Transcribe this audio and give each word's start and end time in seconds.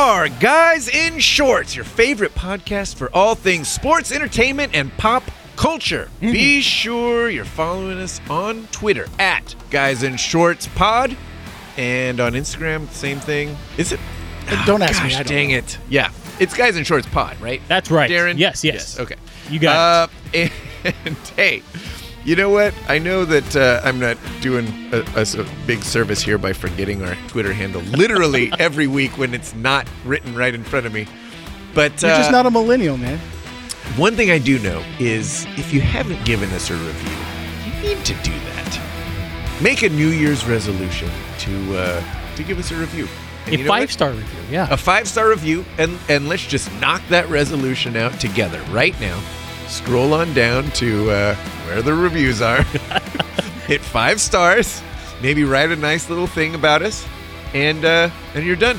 Are 0.00 0.30
Guys 0.30 0.88
in 0.88 1.18
Shorts, 1.18 1.76
your 1.76 1.84
favorite 1.84 2.34
podcast 2.34 2.94
for 2.94 3.14
all 3.14 3.34
things 3.34 3.68
sports, 3.68 4.10
entertainment, 4.12 4.74
and 4.74 4.90
pop 4.96 5.22
culture. 5.56 6.08
Be 6.20 6.62
sure 6.62 7.28
you're 7.28 7.44
following 7.44 7.98
us 7.98 8.18
on 8.30 8.66
Twitter 8.68 9.08
at 9.18 9.54
Guys 9.70 10.02
in 10.02 10.16
Shorts 10.16 10.68
Pod 10.68 11.14
and 11.76 12.18
on 12.18 12.32
Instagram, 12.32 12.88
same 12.88 13.20
thing. 13.20 13.54
Is 13.76 13.92
it? 13.92 14.00
Don't 14.64 14.80
ask 14.80 15.02
me, 15.02 15.10
Gosh, 15.10 15.20
I 15.20 15.22
don't 15.22 15.26
dang 15.36 15.50
know. 15.50 15.58
it. 15.58 15.78
Yeah, 15.90 16.10
it's 16.38 16.54
Guys 16.56 16.78
in 16.78 16.84
Shorts 16.84 17.06
Pod, 17.06 17.38
right? 17.38 17.60
That's 17.68 17.90
right. 17.90 18.10
Darren? 18.10 18.38
Yes, 18.38 18.64
yes. 18.64 18.74
yes. 18.74 19.00
Okay. 19.00 19.16
You 19.50 19.58
got 19.60 20.08
uh, 20.08 20.12
And, 21.04 21.16
hey, 21.36 21.62
you 22.24 22.36
know 22.36 22.50
what? 22.50 22.74
I 22.88 22.98
know 22.98 23.24
that 23.24 23.56
uh, 23.56 23.80
I'm 23.82 23.98
not 23.98 24.18
doing 24.40 24.66
a, 24.92 24.98
us 25.18 25.34
a 25.34 25.46
big 25.66 25.82
service 25.82 26.22
here 26.22 26.38
by 26.38 26.52
forgetting 26.52 27.02
our 27.02 27.14
Twitter 27.28 27.52
handle 27.52 27.82
literally 27.82 28.52
every 28.58 28.86
week 28.86 29.16
when 29.16 29.34
it's 29.34 29.54
not 29.54 29.88
written 30.04 30.34
right 30.34 30.54
in 30.54 30.62
front 30.64 30.86
of 30.86 30.92
me. 30.92 31.06
But 31.74 32.02
You're 32.02 32.10
uh, 32.12 32.18
just 32.18 32.32
not 32.32 32.46
a 32.46 32.50
millennial, 32.50 32.96
man. 32.96 33.18
one 33.96 34.16
thing 34.16 34.30
I 34.30 34.38
do 34.38 34.58
know 34.58 34.84
is 34.98 35.46
if 35.56 35.72
you 35.72 35.80
haven't 35.80 36.24
given 36.24 36.50
us 36.50 36.70
a 36.70 36.74
review, 36.74 37.16
you 37.64 37.94
need 37.94 38.04
to 38.04 38.14
do 38.22 38.32
that. 38.32 39.60
Make 39.62 39.82
a 39.82 39.88
New 39.88 40.08
Year's 40.08 40.44
resolution 40.46 41.10
to 41.40 41.76
uh, 41.78 42.34
to 42.36 42.42
give 42.42 42.58
us 42.58 42.70
a 42.70 42.76
review. 42.76 43.06
And 43.46 43.54
a 43.54 43.58
you 43.58 43.64
know 43.64 43.70
what? 43.70 43.80
five 43.80 43.92
star 43.92 44.10
review. 44.10 44.40
Yeah. 44.50 44.68
a 44.70 44.76
five 44.76 45.08
star 45.08 45.28
review, 45.30 45.64
and 45.78 45.98
and 46.08 46.28
let's 46.28 46.46
just 46.46 46.70
knock 46.80 47.02
that 47.08 47.28
resolution 47.28 47.96
out 47.96 48.18
together 48.20 48.60
right 48.70 48.98
now. 49.00 49.20
Scroll 49.70 50.12
on 50.14 50.32
down 50.34 50.70
to 50.72 51.10
uh, 51.10 51.34
where 51.66 51.80
the 51.80 51.94
reviews 51.94 52.42
are. 52.42 52.62
Hit 53.66 53.80
five 53.80 54.20
stars. 54.20 54.82
Maybe 55.22 55.44
write 55.44 55.70
a 55.70 55.76
nice 55.76 56.08
little 56.08 56.26
thing 56.26 56.54
about 56.54 56.82
us, 56.82 57.06
and 57.54 57.84
uh, 57.84 58.10
and 58.34 58.44
you're 58.44 58.56
done. 58.56 58.78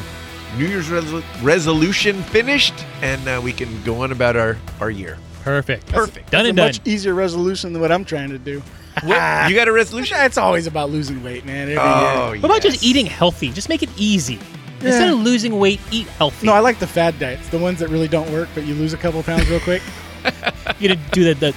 New 0.58 0.67
Year's 0.67 0.89
resol- 0.89 1.23
resolution 1.42 2.22
finished, 2.23 2.73
and 3.02 3.25
uh, 3.28 3.39
we 3.42 3.53
can 3.53 3.81
go 3.84 4.02
on 4.02 4.12
about 4.12 4.36
our 4.36 4.58
our 4.81 4.89
year. 4.92 5.17
Perfect. 5.44 5.88
Perfect. 5.88 6.30
Done 6.30 6.42
It's 6.42 6.47
a 6.47 6.50
and 6.50 6.58
done. 6.58 6.67
much 6.67 6.81
easier 6.86 7.14
resolution 7.14 7.72
than 7.73 7.81
what 7.81 7.92
I'm 7.92 8.03
trying 8.06 8.30
to 8.30 8.38
do. 8.38 8.62
What? 9.03 9.50
you 9.50 9.56
got 9.56 9.69
a 9.69 9.72
resolution? 9.72 10.17
It's 10.19 10.38
always 10.38 10.67
about 10.67 10.89
losing 10.89 11.23
weight, 11.23 11.45
man. 11.45 11.69
Every 11.69 11.78
Oh, 11.78 12.34
year. 12.34 12.42
What 12.42 12.52
about 12.52 12.64
yes. 12.66 12.73
just 12.73 12.84
eating 12.84 13.06
healthy? 13.06 13.50
Just 13.50 13.69
make 13.69 13.81
it 13.81 13.89
easy. 13.95 14.38
Instead 14.81 15.09
of 15.14 15.19
losing 15.19 15.58
weight, 15.59 15.80
eat 15.92 16.08
healthy. 16.08 16.45
No, 16.47 16.53
I 16.53 16.59
like 16.59 16.78
the 16.80 16.88
fad 16.88 17.17
diets, 17.17 17.47
the 17.50 17.58
ones 17.58 17.80
that 17.80 17.88
really 17.88 18.09
don't 18.09 18.30
work, 18.34 18.50
but 18.53 18.66
you 18.66 18.73
lose 18.73 18.92
a 18.94 18.97
couple 18.97 19.23
pounds 19.23 19.50
real 19.50 19.62
quick. 19.62 19.81
you 20.80 20.88
to 20.89 20.95
do 21.11 21.23
the, 21.23 21.33
the 21.33 21.52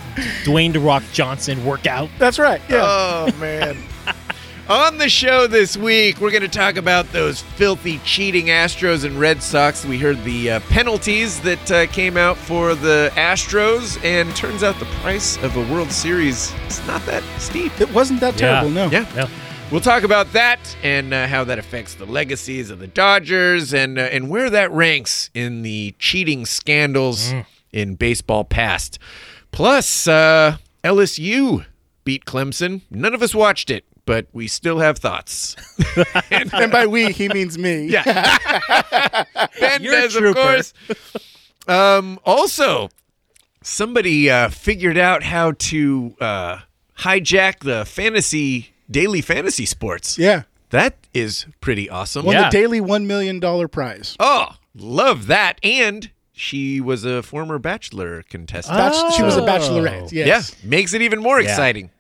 Dwayne 0.44 0.72
the 0.72 0.80
Rock 0.80 1.02
Johnson 1.12 1.64
workout. 1.64 2.08
That's 2.18 2.38
right. 2.38 2.60
Yeah. 2.68 2.82
Oh 2.84 3.32
man. 3.38 3.76
On 4.66 4.96
the 4.96 5.10
show 5.10 5.46
this 5.46 5.76
week, 5.76 6.22
we're 6.22 6.30
going 6.30 6.40
to 6.42 6.48
talk 6.48 6.76
about 6.76 7.12
those 7.12 7.42
filthy, 7.42 7.98
cheating 7.98 8.46
Astros 8.46 9.04
and 9.04 9.20
Red 9.20 9.42
Sox. 9.42 9.84
We 9.84 9.98
heard 9.98 10.24
the 10.24 10.52
uh, 10.52 10.60
penalties 10.70 11.38
that 11.42 11.70
uh, 11.70 11.86
came 11.88 12.16
out 12.16 12.38
for 12.38 12.74
the 12.74 13.12
Astros, 13.14 14.02
and 14.02 14.34
turns 14.34 14.62
out 14.62 14.78
the 14.78 14.86
price 15.02 15.36
of 15.42 15.54
a 15.58 15.70
World 15.70 15.92
Series 15.92 16.50
is 16.66 16.86
not 16.86 17.04
that 17.04 17.22
steep. 17.38 17.78
it 17.78 17.92
wasn't 17.92 18.20
that 18.20 18.38
terrible, 18.38 18.70
no. 18.70 18.88
Yeah. 18.88 19.06
Yeah. 19.14 19.28
We'll 19.70 19.82
talk 19.82 20.02
about 20.02 20.32
that 20.32 20.58
and 20.82 21.12
uh, 21.12 21.26
how 21.26 21.44
that 21.44 21.58
affects 21.58 21.94
the 21.94 22.06
legacies 22.06 22.70
of 22.70 22.78
the 22.78 22.86
Dodgers 22.86 23.74
and 23.74 23.98
uh, 23.98 24.02
and 24.02 24.30
where 24.30 24.48
that 24.48 24.70
ranks 24.70 25.28
in 25.34 25.60
the 25.60 25.94
cheating 25.98 26.46
scandals 26.46 27.34
in 27.74 27.96
baseball 27.96 28.44
past. 28.44 28.98
Plus, 29.50 30.06
uh, 30.08 30.56
LSU 30.82 31.66
beat 32.04 32.24
Clemson. 32.24 32.82
None 32.90 33.14
of 33.14 33.22
us 33.22 33.34
watched 33.34 33.68
it, 33.70 33.84
but 34.06 34.26
we 34.32 34.46
still 34.48 34.78
have 34.78 34.98
thoughts. 34.98 35.56
And 36.30 36.72
by 36.72 36.86
we, 36.86 37.12
he 37.12 37.28
means 37.28 37.58
me. 37.58 37.86
Yeah. 37.86 38.02
ben 39.60 39.82
You're 39.82 39.94
a 39.98 40.00
does, 40.02 40.16
of 40.16 40.34
course. 40.34 40.72
Um, 41.68 42.18
also, 42.24 42.88
somebody 43.62 44.30
uh, 44.30 44.48
figured 44.48 44.98
out 44.98 45.22
how 45.22 45.52
to 45.52 46.16
uh, 46.20 46.58
hijack 46.98 47.60
the 47.60 47.84
fantasy 47.84 48.74
daily 48.90 49.20
fantasy 49.20 49.66
sports. 49.66 50.18
Yeah. 50.18 50.42
That 50.70 50.96
is 51.14 51.46
pretty 51.60 51.88
awesome. 51.88 52.26
Won 52.26 52.34
Yeah. 52.34 52.44
the 52.50 52.50
daily 52.50 52.80
$1 52.80 53.06
million 53.06 53.40
prize. 53.68 54.16
Oh, 54.18 54.56
love 54.74 55.28
that. 55.28 55.58
And 55.62 56.10
she 56.36 56.80
was 56.80 57.04
a 57.04 57.22
former 57.22 57.58
bachelor 57.58 58.22
contestant. 58.28 58.76
Bach- 58.76 59.12
She 59.14 59.22
was 59.22 59.36
a 59.36 59.42
Oh. 59.42 59.46
bachelorette. 59.46 60.10
Yes. 60.12 60.54
Yeah, 60.62 60.68
makes 60.68 60.92
it 60.92 61.00
even 61.00 61.20
more 61.22 61.40
Yeah. 61.40 61.48
exciting 61.50 61.90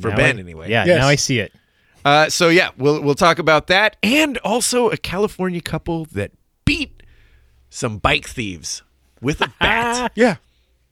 for 0.00 0.10
Now 0.10 0.16
Ben 0.16 0.36
I- 0.36 0.40
anyway. 0.40 0.70
Yeah, 0.70 0.84
Yes. 0.84 0.98
now 1.00 1.08
I 1.08 1.14
see 1.14 1.38
it. 1.38 1.52
Uh, 2.04 2.28
so 2.28 2.48
yeah, 2.48 2.70
we'll 2.76 3.00
we'll 3.02 3.14
talk 3.14 3.38
about 3.38 3.66
that, 3.68 3.96
and 4.02 4.38
also 4.38 4.90
a 4.90 4.96
California 4.96 5.60
couple 5.60 6.04
that 6.12 6.30
beat 6.64 7.02
some 7.70 7.98
bike 7.98 8.26
thieves 8.28 8.82
with 9.20 9.40
a 9.40 9.52
bat. 9.60 10.12
Yeah. 10.16 10.36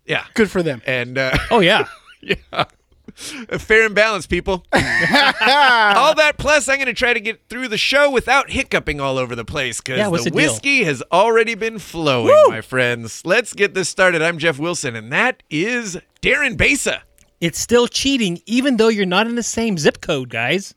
yeah, 0.06 0.24
Good 0.34 0.50
for 0.50 0.62
them. 0.62 0.80
and 0.86 1.18
uh, 1.18 1.36
Oh, 1.50 1.60
yeah. 1.60 1.86
yeah, 2.20 2.64
fair 3.58 3.86
and 3.86 3.94
balanced, 3.94 4.28
people. 4.28 4.64
all 4.72 6.14
that 6.14 6.34
plus, 6.38 6.68
I'm 6.68 6.76
going 6.76 6.86
to 6.86 6.92
try 6.92 7.14
to 7.14 7.20
get 7.20 7.48
through 7.48 7.68
the 7.68 7.78
show 7.78 8.10
without 8.10 8.50
hiccuping 8.50 9.00
all 9.00 9.18
over 9.18 9.34
the 9.34 9.44
place 9.44 9.80
because 9.80 9.98
Yeah, 9.98 10.10
the 10.10 10.30
the 10.30 10.34
whiskey 10.34 10.84
has 10.84 11.02
already 11.12 11.54
been 11.54 11.78
flowing, 11.78 12.34
my 12.48 12.60
friends. 12.60 13.22
Let's 13.24 13.52
get 13.52 13.74
this 13.74 13.88
started. 13.88 14.22
I'm 14.22 14.38
Jeff 14.38 14.58
Wilson, 14.58 14.96
and 14.96 15.12
that 15.12 15.42
is 15.50 15.96
Darren 16.22 16.56
Besa. 16.56 17.02
It's 17.40 17.58
still 17.58 17.86
cheating, 17.88 18.40
even 18.46 18.76
though 18.78 18.88
you're 18.88 19.06
not 19.06 19.26
in 19.26 19.34
the 19.34 19.42
same 19.42 19.76
zip 19.78 20.00
code, 20.00 20.30
guys. 20.30 20.74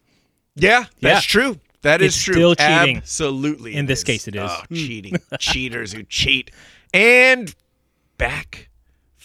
Yeah, 0.56 0.86
that's 1.02 1.26
Yeah. 1.36 1.42
true. 1.42 1.60
That 1.84 2.02
is 2.02 2.16
It's 2.16 2.24
true. 2.24 2.34
still 2.34 2.56
cheating. 2.56 2.98
Absolutely. 2.98 3.76
In 3.76 3.86
this 3.86 4.00
is. 4.00 4.04
case, 4.04 4.28
it 4.28 4.36
is. 4.36 4.42
Oh, 4.52 4.64
hmm. 4.68 4.76
cheating. 4.76 5.16
Cheaters 5.40 5.94
who 5.94 6.04
cheat. 6.04 6.52
And 6.94 7.54
back 8.18 8.70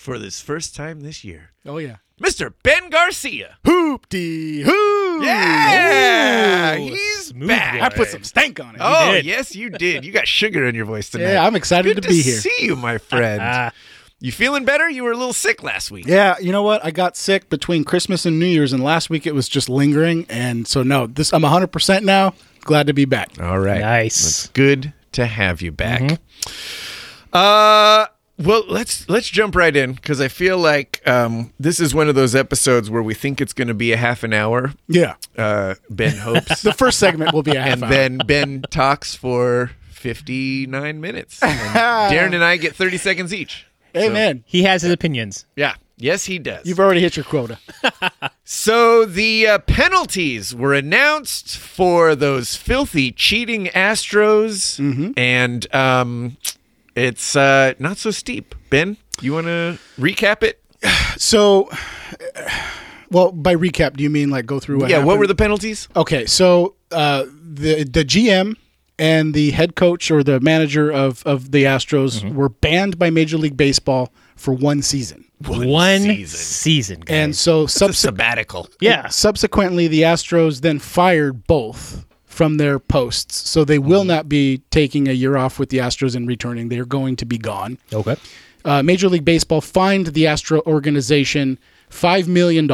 for 0.02 0.18
this 0.18 0.40
first 0.40 0.74
time 0.74 1.00
this 1.00 1.22
year, 1.24 1.50
Oh, 1.64 1.78
yeah. 1.78 1.96
Mr. 2.20 2.52
Ben 2.62 2.90
Garcia. 2.90 3.56
Hoop-dee 3.64 4.62
hoo. 4.62 5.24
Yeah, 5.24 6.76
Ooh, 6.76 6.82
he's 6.88 7.26
smooth 7.26 7.48
back. 7.48 7.80
I 7.80 7.88
put 7.88 8.08
some 8.08 8.22
stank 8.24 8.60
on 8.60 8.74
it. 8.74 8.80
Oh, 8.80 9.12
did. 9.12 9.24
yes, 9.24 9.54
you 9.56 9.70
did. 9.70 10.04
You 10.04 10.12
got 10.12 10.26
sugar 10.28 10.66
in 10.66 10.74
your 10.74 10.84
voice 10.84 11.10
tonight. 11.10 11.32
Yeah, 11.32 11.44
I'm 11.46 11.56
excited 11.56 11.94
Good 11.94 12.02
to 12.02 12.08
be 12.08 12.20
here. 12.22 12.38
see 12.38 12.56
you, 12.60 12.76
my 12.76 12.98
friend. 12.98 13.72
You 14.24 14.30
feeling 14.30 14.64
better? 14.64 14.88
You 14.88 15.02
were 15.02 15.10
a 15.10 15.16
little 15.16 15.32
sick 15.32 15.64
last 15.64 15.90
week. 15.90 16.06
Yeah, 16.06 16.36
you 16.40 16.52
know 16.52 16.62
what? 16.62 16.84
I 16.84 16.92
got 16.92 17.16
sick 17.16 17.48
between 17.48 17.82
Christmas 17.82 18.24
and 18.24 18.38
New 18.38 18.46
Year's, 18.46 18.72
and 18.72 18.80
last 18.80 19.10
week 19.10 19.26
it 19.26 19.34
was 19.34 19.48
just 19.48 19.68
lingering. 19.68 20.26
And 20.28 20.64
so, 20.64 20.84
no, 20.84 21.08
this 21.08 21.32
I'm 21.32 21.42
100% 21.42 22.04
now. 22.04 22.32
Glad 22.60 22.86
to 22.86 22.92
be 22.92 23.04
back. 23.04 23.30
All 23.40 23.58
right. 23.58 23.80
Nice. 23.80 24.24
It's 24.24 24.46
good 24.50 24.92
to 25.10 25.26
have 25.26 25.60
you 25.60 25.72
back. 25.72 26.02
Mm-hmm. 26.02 26.14
Uh 27.32 28.06
well, 28.38 28.64
let's 28.68 29.08
let's 29.08 29.28
jump 29.28 29.54
right 29.54 29.74
in 29.76 29.92
because 29.92 30.20
I 30.20 30.28
feel 30.28 30.58
like 30.58 31.00
um, 31.06 31.52
this 31.60 31.78
is 31.80 31.94
one 31.94 32.08
of 32.08 32.14
those 32.14 32.34
episodes 32.34 32.90
where 32.90 33.02
we 33.02 33.14
think 33.14 33.40
it's 33.40 33.52
going 33.52 33.68
to 33.68 33.74
be 33.74 33.92
a 33.92 33.96
half 33.96 34.22
an 34.24 34.32
hour. 34.32 34.72
Yeah. 34.88 35.14
Uh, 35.36 35.74
ben 35.90 36.16
hopes, 36.16 36.62
The 36.62 36.72
first 36.72 36.98
segment 36.98 37.32
will 37.32 37.42
be 37.42 37.52
a 37.56 37.60
half 37.62 37.72
and 37.74 37.84
hour. 37.84 37.90
then 37.90 38.18
Ben 38.26 38.62
talks 38.70 39.14
for 39.14 39.70
fifty 39.90 40.66
nine 40.66 41.00
minutes. 41.00 41.40
And 41.42 41.58
Darren 42.12 42.34
and 42.34 42.42
I 42.44 42.56
get 42.56 42.74
thirty 42.74 42.98
seconds 42.98 43.32
each. 43.32 43.66
Amen. 43.94 44.12
man, 44.12 44.44
He 44.46 44.62
has 44.62 44.82
his 44.82 44.90
opinions. 44.92 45.44
Yeah, 45.54 45.74
yes, 45.98 46.24
he 46.24 46.38
does. 46.38 46.64
you've 46.66 46.80
already 46.80 47.00
hit 47.00 47.16
your 47.16 47.24
quota. 47.24 47.58
So 48.44 49.04
the 49.06 49.46
uh, 49.46 49.58
penalties 49.60 50.54
were 50.54 50.74
announced 50.74 51.56
for 51.56 52.14
those 52.14 52.56
filthy 52.56 53.10
cheating 53.12 53.66
Astros, 53.66 54.78
Mm-hmm. 54.80 55.12
and 55.16 55.74
um, 55.74 56.36
it's 56.94 57.36
uh, 57.36 57.74
not 57.78 57.96
so 57.98 58.10
steep. 58.10 58.54
Ben, 58.70 58.96
you 59.20 59.32
want 59.32 59.46
to 59.46 59.78
recap 59.98 60.42
it? 60.42 60.60
So, 61.16 61.68
well, 63.10 63.32
by 63.32 63.54
recap, 63.54 63.96
do 63.96 64.02
you 64.02 64.10
mean 64.10 64.30
like 64.30 64.46
go 64.46 64.58
through 64.58 64.78
what 64.80 64.90
yeah. 64.90 65.04
What 65.04 65.18
were 65.18 65.26
the 65.26 65.34
penalties? 65.34 65.88
Okay, 65.94 66.26
so 66.26 66.74
uh, 66.90 67.24
the 67.42 67.84
the 67.84 68.04
GM 68.04 68.56
and 68.98 69.34
the 69.34 69.50
head 69.52 69.74
coach 69.74 70.10
or 70.10 70.22
the 70.22 70.40
manager 70.40 70.90
of, 70.90 71.22
of 71.26 71.50
the 71.50 71.64
Astros 71.64 72.22
Mm-hmm. 72.22 72.34
were 72.36 72.48
banned 72.48 72.98
by 72.98 73.10
Major 73.10 73.36
League 73.38 73.56
Baseball 73.56 74.12
for 74.36 74.52
one 74.52 74.82
season. 74.82 75.24
One, 75.46 76.00
season. 76.02 76.38
season. 76.38 77.00
guys. 77.00 77.14
And 77.14 77.36
so 77.36 77.64
It's 77.64 77.76
subse- 77.78 77.94
sabbatical. 77.96 78.68
yeah. 78.80 79.08
subsequently, 79.08 79.88
the 79.88 80.02
Astros 80.02 80.60
then 80.60 80.78
fired 80.78 81.46
both 81.46 82.04
from 82.32 82.56
their 82.56 82.78
posts. 82.78 83.48
So 83.48 83.64
they 83.64 83.78
will 83.78 84.04
not 84.04 84.28
be 84.28 84.62
taking 84.70 85.06
a 85.06 85.12
year 85.12 85.36
off 85.36 85.58
with 85.58 85.68
the 85.68 85.78
Astros 85.78 86.16
and 86.16 86.26
returning. 86.26 86.68
They're 86.70 86.86
going 86.86 87.16
to 87.16 87.26
be 87.26 87.36
gone. 87.36 87.78
Okay. 87.92 88.16
Uh, 88.64 88.82
Major 88.82 89.08
League 89.08 89.24
Baseball 89.24 89.60
fined 89.60 90.08
the 90.08 90.26
Astro 90.26 90.62
organization 90.66 91.58
$5 91.90 92.28
million. 92.28 92.66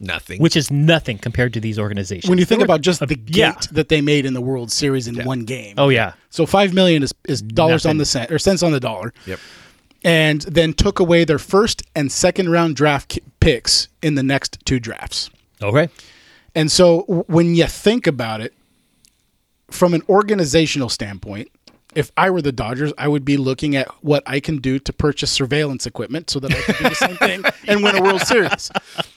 Nothing. 0.00 0.42
Which 0.42 0.56
is 0.56 0.70
nothing 0.70 1.18
compared 1.18 1.54
to 1.54 1.60
these 1.60 1.78
organizations. 1.78 2.28
When 2.28 2.38
you 2.38 2.44
think 2.44 2.62
about 2.62 2.80
just 2.80 3.00
the 3.00 3.14
gate 3.14 3.36
yeah. 3.36 3.54
that 3.72 3.88
they 3.88 4.00
made 4.00 4.26
in 4.26 4.34
the 4.34 4.40
World 4.40 4.72
Series 4.72 5.06
in 5.06 5.24
one 5.24 5.44
game. 5.44 5.74
Oh, 5.78 5.88
yeah. 5.88 6.14
So 6.30 6.44
five 6.44 6.74
million 6.74 7.02
is, 7.02 7.14
is 7.28 7.40
dollars 7.40 7.86
on 7.86 7.98
the 7.98 8.04
cent 8.04 8.32
or 8.32 8.38
cents 8.38 8.62
on 8.62 8.72
the 8.72 8.80
dollar. 8.80 9.12
Yep. 9.26 9.38
And 10.04 10.42
then 10.42 10.72
took 10.72 10.98
away 11.00 11.24
their 11.24 11.38
first 11.38 11.82
and 11.94 12.10
second 12.10 12.50
round 12.50 12.76
draft 12.76 13.18
picks 13.40 13.88
in 14.02 14.14
the 14.14 14.22
next 14.22 14.64
two 14.64 14.78
drafts. 14.80 15.30
Okay. 15.60 15.88
And 16.54 16.70
so 16.70 17.24
when 17.28 17.54
you 17.54 17.66
think 17.66 18.06
about 18.06 18.40
it, 18.40 18.54
from 19.70 19.94
an 19.94 20.02
organizational 20.08 20.88
standpoint, 20.88 21.50
if 21.94 22.12
I 22.16 22.30
were 22.30 22.42
the 22.42 22.52
Dodgers, 22.52 22.92
I 22.98 23.08
would 23.08 23.24
be 23.24 23.36
looking 23.36 23.74
at 23.74 23.88
what 24.04 24.22
I 24.26 24.40
can 24.40 24.58
do 24.58 24.78
to 24.78 24.92
purchase 24.92 25.30
surveillance 25.30 25.86
equipment 25.86 26.28
so 26.30 26.38
that 26.40 26.52
I 26.52 26.60
can 26.60 26.74
do 26.82 26.88
the 26.90 26.94
same 26.94 27.16
thing 27.16 27.44
and 27.66 27.82
win 27.82 27.96
a 27.96 28.02
World 28.02 28.20
Series. 28.20 28.70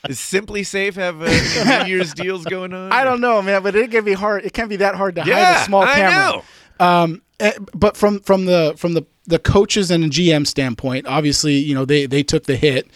Does 0.05 0.17
SimpliSafe 0.17 0.95
have 0.95 1.21
uh, 1.21 1.25
any 1.25 1.83
New 1.83 1.89
Year's 1.95 2.13
deals 2.13 2.45
going 2.45 2.73
on? 2.73 2.91
I 2.91 3.03
don't 3.03 3.19
know, 3.21 3.41
man, 3.41 3.61
but 3.61 3.75
it 3.75 3.91
can 3.91 4.05
be 4.05 4.13
hard. 4.13 4.45
It 4.45 4.53
can't 4.53 4.69
be 4.69 4.77
that 4.77 4.95
hard 4.95 5.15
to 5.15 5.21
hide 5.21 5.29
Yeah, 5.29 5.61
a 5.61 5.65
small 5.65 5.83
I 5.83 5.95
camera. 5.95 6.43
know. 6.79 6.85
Um, 6.85 7.21
eh, 7.39 7.51
but 7.73 7.97
from 7.97 8.21
from 8.21 8.45
the 8.45 8.73
from 8.77 8.93
the 8.93 9.05
the 9.27 9.37
coaches 9.37 9.91
and 9.91 10.05
GM 10.05 10.47
standpoint, 10.47 11.05
obviously, 11.07 11.55
you 11.57 11.75
know 11.75 11.85
they 11.85 12.05
they 12.05 12.23
took 12.23 12.45
the 12.45 12.55
hit. 12.55 12.89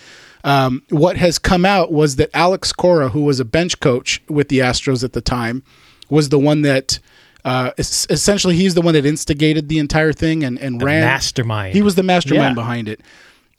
Um, 0.45 0.83
what 0.89 1.17
has 1.17 1.37
come 1.37 1.65
out 1.65 1.91
was 1.91 2.15
that 2.15 2.29
Alex 2.33 2.71
Cora, 2.71 3.09
who 3.09 3.23
was 3.23 3.39
a 3.39 3.45
bench 3.45 3.79
coach 3.79 4.21
with 4.29 4.47
the 4.47 4.59
Astros 4.59 5.03
at 5.03 5.13
the 5.13 5.21
time, 5.21 5.63
was 6.09 6.29
the 6.29 6.39
one 6.39 6.61
that 6.61 6.99
uh, 7.45 7.71
es- 7.77 8.05
essentially 8.09 8.55
he's 8.57 8.73
the 8.73 8.81
one 8.81 8.93
that 8.95 9.05
instigated 9.05 9.69
the 9.69 9.79
entire 9.79 10.11
thing 10.11 10.43
and 10.43 10.59
and 10.59 10.81
ran 10.83 11.01
mastermind. 11.01 11.73
He 11.73 11.81
was 11.81 11.95
the 11.95 12.03
mastermind 12.03 12.51
Yeah. 12.57 12.61
behind 12.63 12.89
it. 12.89 12.99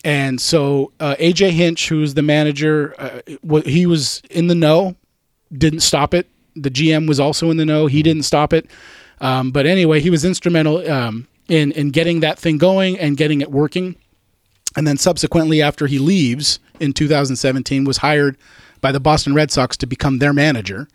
And 0.05 0.41
so 0.41 0.93
uh, 1.01 1.15
AJ 1.19 1.51
Hinch, 1.53 1.89
who's 1.89 2.13
the 2.15 2.23
manager, 2.23 2.95
uh, 2.99 3.61
he 3.65 3.87
was 3.87 4.21
in 4.31 4.47
the 4.49 4.55
know, 4.55 4.95
didn't 5.57 5.81
stop 5.81 6.13
it. 6.15 6.29
The 6.55 6.71
GM 6.71 7.09
was 7.09 7.19
also 7.19 7.51
in 7.51 7.57
the 7.57 7.65
know. 7.65 7.87
He 7.87 8.03
didn't 8.03 8.25
stop 8.25 8.53
it. 8.53 8.69
Um, 9.21 9.51
but 9.51 9.67
anyway, 9.67 10.01
he 10.01 10.11
was 10.11 10.25
instrumental 10.25 10.89
um, 10.91 11.27
in 11.49 11.73
in 11.73 11.91
getting 11.91 12.21
that 12.21 12.39
thing 12.39 12.59
going 12.59 12.99
and 12.99 13.17
getting 13.17 13.41
it 13.41 13.51
working. 13.51 13.97
And 14.77 14.87
then 14.87 14.97
subsequently, 14.99 15.63
after 15.63 15.87
he 15.87 15.99
leaves 15.99 16.59
in 16.81 16.93
2017, 16.93 17.85
was 17.85 17.99
hired 17.99 18.37
by 18.83 18.93
the 18.93 19.01
Boston 19.01 19.33
Red 19.35 19.51
Sox 19.51 19.77
to 19.79 19.87
become 19.87 20.19
their 20.19 20.35
manager. 20.35 20.87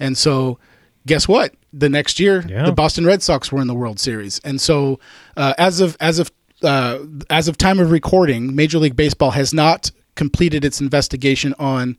And 0.00 0.16
so, 0.16 0.58
guess 1.06 1.26
what? 1.28 1.54
The 1.72 1.88
next 1.88 2.18
year, 2.20 2.44
Yeah. 2.48 2.64
the 2.64 2.72
Boston 2.72 3.04
Red 3.06 3.22
Sox 3.22 3.50
were 3.52 3.60
in 3.60 3.66
the 3.66 3.74
World 3.74 3.98
Series. 4.00 4.40
And 4.44 4.60
so, 4.60 4.98
uh, 5.36 5.54
as 5.58 5.80
of 5.80 5.96
as 6.00 6.18
of 6.18 6.30
uh, 6.62 6.98
as 7.30 7.48
of 7.48 7.56
time 7.56 7.78
of 7.78 7.90
recording, 7.90 8.54
Major 8.56 8.78
League 8.78 8.96
Baseball 8.96 9.30
has 9.32 9.52
not 9.54 9.90
completed 10.16 10.64
its 10.64 10.80
investigation 10.80 11.54
on 11.58 11.96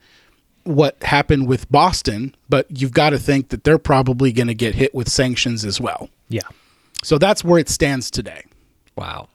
what 0.66 1.02
happened 1.04 1.48
with 1.48 1.72
Boston, 1.72 2.36
but 2.50 2.66
you've 2.70 2.92
got 2.92 3.12
to 3.12 3.18
think 3.18 3.50
that 3.50 3.64
they're 3.64 3.78
probably 3.78 4.32
going 4.34 4.48
to 4.48 4.54
get 4.54 4.76
hit 4.76 4.94
with 4.94 5.08
sanctions 5.10 5.64
as 5.66 5.80
well. 5.80 6.10
yeah. 6.28 6.42
So 7.02 7.18
that's 7.18 7.46
where 7.46 7.58
it 7.60 7.70
stands 7.70 8.12
today. 8.12 8.44
Wow. 8.98 9.30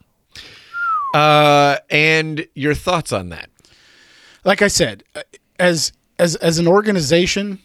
Uh, 1.15 1.79
and 1.91 2.47
your 2.55 2.75
thoughts 2.75 3.13
on 3.13 3.31
that? 3.31 3.49
like 4.45 4.61
I 4.61 4.69
said, 4.69 5.03
uh, 5.15 5.23
as 5.59 5.93
as 6.19 6.37
as 6.37 6.59
an 6.59 6.69
organization, 6.69 7.59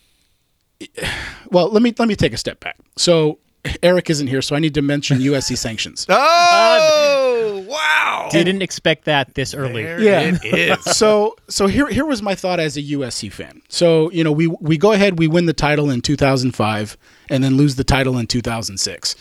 well, 1.52 1.70
let 1.70 1.82
me 1.82 1.94
let 1.98 2.08
me 2.08 2.16
take 2.16 2.34
a 2.34 2.38
step 2.38 2.60
back. 2.60 2.78
So 2.98 3.40
Eric 3.84 4.10
isn't 4.10 4.28
here, 4.28 4.42
so 4.42 4.56
I 4.56 4.60
need 4.60 4.74
to 4.76 4.82
mention 4.82 5.20
USC 5.20 5.58
sanctions. 5.68 6.06
Oh, 6.10 6.16
oh, 6.16 7.66
wow. 7.68 8.30
Didn't 8.32 8.62
expect 8.62 9.06
that 9.06 9.34
this 9.36 9.54
early. 9.54 9.84
There 9.84 10.00
Yeah. 10.02 10.38
it 10.44 10.80
is. 10.80 10.84
so 10.98 11.36
so 11.48 11.68
here 11.68 11.88
here 11.88 12.06
was 12.06 12.22
my 12.22 12.36
thought 12.36 12.60
as 12.60 12.78
a 12.78 12.82
USC 12.84 13.32
fan. 13.32 13.62
So 13.70 14.12
you 14.12 14.24
know 14.24 14.32
we 14.32 14.48
we 14.48 14.78
go 14.78 14.92
ahead 14.92 15.20
we 15.20 15.28
win 15.28 15.46
the 15.46 15.54
title 15.54 15.90
in 15.90 16.02
2005 16.02 16.98
and 17.30 17.44
then 17.44 17.58
lose 17.58 17.76
the 17.76 17.84
title 17.84 18.18
in 18.18 18.28
2006. 18.28 19.16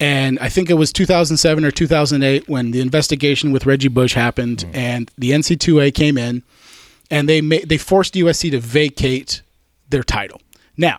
And 0.00 0.40
I 0.40 0.48
think 0.48 0.70
it 0.70 0.74
was 0.74 0.92
2007 0.92 1.64
or 1.64 1.70
2008 1.70 2.48
when 2.48 2.72
the 2.72 2.80
investigation 2.80 3.52
with 3.52 3.64
Reggie 3.64 3.86
Bush 3.88 4.14
happened 4.14 4.64
mm. 4.68 4.74
and 4.74 5.10
the 5.16 5.30
NCAA 5.30 5.94
came 5.94 6.18
in 6.18 6.42
and 7.10 7.28
they 7.28 7.40
ma- 7.40 7.64
they 7.64 7.78
forced 7.78 8.14
USC 8.14 8.50
to 8.50 8.58
vacate 8.60 9.42
their 9.90 10.02
title. 10.02 10.40
Now, 10.76 10.98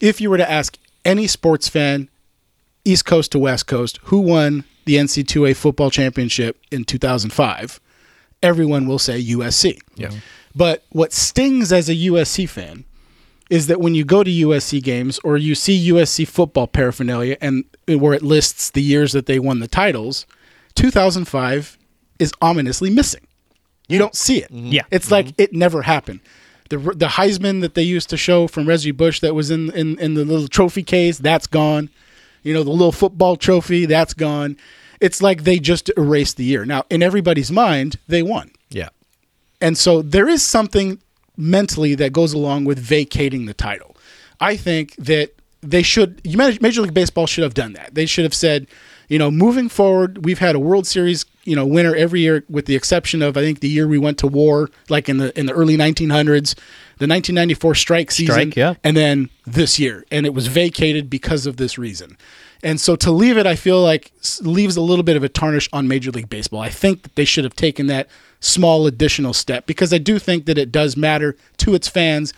if 0.00 0.20
you 0.20 0.30
were 0.30 0.36
to 0.36 0.50
ask 0.50 0.76
any 1.04 1.26
sports 1.26 1.68
fan 1.68 2.08
East 2.84 3.04
Coast 3.04 3.32
to 3.32 3.38
West 3.38 3.66
Coast 3.66 3.98
who 4.04 4.20
won 4.20 4.64
the 4.84 4.96
NCAA 4.96 5.56
football 5.56 5.90
championship 5.90 6.58
in 6.70 6.84
2005, 6.84 7.80
everyone 8.42 8.86
will 8.86 8.98
say 8.98 9.22
USC. 9.22 9.78
Yeah. 9.96 10.10
But 10.54 10.84
what 10.90 11.12
stings 11.12 11.72
as 11.72 11.88
a 11.88 11.94
USC 11.94 12.48
fan 12.48 12.84
is 13.50 13.66
that 13.66 13.80
when 13.80 13.94
you 13.94 14.04
go 14.04 14.24
to 14.24 14.30
USC 14.30 14.82
games 14.82 15.20
or 15.22 15.36
you 15.36 15.54
see 15.54 15.90
USC 15.90 16.26
football 16.26 16.66
paraphernalia 16.66 17.36
and 17.40 17.64
where 17.86 18.14
it 18.14 18.22
lists 18.22 18.70
the 18.70 18.82
years 18.82 19.12
that 19.12 19.26
they 19.26 19.38
won 19.38 19.60
the 19.60 19.68
titles, 19.68 20.26
2005 20.74 21.78
is 22.18 22.32
ominously 22.40 22.90
missing. 22.90 23.26
You 23.88 23.98
don't 23.98 24.16
see 24.16 24.38
it. 24.38 24.52
Mm-hmm. 24.52 24.72
Yeah. 24.72 24.82
It's 24.90 25.10
like 25.10 25.26
mm-hmm. 25.26 25.42
it 25.42 25.52
never 25.52 25.82
happened. 25.82 26.20
The 26.68 26.78
the 26.78 27.06
Heisman 27.06 27.60
that 27.60 27.74
they 27.74 27.82
used 27.82 28.10
to 28.10 28.16
show 28.16 28.46
from 28.46 28.66
Reggie 28.66 28.90
Bush 28.90 29.20
that 29.20 29.34
was 29.34 29.50
in, 29.50 29.70
in 29.72 29.98
in 29.98 30.14
the 30.14 30.24
little 30.24 30.48
trophy 30.48 30.82
case, 30.82 31.18
that's 31.18 31.46
gone. 31.46 31.90
You 32.42 32.54
know, 32.54 32.62
the 32.62 32.70
little 32.70 32.92
football 32.92 33.36
trophy, 33.36 33.86
that's 33.86 34.14
gone. 34.14 34.56
It's 35.00 35.20
like 35.20 35.44
they 35.44 35.58
just 35.58 35.90
erased 35.96 36.36
the 36.36 36.44
year. 36.44 36.64
Now, 36.64 36.84
in 36.90 37.02
everybody's 37.02 37.50
mind, 37.50 37.98
they 38.08 38.22
won. 38.22 38.50
Yeah. 38.70 38.88
And 39.60 39.76
so 39.76 40.02
there 40.02 40.28
is 40.28 40.42
something 40.42 41.00
mentally 41.36 41.94
that 41.96 42.12
goes 42.12 42.32
along 42.32 42.64
with 42.64 42.78
vacating 42.78 43.46
the 43.46 43.54
title. 43.54 43.96
I 44.40 44.56
think 44.56 44.94
that 44.96 45.32
they 45.62 45.82
should 45.82 46.20
you 46.24 46.36
Major 46.36 46.82
League 46.82 46.94
Baseball 46.94 47.26
should 47.26 47.44
have 47.44 47.54
done 47.54 47.72
that. 47.74 47.94
They 47.94 48.06
should 48.06 48.24
have 48.24 48.34
said, 48.34 48.66
you 49.08 49.18
know, 49.18 49.30
moving 49.30 49.68
forward, 49.68 50.24
we've 50.24 50.38
had 50.38 50.54
a 50.54 50.60
World 50.60 50.86
Series, 50.86 51.24
you 51.46 51.54
know, 51.54 51.64
winner 51.64 51.94
every 51.94 52.20
year 52.20 52.44
with 52.48 52.66
the 52.66 52.74
exception 52.74 53.22
of 53.22 53.36
I 53.36 53.40
think 53.40 53.60
the 53.60 53.68
year 53.68 53.86
we 53.86 53.98
went 53.98 54.18
to 54.18 54.26
war 54.26 54.68
like 54.88 55.08
in 55.08 55.18
the 55.18 55.38
in 55.38 55.46
the 55.46 55.52
early 55.52 55.76
1900s, 55.76 56.54
the 56.98 57.06
1994 57.06 57.74
strike 57.74 58.10
season 58.10 58.34
Strike, 58.34 58.56
yeah. 58.56 58.74
and 58.82 58.96
then 58.96 59.30
this 59.46 59.78
year 59.78 60.04
and 60.10 60.26
it 60.26 60.34
was 60.34 60.48
vacated 60.48 61.08
because 61.08 61.46
of 61.46 61.56
this 61.56 61.78
reason. 61.78 62.16
And 62.62 62.80
so 62.80 62.96
to 62.96 63.12
leave 63.12 63.36
it, 63.36 63.46
I 63.46 63.54
feel 63.54 63.80
like 63.80 64.12
leaves 64.40 64.76
a 64.76 64.80
little 64.80 65.04
bit 65.04 65.16
of 65.16 65.22
a 65.22 65.28
tarnish 65.28 65.68
on 65.72 65.86
Major 65.86 66.10
League 66.10 66.28
Baseball. 66.28 66.60
I 66.60 66.70
think 66.70 67.02
that 67.02 67.14
they 67.14 67.24
should 67.24 67.44
have 67.44 67.54
taken 67.54 67.86
that 67.86 68.08
small 68.40 68.86
additional 68.86 69.32
step 69.32 69.66
because 69.66 69.92
I 69.92 69.98
do 69.98 70.18
think 70.18 70.46
that 70.46 70.58
it 70.58 70.72
does 70.72 70.96
matter 70.96 71.36
to 71.58 71.74
its 71.74 71.86
fans 71.86 72.32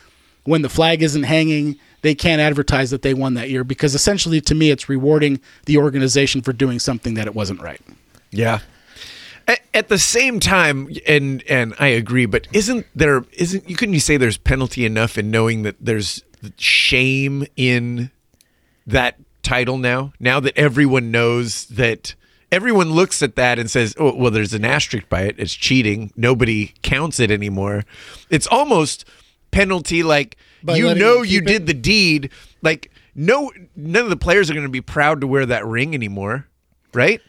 when 0.45 0.63
the 0.63 0.69
flag 0.69 1.03
isn't 1.03 1.23
hanging. 1.23 1.79
They 2.03 2.15
can't 2.15 2.41
advertise 2.41 2.91
that 2.91 3.03
they 3.03 3.15
won 3.15 3.35
that 3.35 3.49
year 3.49 3.65
because 3.65 3.95
essentially, 3.95 4.41
to 4.43 4.55
me, 4.55 4.71
it's 4.71 4.89
rewarding 4.89 5.41
the 5.65 5.79
organization 5.79 6.43
for 6.43 6.53
doing 6.53 6.79
something 6.79 7.15
that 7.15 7.27
it 7.27 7.35
wasn't 7.35 7.63
right. 7.63 7.81
Yeah. 8.31 8.61
At, 9.49 9.61
at 9.73 9.89
the 9.89 9.99
same 9.99 10.41
time, 10.41 10.91
and 11.07 11.43
and 11.49 11.75
I 11.81 11.87
agree, 11.89 12.27
but 12.27 12.47
isn't 12.53 12.87
there 12.95 13.25
isn't 13.33 13.69
you 13.69 13.77
couldn't 13.77 13.95
you 13.95 14.01
say 14.01 14.19
there's 14.19 14.37
penalty 14.37 14.85
enough 14.85 15.17
in 15.17 15.31
knowing 15.31 15.63
that 15.63 15.77
there's 15.81 16.23
shame 16.59 17.47
in 17.57 18.11
that 18.87 19.17
title 19.43 19.79
now? 19.79 20.13
Now 20.21 20.39
that 20.41 20.57
everyone 20.57 21.11
knows 21.11 21.65
that 21.67 22.15
everyone 22.53 22.93
looks 22.93 23.23
at 23.23 23.37
that 23.37 23.59
and 23.59 23.71
says, 23.71 23.95
"Oh, 23.99 24.15
well, 24.15 24.31
there's 24.31 24.53
an 24.53 24.67
asterisk 24.67 25.09
by 25.09 25.23
it. 25.23 25.37
It's 25.39 25.55
cheating. 25.55 26.13
Nobody 26.15 26.75
counts 26.83 27.19
it 27.19 27.31
anymore." 27.31 27.85
It's 28.29 28.47
almost 28.47 29.07
penalty 29.51 30.03
like 30.03 30.37
By 30.63 30.77
you 30.77 30.95
know 30.95 31.23
you 31.23 31.39
it? 31.39 31.47
did 31.47 31.67
the 31.67 31.75
deed. 31.75 32.31
Like 32.61 32.91
no, 33.15 33.51
none 33.75 34.05
of 34.05 34.11
the 34.11 34.17
players 34.17 34.51
are 34.51 34.55
going 34.55 34.67
to 34.67 34.71
be 34.71 34.83
proud 34.83 35.23
to 35.23 35.27
wear 35.27 35.47
that 35.47 35.67
ring 35.67 35.95
anymore, 35.95 36.47
right? 36.93 37.23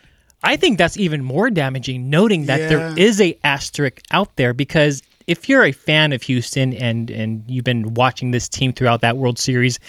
I 0.43 0.55
think 0.55 0.77
that's 0.77 0.97
even 0.97 1.23
more 1.23 1.49
damaging, 1.49 2.09
noting 2.09 2.45
that 2.45 2.59
Yeah. 2.61 2.67
there 2.69 2.97
is 2.99 3.19
a 3.19 3.37
asterisk 3.43 4.01
out 4.11 4.35
there 4.37 4.53
because 4.53 5.01
if 5.27 5.49
you're 5.49 5.63
a 5.65 5.71
fan 5.71 6.11
of 6.13 6.23
Houston 6.23 6.73
and 6.73 7.09
and 7.11 7.43
you've 7.47 7.65
been 7.65 7.93
watching 7.93 8.31
this 8.31 8.47
team 8.49 8.71
throughout 8.73 9.01
that 9.01 9.17
World 9.17 9.37
Series, 9.37 9.79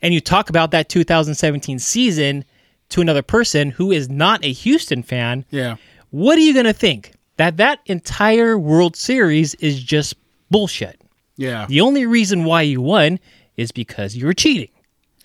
and 0.00 0.12
you 0.14 0.20
talk 0.20 0.48
about 0.50 0.70
that 0.72 0.88
2017 0.88 1.78
season 1.78 2.44
to 2.88 3.00
another 3.00 3.22
person 3.22 3.70
who 3.70 3.92
is 3.92 4.08
not 4.08 4.44
a 4.44 4.52
Houston 4.52 5.02
fan, 5.02 5.44
Yeah. 5.50 5.76
what 6.10 6.36
are 6.36 6.42
you 6.42 6.52
going 6.52 6.66
to 6.66 6.72
think? 6.72 7.12
That 7.36 7.56
that 7.58 7.78
entire 7.86 8.58
World 8.58 8.96
Series 8.96 9.54
is 9.56 9.82
just 9.82 10.14
bullshit. 10.50 11.00
Yeah. 11.36 11.66
The 11.68 11.80
only 11.80 12.04
reason 12.06 12.44
why 12.44 12.62
you 12.62 12.80
won 12.80 13.18
is 13.56 13.72
because 13.72 14.16
you 14.16 14.26
were 14.26 14.34
cheating. 14.34 14.68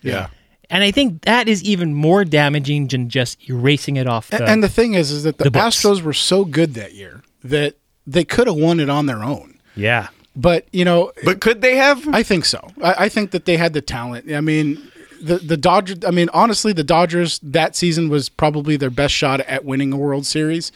Yeah. 0.03 0.27
And 0.69 0.83
I 0.83 0.91
think 0.91 1.21
that 1.21 1.47
is 1.47 1.63
even 1.63 1.93
more 1.93 2.25
damaging 2.25 2.87
than 2.87 3.09
just 3.09 3.49
erasing 3.49 3.95
it 3.95 4.05
off 4.07 4.29
the. 4.29 4.43
and 4.45 4.61
the 4.61 4.67
thing 4.69 4.95
is, 4.95 5.11
is 5.11 5.23
that 5.23 5.37
the, 5.37 5.45
the 5.45 5.51
books. 5.51 5.77
Astros 5.81 6.01
were 6.01 6.13
so 6.13 6.43
good 6.43 6.73
that 6.73 6.93
year 6.93 7.23
that 7.43 7.75
they 8.05 8.23
could 8.25 8.47
have 8.47 8.57
won 8.57 8.79
it 8.79 8.89
on 8.89 9.05
their 9.05 9.23
own. 9.23 9.59
yeah. 9.75 10.07
But 10.35 10.67
you 10.71 10.85
know, 10.85 11.11
But 11.25 11.39
could 11.41 11.61
they 11.61 11.77
have? 11.77 12.07
I 12.13 12.21
think 12.21 12.45
so. 12.45 12.59
I, 12.83 13.05
I 13.05 13.09
think 13.09 13.31
that 13.31 13.45
they 13.45 13.57
had 13.57 13.73
the 13.73 13.81
talent. 13.81 14.31
I 14.31 14.39
mean, 14.41 14.79
the 15.19 15.37
the 15.39 15.57
Dodgers. 15.57 16.05
I 16.05 16.11
mean, 16.11 16.29
honestly, 16.31 16.73
the 16.73 16.83
Dodgers 16.83 17.39
that 17.41 17.75
season 17.75 18.07
was 18.09 18.29
probably 18.29 18.77
their 18.77 18.91
best 18.91 19.15
shot 19.15 19.39
at 19.39 19.65
winning 19.65 19.91
a 19.93 19.97
World 19.97 20.27
Series. 20.27 20.71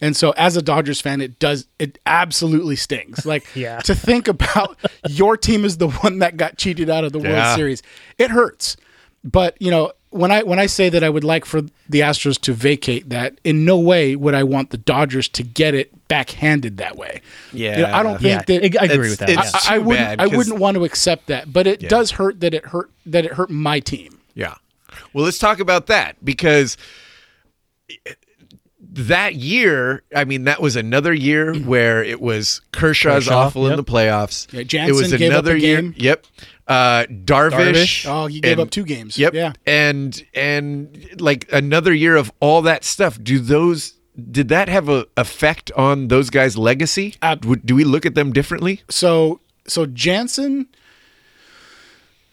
And 0.00 0.16
so, 0.16 0.32
as 0.32 0.56
a 0.56 0.60
Dodgers 0.62 1.00
fan, 1.00 1.20
it 1.20 1.38
does 1.38 1.68
it 1.78 2.00
absolutely 2.04 2.74
stings. 2.74 3.24
Like 3.24 3.46
Yeah. 3.54 3.78
to 3.82 3.94
think 3.94 4.26
about 4.26 4.76
your 5.08 5.36
team 5.36 5.64
is 5.64 5.76
the 5.78 5.88
one 5.88 6.18
that 6.18 6.36
got 6.36 6.58
cheated 6.58 6.90
out 6.90 7.04
of 7.04 7.12
the 7.12 7.20
Yeah. 7.20 7.44
World 7.46 7.56
Series. 7.56 7.82
It 8.18 8.30
hurts. 8.32 8.76
But 9.30 9.60
you 9.60 9.70
know, 9.70 9.92
when 10.10 10.30
I 10.30 10.42
when 10.44 10.58
I 10.58 10.66
say 10.66 10.88
that 10.88 11.02
I 11.04 11.10
would 11.10 11.24
like 11.24 11.44
for 11.44 11.62
the 11.88 12.00
Astros 12.00 12.40
to 12.42 12.52
vacate 12.52 13.08
that, 13.10 13.38
in 13.44 13.64
no 13.64 13.78
way 13.78 14.14
would 14.16 14.34
I 14.34 14.44
want 14.44 14.70
the 14.70 14.76
Dodgers 14.78 15.28
to 15.30 15.42
get 15.42 15.74
it 15.74 15.90
backhanded 16.08 16.76
that 16.76 16.96
way. 16.96 17.20
You 17.52 17.72
know, 17.72 17.92
I 17.92 18.02
don't 18.04 18.20
think 18.20 18.48
Yeah, 18.48 18.58
that 18.60 18.82
I 18.82 18.84
agree 18.86 19.10
It's- 19.10 19.10
with 19.10 19.18
that. 19.18 19.28
it's- 19.30 19.52
yeah. 19.52 19.60
I, 19.70 19.74
I 19.74 19.78
too 19.78 19.84
wouldn't. 19.84 20.06
bad, 20.06 20.20
I 20.20 20.28
'cause- 20.28 20.36
wouldn't 20.36 20.58
want 20.58 20.76
to 20.76 20.84
accept 20.84 21.26
that, 21.26 21.52
but 21.52 21.66
it 21.66 21.80
does 21.88 22.12
hurt 22.12 22.40
that 22.40 22.54
it 22.54 22.66
hurt 22.66 22.90
that 23.04 23.24
it 23.24 23.32
hurt 23.32 23.50
my 23.50 23.80
team. 23.80 24.18
Yeah. 24.34 24.54
Well, 25.12 25.24
let's 25.24 25.38
talk 25.38 25.58
about 25.60 25.86
that 25.88 26.16
because 26.24 26.76
that 28.96 29.34
year, 29.34 30.02
I 30.14 30.24
mean, 30.24 30.44
that 30.44 30.60
was 30.60 30.76
another 30.76 31.12
year 31.12 31.54
where 31.64 32.02
it 32.02 32.20
was 32.20 32.60
Kershaw's 32.72 33.24
Kershaw, 33.26 33.38
awful 33.38 33.68
in 33.68 33.76
the 33.76 33.84
playoffs. 33.84 34.46
Yeah, 34.52 34.86
it 34.86 34.92
was 34.92 35.10
gave 35.12 35.30
up 35.30 35.38
another 35.44 35.54
a 35.56 35.58
year. 35.58 35.82
game. 35.82 35.94
Yep. 35.96 36.26
Uh, 36.66 37.04
Darvish. 37.04 37.52
Darvish. 37.52 38.06
Oh, 38.08 38.26
he 38.26 38.40
gave 38.40 38.52
and- 38.52 38.60
up 38.62 38.70
two 38.70 38.84
games. 38.84 39.16
Yep. 39.18 39.34
Yeah. 39.34 39.52
And 39.66 40.20
and 40.34 41.20
like 41.20 41.48
another 41.52 41.94
year 41.94 42.16
of 42.16 42.32
all 42.40 42.62
that 42.62 42.84
stuff. 42.84 43.22
Do 43.22 43.38
those 43.38 43.94
did 44.30 44.48
that 44.48 44.68
have 44.68 44.88
a 44.88 45.06
effect 45.16 45.70
on 45.76 46.08
those 46.08 46.30
guys' 46.30 46.56
legacy? 46.56 47.14
Uh, 47.22 47.36
Would- 47.44 47.66
do 47.66 47.74
we 47.76 47.84
look 47.84 48.04
at 48.06 48.14
them 48.14 48.32
differently? 48.32 48.82
So 48.88 49.40
so 49.68 49.86
Jansen 49.86 50.66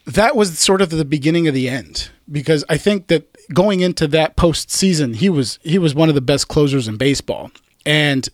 that 0.06 0.36
was 0.36 0.58
sort 0.60 0.82
of 0.82 0.90
the 0.90 1.06
beginning 1.06 1.48
of 1.48 1.54
the 1.54 1.70
end 1.70 2.10
because 2.30 2.66
I 2.70 2.78
think 2.78 3.08
that 3.08 3.33
going 3.54 3.80
into 3.82 4.08
that 4.10 4.36
postseason, 4.38 5.16
he 5.16 5.30
was 5.30 5.60
he 5.64 5.78
was 5.78 5.96
one 5.96 6.10
of 6.10 6.16
the 6.16 6.22
best 6.22 6.48
closers 6.48 6.88
in 6.88 6.98
baseball. 6.98 7.52
And 7.86 8.28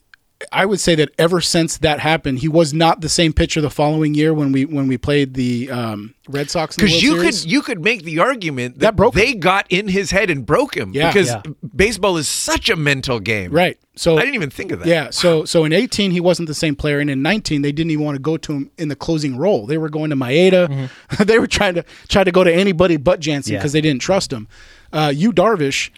I 0.53 0.65
would 0.65 0.79
say 0.79 0.95
that 0.95 1.09
ever 1.19 1.41
since 1.41 1.79
that 1.79 1.99
happened, 1.99 2.39
he 2.39 2.47
was 2.47 2.73
not 2.73 3.01
the 3.01 3.09
same 3.09 3.33
pitcher 3.33 3.59
the 3.59 3.69
following 3.69 4.13
year 4.13 4.33
when 4.33 4.53
we 4.53 4.63
when 4.63 4.87
we 4.87 4.97
played 4.97 5.33
the 5.33 5.69
um, 5.69 6.15
Red 6.29 6.49
Sox. 6.49 6.77
Because 6.77 7.03
you 7.03 7.17
Series. 7.17 7.41
could 7.41 7.51
you 7.51 7.61
could 7.61 7.83
make 7.83 8.03
the 8.03 8.19
argument 8.19 8.75
that, 8.75 8.79
That 8.79 8.95
broke 8.95 9.15
they 9.15 9.33
got 9.33 9.65
in 9.69 9.89
his 9.89 10.11
head 10.11 10.29
and 10.29 10.45
broke 10.45 10.77
him. 10.77 10.91
Yeah. 10.93 11.11
because 11.11 11.27
Yeah. 11.27 11.41
baseball 11.75 12.15
is 12.15 12.29
such 12.29 12.69
a 12.69 12.77
mental 12.77 13.19
game. 13.19 13.51
right. 13.51 13.77
So 13.97 14.17
I 14.17 14.21
didn't 14.21 14.35
even 14.35 14.49
think 14.49 14.71
of 14.71 14.79
that. 14.79 14.87
Yeah, 14.87 15.09
so 15.09 15.43
so 15.43 15.65
in 15.65 15.73
18 15.73 16.11
he 16.11 16.21
wasn't 16.21 16.47
the 16.47 16.53
same 16.53 16.73
player, 16.73 16.99
and 16.99 17.09
in 17.09 17.21
19 17.21 17.61
they 17.61 17.73
didn't 17.73 17.91
even 17.91 18.05
want 18.05 18.15
to 18.15 18.21
go 18.21 18.37
to 18.37 18.53
him 18.53 18.71
in 18.77 18.87
the 18.87 18.95
closing 18.95 19.35
role. 19.35 19.65
They 19.65 19.77
were 19.77 19.89
going 19.89 20.09
to 20.11 20.15
Maeda. 20.15 20.89
they 21.25 21.37
were 21.37 21.47
trying 21.47 21.73
to 21.73 21.83
try 22.07 22.23
to 22.23 22.31
go 22.31 22.45
to 22.45 22.53
anybody 22.53 22.95
but 22.95 23.19
Jansen 23.19 23.51
Yeah. 23.53 23.59
because 23.59 23.73
they 23.73 23.81
didn't 23.81 24.01
trust 24.01 24.31
him. 24.31 24.47
Uh, 24.91 25.11
you 25.13 25.31
Darvish, 25.31 25.89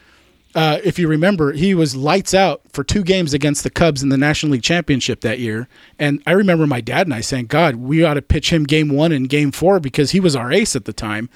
uh, 0.54 0.80
if 0.84 1.00
you 1.00 1.08
remember, 1.08 1.54
he 1.54 1.74
was 1.74 1.96
lights 1.96 2.34
out 2.34 2.62
for 2.74 2.84
two 2.84 3.04
games 3.04 3.34
against 3.34 3.64
the 3.64 3.70
Cubs 3.70 4.04
in 4.04 4.10
the 4.10 4.18
National 4.18 4.54
League 4.54 4.64
Championship 4.64 5.22
that 5.22 5.40
year. 5.40 5.68
And 5.98 6.22
I 6.28 6.32
remember 6.32 6.68
my 6.68 6.82
dad 6.82 7.08
and 7.08 7.14
I 7.14 7.22
saying, 7.22 7.46
"God, 7.48 7.78
we 7.78 8.04
ought 8.04 8.16
to 8.16 8.22
pitch 8.22 8.52
him 8.52 8.66
Game 8.66 8.90
One 8.90 9.12
and 9.12 9.30
Game 9.30 9.52
Four 9.52 9.80
because 9.80 10.12
he 10.12 10.20
was 10.20 10.36
our 10.36 10.52
ace 10.52 10.76
at 10.76 10.86
the 10.86 10.94
time." 10.94 11.30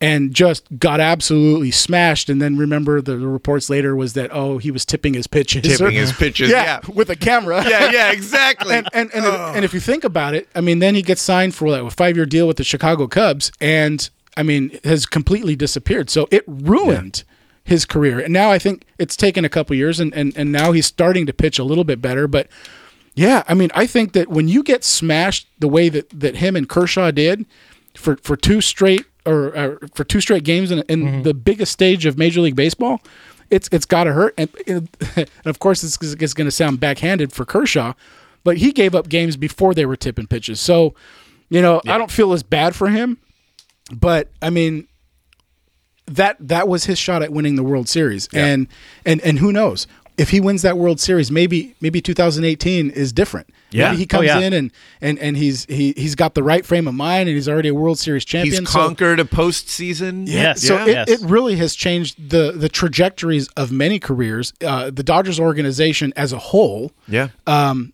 And 0.00 0.34
just 0.34 0.66
got 0.80 0.98
absolutely 0.98 1.70
smashed. 1.70 2.28
And 2.28 2.42
then 2.42 2.56
remember 2.56 3.00
the 3.00 3.16
reports 3.18 3.70
later 3.70 3.94
was 3.94 4.14
that 4.14 4.30
oh 4.32 4.58
he 4.58 4.72
was 4.72 4.84
tipping 4.84 5.14
his 5.14 5.28
pitches, 5.28 5.62
Tipping 5.62 5.94
his 5.94 6.12
pitches, 6.12 6.50
yeah, 6.50 6.80
yeah. 6.84 6.92
with 6.92 7.08
a 7.08 7.14
camera. 7.14 7.62
Yeah, 7.68 7.90
yeah, 7.92 8.10
exactly. 8.10 8.74
and 8.74 8.88
and 8.92 9.12
and, 9.14 9.24
if, 9.24 9.34
and 9.34 9.64
if 9.64 9.72
you 9.72 9.78
think 9.78 10.02
about 10.02 10.34
it, 10.34 10.48
I 10.56 10.60
mean, 10.60 10.80
then 10.80 10.96
he 10.96 11.02
gets 11.02 11.22
signed 11.22 11.54
for 11.54 11.68
like 11.68 11.82
a 11.82 11.90
five 11.90 12.16
year 12.16 12.26
deal 12.26 12.48
with 12.48 12.56
the 12.56 12.64
Chicago 12.64 13.06
Cubs, 13.06 13.52
and 13.60 14.10
I 14.36 14.42
mean, 14.42 14.78
has 14.84 15.06
completely 15.06 15.56
disappeared. 15.56 16.10
So 16.10 16.28
it 16.30 16.44
ruined 16.46 17.24
his 17.64 17.84
career. 17.84 18.18
And 18.18 18.32
now 18.32 18.50
I 18.50 18.58
think 18.58 18.84
it's 18.98 19.16
taken 19.16 19.44
a 19.44 19.48
couple 19.48 19.76
years, 19.76 20.00
and 20.00 20.12
and 20.14 20.36
and 20.36 20.50
now 20.52 20.72
he's 20.72 20.86
starting 20.86 21.26
to 21.26 21.32
pitch 21.32 21.58
a 21.58 21.64
little 21.64 21.84
bit 21.84 22.00
better. 22.02 22.26
But 22.26 22.48
yeah, 23.14 23.42
I 23.48 23.54
mean, 23.54 23.70
I 23.74 23.86
think 23.86 24.12
that 24.12 24.28
when 24.28 24.48
you 24.48 24.62
get 24.62 24.84
smashed 24.84 25.48
the 25.58 25.68
way 25.68 25.88
that 25.88 26.08
that 26.10 26.36
him 26.36 26.56
and 26.56 26.68
Kershaw 26.68 27.10
did 27.10 27.46
for 27.94 28.16
for 28.16 28.36
two 28.36 28.60
straight 28.60 29.04
or, 29.24 29.56
or 29.56 29.78
for 29.94 30.04
two 30.04 30.20
straight 30.20 30.44
games 30.44 30.70
in, 30.70 30.80
in 30.88 31.02
mm-hmm. 31.02 31.22
the 31.22 31.34
biggest 31.34 31.72
stage 31.72 32.06
of 32.06 32.18
Major 32.18 32.40
League 32.40 32.56
Baseball. 32.56 33.00
It's, 33.50 33.68
it's 33.70 33.84
got 33.84 34.04
to 34.04 34.14
hurt, 34.14 34.34
and, 34.38 34.48
and 35.16 35.28
of 35.44 35.58
course 35.58 35.84
it's, 35.84 35.98
it's 36.14 36.34
going 36.34 36.46
to 36.46 36.50
sound 36.50 36.80
backhanded 36.80 37.32
for 37.32 37.44
Kershaw, 37.44 37.92
but 38.44 38.56
he 38.56 38.72
gave 38.72 38.94
up 38.94 39.08
games 39.08 39.36
before 39.36 39.74
they 39.74 39.84
were 39.84 39.96
tipping 39.96 40.26
pitches. 40.26 40.58
So, 40.58 40.94
you 41.50 41.60
know, 41.60 41.82
I 41.86 41.98
don't 41.98 42.10
feel 42.10 42.32
as 42.32 42.42
bad 42.42 42.74
for 42.74 42.88
him, 42.88 43.18
but 43.90 44.28
I 44.40 44.50
mean, 44.50 44.86
that 46.06 46.36
that 46.40 46.68
was 46.68 46.84
his 46.84 46.98
shot 46.98 47.22
at 47.22 47.32
winning 47.32 47.56
the 47.56 47.62
World 47.62 47.88
Series, 47.88 48.28
and 48.32 48.66
and 49.06 49.20
and 49.22 49.38
who 49.38 49.52
knows 49.52 49.86
if 50.18 50.28
he 50.30 50.40
wins 50.40 50.60
that 50.62 50.76
World 50.76 51.00
Series, 51.00 51.30
maybe 51.30 51.74
maybe 51.80 52.00
2018 52.02 52.90
is 52.90 53.12
different. 53.12 53.48
Yeah. 53.70 53.86
maybe 53.88 53.98
he 53.98 54.04
Oh, 54.04 54.06
comes 54.18 54.26
yeah. 54.26 54.40
in 54.40 54.52
and 54.52 54.70
and 55.00 55.18
and 55.18 55.36
he's 55.36 55.64
he 55.66 55.94
he's 55.96 56.14
got 56.14 56.34
the 56.34 56.42
right 56.42 56.66
frame 56.66 56.86
of 56.86 56.94
mind, 56.94 57.28
and 57.28 57.36
he's 57.36 57.48
already 57.48 57.68
a 57.70 57.74
World 57.74 57.98
Series 57.98 58.24
champion. 58.24 58.62
He's 58.64 58.70
so- 58.70 58.78
conquered 58.80 59.20
a 59.20 59.24
postseason. 59.24 60.24
Yes. 60.28 60.60
so 60.62 60.74
Yeah. 60.76 60.82
it, 60.84 60.88
Yes. 60.88 61.08
it 61.08 61.20
really 61.30 61.56
has 61.56 61.74
changed 61.74 62.30
the 62.30 62.52
the 62.52 62.68
trajectories 62.68 63.48
of 63.56 63.70
many 63.72 63.98
careers. 63.98 64.52
Uh, 64.62 64.90
the 64.90 65.02
Dodgers 65.02 65.38
organization 65.40 66.12
as 66.16 66.32
a 66.32 66.38
whole. 66.38 66.92
Yeah. 67.08 67.28
Um, 67.46 67.92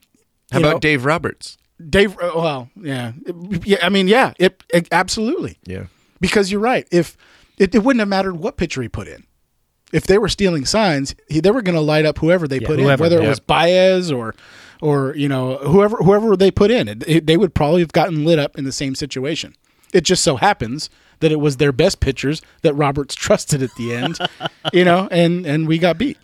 How 0.50 0.58
about 0.60 0.72
know, 0.74 0.78
Dave 0.80 1.04
Roberts? 1.04 1.57
Dave? 1.88 2.12
uh, 2.18 2.32
Well, 2.34 2.70
yeah, 2.80 3.12
yeah. 3.64 3.78
I 3.82 3.88
mean, 3.88 4.08
yeah, 4.08 4.32
it, 4.38 4.62
it 4.72 4.88
absolutely 4.92 5.58
Yeah. 5.64 5.84
because 6.20 6.50
you're 6.50 6.60
right. 6.60 6.86
If 6.90 7.16
it, 7.56 7.74
it 7.74 7.78
wouldn't 7.84 8.00
have 8.00 8.08
mattered 8.08 8.34
what 8.36 8.56
pitcher 8.56 8.82
he 8.82 8.88
put 8.88 9.08
in. 9.08 9.24
If 9.92 10.06
they 10.06 10.18
were 10.18 10.28
stealing 10.28 10.66
signs, 10.66 11.14
he, 11.28 11.40
they 11.40 11.50
were 11.50 11.62
going 11.62 11.74
to 11.74 11.80
light 11.80 12.04
up 12.04 12.18
whoever 12.18 12.46
they 12.46 12.60
put 12.60 12.78
in, 12.78 12.84
whoever, 12.84 13.02
whether 13.04 13.22
it 13.22 13.26
was 13.28 13.40
Baez 13.40 14.12
or, 14.12 14.34
or 14.82 15.14
you 15.16 15.28
know 15.28 15.56
whoever 15.58 15.96
whoever 15.96 16.36
they 16.36 16.50
put 16.50 16.70
in. 16.70 16.88
It, 16.88 17.04
it- 17.08 17.26
they 17.26 17.36
would 17.38 17.54
probably 17.54 17.80
have 17.80 17.92
gotten 17.92 18.24
lit 18.26 18.38
up 18.38 18.58
in 18.58 18.64
the 18.64 18.72
same 18.72 18.94
situation. 18.94 19.54
It 19.94 20.02
just 20.02 20.22
so 20.22 20.36
happens 20.36 20.90
that 21.20 21.32
it 21.32 21.40
was 21.40 21.56
their 21.56 21.72
best 21.72 22.00
pitchers 22.00 22.42
that 22.60 22.74
Roberts 22.74 23.14
trusted 23.14 23.62
at 23.62 23.70
the 23.78 23.94
end, 23.94 24.18
you 24.74 24.84
know, 24.84 25.08
and 25.10 25.46
and 25.46 25.66
we 25.66 25.78
got 25.78 25.96
beat. 25.96 26.18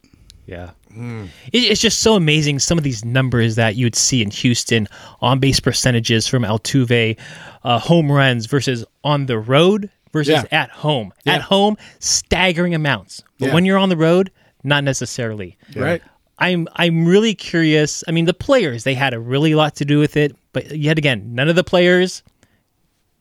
Yeah. 0.46 0.70
It, 0.96 1.30
it's 1.52 1.80
just 1.80 2.00
so 2.00 2.14
amazing 2.14 2.58
some 2.58 2.78
of 2.78 2.84
these 2.84 3.04
numbers 3.04 3.56
that 3.56 3.76
you 3.76 3.86
would 3.86 3.96
see 3.96 4.22
in 4.22 4.30
Houston 4.30 4.86
on 5.20 5.38
base 5.40 5.60
percentages 5.60 6.26
from 6.26 6.42
Altuve, 6.42 7.16
uh, 7.64 7.78
home 7.78 8.10
runs 8.10 8.46
versus 8.46 8.84
on 9.02 9.26
the 9.26 9.38
road 9.38 9.90
versus 10.12 10.32
Yeah. 10.32 10.44
at 10.52 10.70
home. 10.70 11.12
Yeah. 11.24 11.34
At 11.34 11.40
home, 11.42 11.76
staggering 11.98 12.74
amounts. 12.74 13.22
But 13.38 13.46
Yeah. 13.48 13.54
when 13.54 13.64
you're 13.64 13.78
on 13.78 13.88
the 13.88 13.96
road, 13.96 14.30
not 14.62 14.84
necessarily. 14.84 15.56
Right. 15.74 16.02
I'm 16.38 16.66
I'm 16.74 17.06
really 17.06 17.34
curious. 17.34 18.02
I 18.08 18.10
mean, 18.10 18.24
the 18.24 18.34
players 18.34 18.84
they 18.84 18.94
had 18.94 19.14
a 19.14 19.20
really 19.20 19.54
lot 19.54 19.76
to 19.76 19.84
do 19.84 19.98
with 20.00 20.16
it, 20.16 20.34
but 20.52 20.76
yet 20.76 20.98
again, 20.98 21.34
none 21.34 21.48
of 21.48 21.54
the 21.56 21.62
players, 21.64 22.22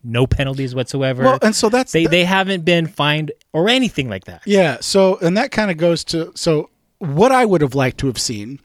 no 0.03 0.25
penalties 0.27 0.73
whatsoever. 0.75 1.23
Well, 1.23 1.39
and 1.41 1.55
so 1.55 1.69
that's 1.69 1.91
they 1.91 2.03
that- 2.05 2.09
they 2.11 2.25
haven't 2.25 2.65
been 2.65 2.87
fined 2.87 3.31
or 3.53 3.69
anything 3.69 4.09
like 4.09 4.25
that. 4.25 4.41
Yeah. 4.45 4.77
So, 4.81 5.17
and 5.19 5.37
that 5.37 5.51
kind 5.51 5.69
of 5.71 5.77
goes 5.77 6.03
to 6.05 6.31
so 6.35 6.69
what 7.03 7.31
I 7.31 7.45
would 7.45 7.61
have 7.61 7.75
liked 7.75 7.97
to 7.99 8.07
have 8.07 8.17
seen 8.17 8.59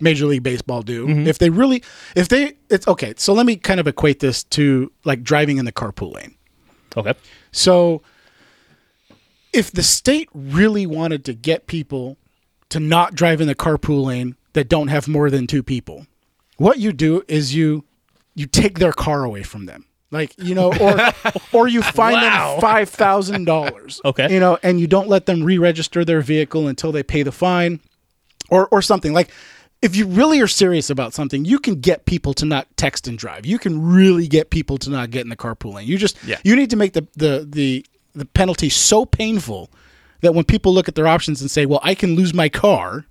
Major 0.00 0.26
League 0.26 0.42
Baseball 0.42 0.82
do 0.82 1.06
Mm-hmm. 1.06 1.26
if 1.26 1.38
they 1.38 1.50
really, 1.50 1.82
if 2.14 2.28
they, 2.28 2.54
it's 2.70 2.86
okay. 2.86 3.14
So 3.16 3.32
let 3.32 3.46
me 3.46 3.56
kind 3.56 3.80
of 3.80 3.86
equate 3.86 4.20
this 4.20 4.44
to 4.44 4.92
like 5.04 5.22
driving 5.22 5.58
in 5.58 5.64
the 5.64 5.72
carpool 5.72 6.14
lane. 6.14 6.34
Okay. 6.96 7.14
So 7.52 8.02
if 9.52 9.70
the 9.72 9.82
state 9.82 10.28
really 10.32 10.86
wanted 10.86 11.24
to 11.24 11.34
get 11.34 11.66
people 11.66 12.16
to 12.68 12.78
not 12.78 13.14
drive 13.14 13.40
in 13.40 13.46
the 13.46 13.54
carpool 13.54 14.04
lane 14.04 14.36
that 14.52 14.68
don't 14.68 14.88
have 14.88 15.08
more 15.08 15.30
than 15.30 15.46
two 15.46 15.62
people, 15.62 16.06
what 16.58 16.78
you 16.78 16.92
do 16.92 17.22
is 17.28 17.54
you 17.54 17.84
you 18.34 18.46
take 18.46 18.78
their 18.78 18.92
car 18.92 19.24
away 19.24 19.42
from 19.42 19.66
them. 19.66 19.84
Like, 20.10 20.34
you 20.38 20.54
know, 20.54 20.72
or 20.72 20.98
or 21.52 21.68
you 21.68 21.82
fine 21.82 22.14
Wow. 22.14 22.52
them 22.52 22.60
five 22.60 22.88
thousand 22.88 23.44
dollars. 23.44 24.00
Okay. 24.04 24.32
You 24.32 24.40
know, 24.40 24.58
and 24.62 24.80
you 24.80 24.86
don't 24.86 25.08
let 25.08 25.26
them 25.26 25.42
re 25.44 25.58
register 25.58 26.04
their 26.04 26.20
vehicle 26.22 26.66
until 26.68 26.92
they 26.92 27.02
pay 27.02 27.22
the 27.22 27.32
fine 27.32 27.80
or 28.50 28.68
or 28.68 28.80
something. 28.82 29.12
Like 29.12 29.30
if 29.82 29.94
you 29.94 30.06
really 30.06 30.40
are 30.40 30.48
serious 30.48 30.90
about 30.90 31.14
something, 31.14 31.44
you 31.44 31.58
can 31.58 31.80
get 31.80 32.04
people 32.06 32.34
to 32.34 32.44
not 32.44 32.66
text 32.76 33.06
and 33.06 33.16
drive. 33.18 33.46
You 33.46 33.58
can 33.58 33.80
really 33.80 34.26
get 34.26 34.50
people 34.50 34.76
to 34.78 34.90
not 34.90 35.10
get 35.10 35.22
in 35.22 35.28
the 35.28 35.36
carpool 35.36 35.74
lane. 35.74 35.86
You 35.86 35.98
just 35.98 36.16
Yeah. 36.24 36.38
you 36.42 36.56
need 36.56 36.70
to 36.70 36.76
make 36.76 36.94
the 36.94 37.06
the 37.16 37.46
the 37.48 37.86
the 38.14 38.24
penalty 38.24 38.68
so 38.70 39.04
painful 39.04 39.70
that 40.22 40.34
when 40.34 40.44
people 40.44 40.72
look 40.74 40.88
at 40.88 40.94
their 40.96 41.06
options 41.06 41.40
and 41.40 41.50
say, 41.50 41.64
"Well, 41.66 41.80
I 41.84 41.94
can 41.94 42.16
lose 42.16 42.34
my 42.34 42.48
car," 42.48 43.04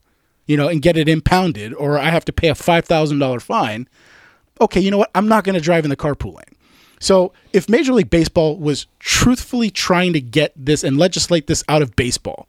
you 0.47 0.57
know, 0.57 0.67
and 0.67 0.81
get 0.81 0.97
it 0.97 1.07
impounded, 1.07 1.73
or 1.75 1.97
I 1.97 2.09
have 2.09 2.25
to 2.25 2.33
pay 2.33 2.49
a 2.49 2.55
five 2.55 2.83
thousand 2.85 3.19
dollar 3.19 3.39
fine. 3.39 3.87
Okay, 4.59 4.81
you 4.81 4.89
know 4.91 4.97
what? 4.97 5.11
I'm 5.15 5.27
not 5.29 5.43
going 5.45 5.53
to 5.53 5.61
drive 5.61 5.85
in 5.85 5.89
the 5.89 5.95
carpool 5.95 6.33
lane. 6.35 6.55
So, 6.99 7.31
if 7.53 7.69
Major 7.69 7.93
League 7.93 8.09
Baseball 8.09 8.57
was 8.57 8.87
truthfully 8.99 9.69
trying 9.69 10.13
to 10.13 10.21
get 10.21 10.53
this 10.55 10.83
and 10.83 10.97
legislate 10.97 11.47
this 11.47 11.63
out 11.67 11.81
of 11.81 11.95
baseball, 11.95 12.47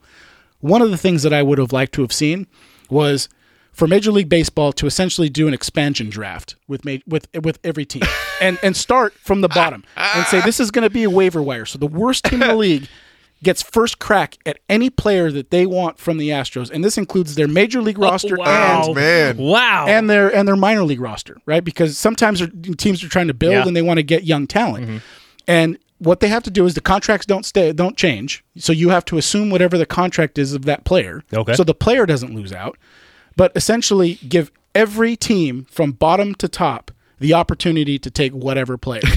one 0.60 0.82
of 0.82 0.90
the 0.90 0.96
things 0.96 1.22
that 1.22 1.32
I 1.32 1.42
would 1.42 1.58
have 1.58 1.72
liked 1.72 1.92
to 1.94 2.02
have 2.02 2.12
seen 2.12 2.46
was 2.90 3.28
for 3.72 3.86
Major 3.86 4.10
League 4.10 4.28
Baseball 4.28 4.72
to 4.72 4.86
essentially 4.86 5.28
do 5.28 5.46
an 5.46 5.54
expansion 5.54 6.10
draft 6.10 6.56
with 6.66 6.84
with 7.06 7.28
with 7.40 7.58
every 7.62 7.84
team 7.84 8.02
and 8.40 8.58
and 8.62 8.76
start 8.76 9.12
from 9.14 9.40
the 9.40 9.48
bottom 9.48 9.84
and 9.96 10.26
say 10.26 10.40
this 10.40 10.60
is 10.60 10.70
going 10.70 10.82
to 10.82 10.90
be 10.90 11.04
a 11.04 11.10
waiver 11.10 11.42
wire. 11.42 11.64
So 11.64 11.78
the 11.78 11.86
worst 11.86 12.24
team 12.24 12.42
in 12.42 12.48
the 12.48 12.56
league 12.56 12.88
gets 13.42 13.62
first 13.62 13.98
crack 13.98 14.36
at 14.46 14.58
any 14.68 14.90
player 14.90 15.30
that 15.30 15.50
they 15.50 15.66
want 15.66 15.98
from 15.98 16.18
the 16.18 16.30
Astros, 16.30 16.70
and 16.70 16.84
this 16.84 16.98
includes 16.98 17.34
their 17.34 17.48
Major 17.48 17.80
League 17.80 17.98
oh, 17.98 18.02
roster 18.02 18.36
wow. 18.36 18.86
and 18.86 18.94
man. 18.94 19.36
Wow. 19.38 19.86
and 19.88 20.10
their 20.10 20.34
and 20.34 20.46
their 20.46 20.56
minor 20.56 20.82
league 20.82 21.00
roster, 21.00 21.36
right? 21.46 21.64
Because 21.64 21.96
sometimes 21.96 22.42
teams 22.76 23.02
are 23.02 23.08
trying 23.08 23.28
to 23.28 23.34
build 23.34 23.52
Yeah. 23.52 23.66
and 23.66 23.76
they 23.76 23.82
want 23.82 23.98
to 23.98 24.02
get 24.02 24.24
young 24.24 24.46
talent. 24.46 24.84
Mm-hmm. 24.86 24.96
And 25.46 25.78
what 25.98 26.20
they 26.20 26.28
have 26.28 26.42
to 26.44 26.50
do 26.50 26.64
is 26.66 26.74
the 26.74 26.80
contracts 26.80 27.26
don't 27.26 27.44
stay 27.44 27.72
don't 27.72 27.96
change. 27.96 28.44
So 28.56 28.72
you 28.72 28.90
have 28.90 29.04
to 29.06 29.18
assume 29.18 29.50
whatever 29.50 29.78
the 29.78 29.86
contract 29.86 30.38
is 30.38 30.52
of 30.52 30.64
that 30.64 30.84
player. 30.84 31.22
Okay. 31.32 31.54
So 31.54 31.64
the 31.64 31.74
player 31.74 32.06
doesn't 32.06 32.34
lose 32.34 32.52
out. 32.52 32.78
But 33.36 33.52
essentially 33.54 34.14
give 34.28 34.50
every 34.74 35.16
team 35.16 35.66
from 35.70 35.92
bottom 35.92 36.34
to 36.36 36.48
top 36.48 36.90
the 37.20 37.34
opportunity 37.34 37.98
to 37.98 38.10
take 38.10 38.32
whatever 38.32 38.76
player. 38.76 39.02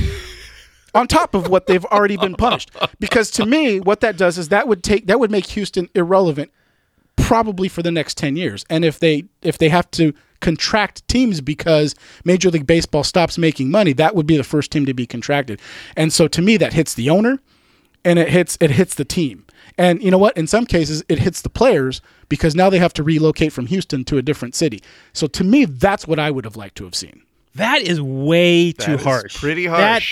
on 0.94 1.08
top 1.08 1.34
of 1.34 1.48
what 1.48 1.68
they've 1.68 1.86
already 1.86 2.18
been 2.18 2.36
punished. 2.36 2.72
Because 3.00 3.32
to 3.32 3.46
me, 3.46 3.80
what 3.80 4.02
that 4.02 4.18
does 4.18 4.38
is 4.38 4.50
that 4.50 4.68
would 4.68 4.84
take 4.84 5.08
that 5.08 5.20
would 5.20 5.32
make 5.32 5.46
Houston 5.48 5.90
irrelevant 5.96 6.52
probably 7.16 7.68
for 7.68 7.82
the 7.82 7.92
next 7.92 8.18
10 8.18 8.36
years. 8.36 8.66
And 8.70 8.84
if 8.84 9.00
they 9.00 9.26
if 9.42 9.58
they 9.58 9.70
have 9.70 9.90
to 9.92 10.14
contract 10.40 11.08
teams 11.08 11.40
because 11.40 11.96
Major 12.26 12.50
League 12.50 12.66
Baseball 12.66 13.04
stops 13.04 13.38
making 13.38 13.70
money, 13.70 13.94
that 13.94 14.16
would 14.16 14.26
be 14.26 14.38
the 14.38 14.44
first 14.44 14.72
team 14.72 14.86
to 14.86 14.94
be 14.94 15.06
contracted. 15.06 15.62
And 15.96 16.12
so 16.12 16.28
to 16.28 16.42
me 16.42 16.58
that 16.58 16.74
hits 16.74 16.94
the 16.94 17.10
owner 17.10 17.40
and 18.04 18.18
it 18.20 18.30
hits 18.30 18.58
it 18.60 18.72
hits 18.72 18.96
the 18.96 19.06
team. 19.06 19.46
And 19.78 20.04
you 20.04 20.12
know 20.12 20.18
what? 20.18 20.36
In 20.38 20.48
some 20.48 20.66
cases 20.66 21.04
it 21.08 21.20
hits 21.20 21.42
the 21.42 21.50
players 21.50 22.02
because 22.28 22.56
now 22.56 22.70
they 22.70 22.80
have 22.80 22.94
to 22.94 23.04
relocate 23.04 23.54
from 23.54 23.68
Houston 23.68 24.04
to 24.06 24.18
a 24.18 24.22
different 24.22 24.56
city. 24.56 24.82
So 25.14 25.28
to 25.28 25.44
me 25.44 25.66
that's 25.66 26.08
what 26.08 26.20
I 26.20 26.32
would 26.32 26.46
have 26.46 26.56
liked 26.58 26.76
to 26.78 26.84
have 26.86 26.96
seen. 26.96 27.22
That 27.56 27.82
is 27.82 28.02
way 28.02 28.72
too 28.72 28.94
is 28.94 29.04
harsh. 29.04 29.36
pretty 29.38 29.68
That- 29.68 30.04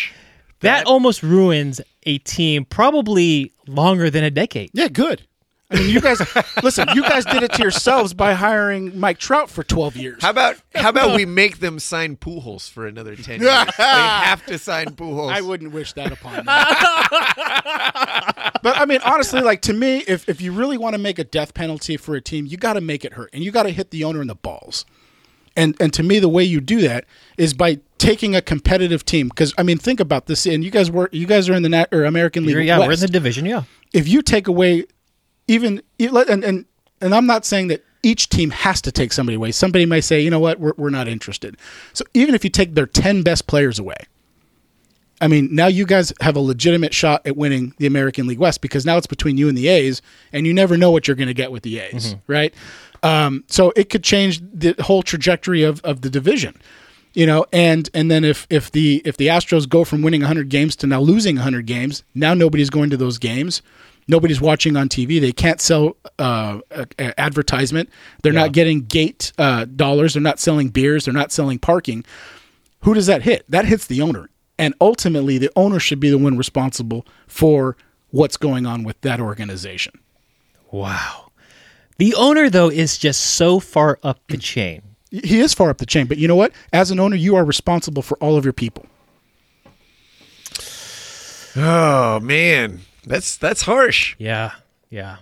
harsh. 0.61 0.79
That, 0.79 0.87
almost 0.87 1.23
ruins 1.23 1.81
a 2.03 2.17
team 2.19 2.65
probably 2.65 3.51
longer 3.67 4.09
than 4.09 4.23
a 4.23 4.31
decade. 4.31 4.71
Yeah, 4.73 4.87
good. 4.87 5.23
I 5.71 5.75
mean, 5.75 5.89
you 5.89 6.01
guys 6.01 6.19
listen. 6.63 6.87
You 6.95 7.03
guys 7.03 7.25
did 7.25 7.43
it 7.43 7.53
to 7.53 7.61
yourselves 7.61 8.15
by 8.15 8.33
hiring 8.33 8.99
Mike 8.99 9.19
Trout 9.19 9.51
for 9.51 9.63
twelve 9.63 9.95
years. 9.95 10.21
How 10.21 10.31
about 10.31 10.57
how 10.75 10.89
about 10.89 11.15
we 11.15 11.25
make 11.25 11.59
them 11.59 11.77
sign 11.79 12.15
Pujols 12.15 12.69
for 12.69 12.87
another 12.87 13.15
ten 13.15 13.39
years? 13.39 13.65
they 13.77 13.83
have 13.83 14.43
to 14.47 14.57
sign 14.57 14.87
Pujols. 14.95 15.31
I 15.31 15.41
wouldn't 15.41 15.71
wish 15.71 15.93
that 15.93 16.11
upon 16.11 16.33
them. 16.37 16.45
but 18.63 18.77
I 18.77 18.85
mean, 18.87 19.01
honestly, 19.05 19.41
like 19.41 19.61
to 19.63 19.73
me, 19.73 19.99
if 20.07 20.27
if 20.27 20.41
you 20.41 20.51
really 20.51 20.77
want 20.77 20.95
to 20.95 20.99
make 20.99 21.19
a 21.19 21.23
death 21.23 21.53
penalty 21.53 21.97
for 21.97 22.15
a 22.15 22.21
team, 22.21 22.47
you 22.47 22.57
got 22.57 22.73
to 22.73 22.81
make 22.81 23.05
it 23.05 23.13
hurt, 23.13 23.29
and 23.31 23.43
you 23.43 23.51
got 23.51 23.63
to 23.63 23.69
hit 23.69 23.91
the 23.91 24.03
owner 24.03 24.21
in 24.21 24.27
the 24.27 24.35
balls. 24.35 24.85
And 25.55 25.75
and 25.79 25.93
to 25.93 26.01
me, 26.01 26.17
the 26.17 26.29
way 26.29 26.43
you 26.43 26.61
do 26.61 26.81
that 26.81 27.05
is 27.37 27.53
by 27.53 27.79
taking 27.99 28.35
a 28.35 28.41
competitive 28.41 29.05
team. 29.05 29.27
Because 29.27 29.53
I 29.57 29.63
mean, 29.63 29.77
think 29.77 29.99
about 29.99 30.25
this. 30.25 30.47
And 30.47 30.63
you 30.63 30.71
guys 30.71 30.89
were 30.89 31.09
you 31.11 31.27
guys 31.27 31.47
are 31.47 31.53
in 31.53 31.61
the 31.61 31.69
Nat, 31.69 31.89
or 31.91 32.05
American 32.05 32.45
League. 32.45 32.65
yeah, 32.65 32.79
we're 32.79 32.91
in 32.93 32.99
the 32.99 33.07
division. 33.07 33.45
Yeah. 33.45 33.63
if 33.93 34.07
you 34.07 34.23
take 34.23 34.47
away 34.47 34.85
even 35.47 35.81
and 35.99 36.43
and 36.43 36.65
and 37.01 37.13
I'm 37.13 37.27
not 37.27 37.45
saying 37.45 37.67
that 37.67 37.83
each 38.01 38.29
team 38.29 38.49
has 38.51 38.81
to 38.81 38.91
take 38.91 39.11
somebody 39.11 39.35
away. 39.35 39.51
Somebody 39.51 39.85
may 39.85 40.01
say, 40.01 40.21
you 40.21 40.29
know 40.29 40.39
what, 40.39 40.59
we're, 40.59 40.73
we're 40.77 40.89
not 40.89 41.07
interested. 41.07 41.57
So 41.93 42.05
even 42.13 42.33
if 42.33 42.43
you 42.45 42.49
take 42.49 42.73
their 42.73 42.85
10 42.85 43.23
best 43.23 43.45
players 43.45 43.77
away, 43.77 43.97
I 45.19 45.27
mean, 45.27 45.53
now 45.53 45.67
you 45.67 45.85
guys 45.85 46.13
have 46.21 46.37
a 46.37 46.39
legitimate 46.39 46.93
shot 46.93 47.27
at 47.27 47.35
winning 47.35 47.73
the 47.77 47.85
American 47.87 48.25
League 48.25 48.39
West 48.39 48.61
because 48.61 48.85
now 48.85 48.95
it's 48.95 49.07
between 49.07 49.37
you 49.37 49.49
and 49.49 49.57
the 49.57 49.67
A's, 49.67 50.01
and 50.31 50.47
you 50.47 50.53
never 50.53 50.77
know 50.77 50.91
what 50.91 51.09
you're 51.09 51.15
going 51.15 51.27
to 51.27 51.33
get 51.33 51.51
with 51.51 51.63
the 51.63 51.77
A's, 51.79 52.15
right? 52.27 52.53
Um, 53.03 53.43
so 53.47 53.73
it 53.75 53.89
could 53.89 54.03
change 54.03 54.41
the 54.53 54.75
whole 54.79 55.03
trajectory 55.03 55.63
of, 55.63 55.81
of 55.81 56.01
the 56.01 56.09
division, 56.09 56.55
you 57.19 57.25
know. 57.25 57.45
And 57.51 57.89
and 57.93 58.09
then 58.09 58.23
if 58.23 58.47
if 58.49 58.71
the 58.71 59.01
if 59.05 59.17
the 59.17 59.27
Astros 59.27 59.67
go 59.67 59.83
from 59.83 60.01
winning 60.01 60.21
100 60.21 60.49
games 60.49 60.75
to 60.77 60.87
now 60.87 61.01
losing 61.01 61.35
100 61.35 61.65
games, 61.65 62.03
now 62.15 62.33
nobody's 62.33 62.69
going 62.69 62.89
to 62.91 62.97
those 62.97 63.17
games. 63.17 63.61
Nobody's 64.07 64.41
watching 64.41 64.75
on 64.75 64.89
TV. 64.89 65.21
They 65.21 65.31
can't 65.31 65.61
sell 65.61 65.95
uh, 66.17 66.61
a- 66.71 66.87
a- 66.97 67.19
advertisement. 67.19 67.89
They're 68.23 68.33
not 68.33 68.53
getting 68.53 68.81
gate 68.85 69.31
uh, 69.37 69.65
dollars. 69.65 70.13
They're 70.15 70.23
not 70.23 70.39
selling 70.39 70.69
beers. 70.69 71.05
They're 71.05 71.13
not 71.13 71.31
selling 71.31 71.59
parking 71.59 72.05
who 72.81 72.93
does 72.93 73.07
that 73.07 73.23
hit? 73.23 73.45
That 73.49 73.65
hits 73.65 73.87
the 73.87 74.01
owner. 74.01 74.29
And 74.57 74.73
ultimately, 74.81 75.37
the 75.37 75.51
owner 75.55 75.79
should 75.79 75.99
be 75.99 76.09
the 76.09 76.17
one 76.17 76.37
responsible 76.37 77.05
for 77.27 77.77
what's 78.11 78.37
going 78.37 78.65
on 78.65 78.83
with 78.83 78.99
that 79.01 79.19
organization. 79.19 79.99
Wow. 80.71 81.31
The 81.97 82.13
owner, 82.15 82.49
though, 82.49 82.69
is 82.69 82.97
just 82.97 83.21
so 83.21 83.59
far 83.59 83.99
up 84.03 84.19
the 84.27 84.37
chain. 84.37 84.81
He 85.11 85.39
is 85.39 85.53
far 85.53 85.69
up 85.69 85.77
the 85.79 85.85
chain, 85.85 86.05
but 86.07 86.17
you 86.17 86.27
know 86.27 86.35
what? 86.35 86.51
As 86.71 86.91
an 86.91 86.99
owner, 86.99 87.15
you 87.15 87.35
are 87.35 87.43
responsible 87.43 88.01
for 88.03 88.17
all 88.19 88.37
of 88.37 88.43
your 88.45 88.53
people. 88.53 88.85
oh 91.55 92.19
man, 92.21 92.81
that's 93.05 93.37
that's 93.37 93.63
harsh. 93.63 94.15
Yeah. 94.19 94.51
Yeah. 94.89 95.17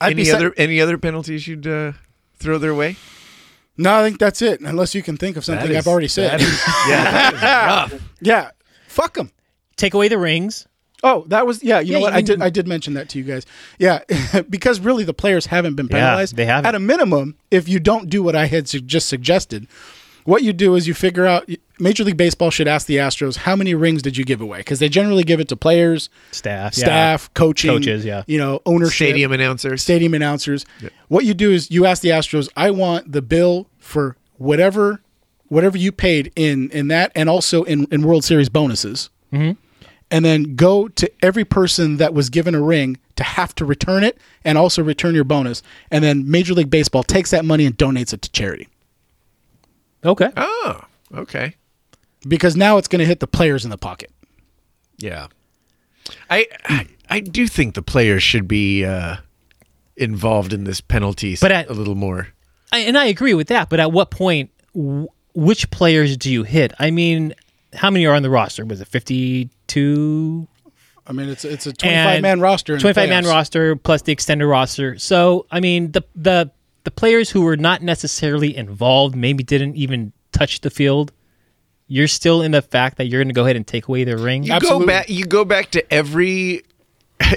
I'd 0.00 0.16
be 0.16 0.22
any 0.22 0.30
sa- 0.30 0.36
other 0.36 0.54
any 0.56 0.80
other 0.80 0.98
penalties 0.98 1.46
you'd 1.46 1.66
uh, 1.66 1.92
throw 2.36 2.58
their 2.58 2.74
way? 2.74 2.96
No, 3.76 3.94
I 4.00 4.02
think 4.02 4.18
that's 4.18 4.42
it. 4.42 4.60
Unless 4.60 4.94
you 4.94 5.02
can 5.02 5.16
think 5.16 5.36
of 5.36 5.44
something 5.44 5.68
That 5.68 5.78
I've 5.78 5.86
already 5.86 6.08
said. 6.08 6.32
that 6.32 6.40
is- 6.42 6.62
yeah, 6.88 7.10
that 7.30 7.34
is 7.34 7.42
rough. 7.92 8.10
yeah, 8.20 8.50
fuck 8.88 9.14
them. 9.14 9.30
Take 9.76 9.94
away 9.94 10.08
the 10.08 10.18
rings. 10.18 10.66
Oh, 11.02 11.24
that 11.28 11.46
was 11.46 11.62
yeah. 11.62 11.80
You 11.80 11.92
Yeah, 11.92 11.98
know 11.98 12.02
what? 12.02 12.12
you 12.12 12.18
I 12.18 12.22
did. 12.22 12.42
I 12.42 12.50
did 12.50 12.68
mention 12.68 12.94
that 12.94 13.08
to 13.10 13.18
you 13.18 13.24
guys. 13.24 13.44
Yeah, 13.78 14.00
because 14.50 14.80
really 14.80 15.04
the 15.04 15.14
players 15.14 15.46
haven't 15.46 15.74
been 15.74 15.86
Yeah, 15.90 15.96
penalized. 15.98 16.36
they 16.36 16.44
haven't. 16.46 16.66
At 16.66 16.74
a 16.74 16.78
minimum, 16.78 17.36
if 17.50 17.68
you 17.68 17.80
don't 17.80 18.08
do 18.08 18.22
what 18.22 18.36
I 18.36 18.46
had 18.46 18.68
su- 18.68 18.80
just 18.80 19.08
suggested, 19.08 19.66
what 20.24 20.42
you 20.44 20.52
do 20.52 20.74
is 20.74 20.86
you 20.86 20.94
figure 20.94 21.26
out. 21.26 21.48
Major 21.80 22.04
League 22.04 22.16
Baseball 22.16 22.50
should 22.50 22.68
ask 22.68 22.86
the 22.86 22.98
Astros 22.98 23.38
how 23.38 23.56
many 23.56 23.74
rings 23.74 24.02
did 24.02 24.16
you 24.16 24.24
give 24.24 24.40
away 24.40 24.58
because 24.58 24.78
they 24.78 24.88
generally 24.88 25.24
give 25.24 25.40
it 25.40 25.48
to 25.48 25.56
players, 25.56 26.08
Staff. 26.30 26.78
yeah. 26.78 26.84
staff, 26.84 27.34
coaching, 27.34 27.70
Coaches, 27.72 28.04
yeah. 28.04 28.22
you 28.28 28.38
know, 28.38 28.60
ownership, 28.64 29.08
Stadium 29.08 29.32
announcers. 29.32 29.82
stadium 29.82 30.14
announcers. 30.14 30.64
What 31.08 31.24
you 31.24 31.34
do 31.34 31.50
is 31.50 31.72
you 31.72 31.84
ask 31.84 32.00
the 32.00 32.10
Astros, 32.10 32.48
I 32.56 32.70
want 32.70 33.10
the 33.10 33.20
bill 33.22 33.66
for 33.78 34.16
whatever 34.36 35.00
whatever 35.48 35.76
you 35.76 35.90
paid 35.90 36.30
in 36.36 36.70
in 36.70 36.86
that 36.88 37.10
and 37.16 37.28
also 37.28 37.64
in, 37.64 37.88
in 37.90 38.02
World 38.02 38.22
Series 38.22 38.48
bonuses. 38.48 39.10
Mm-hmm. 39.32 39.58
And 40.12 40.24
then 40.24 40.54
go 40.54 40.86
to 40.88 41.10
every 41.24 41.44
person 41.44 41.96
that 41.96 42.12
was 42.14 42.28
given 42.30 42.54
a 42.54 42.60
ring 42.60 42.98
to 43.16 43.24
have 43.24 43.54
to 43.56 43.64
return 43.64 44.04
it 44.04 44.18
and 44.44 44.56
also 44.58 44.82
return 44.82 45.14
your 45.14 45.24
bonus. 45.24 45.62
And 45.90 46.04
then 46.04 46.30
Major 46.30 46.52
League 46.54 46.70
Baseball 46.70 47.02
takes 47.02 47.30
that 47.30 47.44
money 47.44 47.64
and 47.64 47.76
donates 47.76 48.12
it 48.12 48.20
to 48.22 48.30
charity. 48.30 48.68
Okay. 50.04 50.30
Oh, 50.36 50.82
okay. 51.14 51.56
Because 52.28 52.56
now 52.56 52.76
it's 52.76 52.88
going 52.88 53.00
to 53.00 53.06
hit 53.06 53.20
the 53.20 53.26
players 53.26 53.64
in 53.64 53.70
the 53.70 53.78
pocket. 53.78 54.10
Yeah. 54.98 55.28
I, 56.30 56.46
I 56.66 56.86
I 57.08 57.20
do 57.20 57.46
think 57.46 57.74
the 57.74 57.82
players 57.82 58.22
should 58.22 58.46
be 58.48 58.84
uh, 58.84 59.16
involved 59.96 60.52
in 60.52 60.64
this 60.64 60.80
penalty 60.80 61.36
But 61.40 61.52
at- 61.52 61.68
a 61.68 61.72
little 61.72 61.94
more. 61.94 62.28
I, 62.72 62.80
and 62.80 62.96
I 62.98 63.06
agree 63.06 63.34
with 63.34 63.48
that. 63.48 63.68
But 63.68 63.80
at 63.80 63.92
what 63.92 64.10
point, 64.10 64.50
w- 64.74 65.08
which 65.34 65.70
players 65.70 66.16
do 66.16 66.30
you 66.32 66.42
hit? 66.42 66.72
I 66.78 66.90
mean, 66.90 67.34
how 67.74 67.90
many 67.90 68.06
are 68.06 68.14
on 68.14 68.22
the 68.22 68.30
roster? 68.30 68.64
Was 68.64 68.80
it 68.80 68.88
52? 69.72 70.48
I 71.06 71.12
mean, 71.12 71.28
it's 71.28 71.44
it's 71.44 71.66
a 71.66 71.72
twenty-five 71.72 72.22
man 72.22 72.40
roster. 72.40 72.78
25 72.78 73.08
man 73.08 73.24
roster 73.24 73.74
plus 73.74 74.02
the 74.02 74.12
extended 74.12 74.46
roster. 74.46 74.98
So, 74.98 75.46
I 75.50 75.60
mean, 75.60 75.92
the, 75.92 76.04
the, 76.14 76.50
the 76.84 76.90
players 76.92 77.28
who 77.30 77.42
were 77.42 77.56
not 77.56 77.82
necessarily 77.82 78.56
involved, 78.56 79.16
maybe 79.16 79.42
didn't 79.42 79.74
even 79.76 80.12
touch 80.30 80.60
the 80.60 80.70
field. 80.70 81.12
You're 81.88 82.08
still 82.08 82.40
in 82.40 82.52
the 82.52 82.62
fact 82.62 82.98
that 82.98 83.06
you're 83.06 83.20
going 83.20 83.28
to 83.28 83.34
go 83.34 83.42
ahead 83.42 83.56
and 83.56 83.66
take 83.66 83.88
away 83.88 84.04
their 84.04 84.16
ring. 84.16 84.44
You 84.44 84.52
Absolutely. 84.52 84.86
go 84.86 84.92
back. 84.92 85.10
You 85.10 85.24
go 85.26 85.44
back 85.44 85.70
to 85.72 85.92
every. 85.92 86.62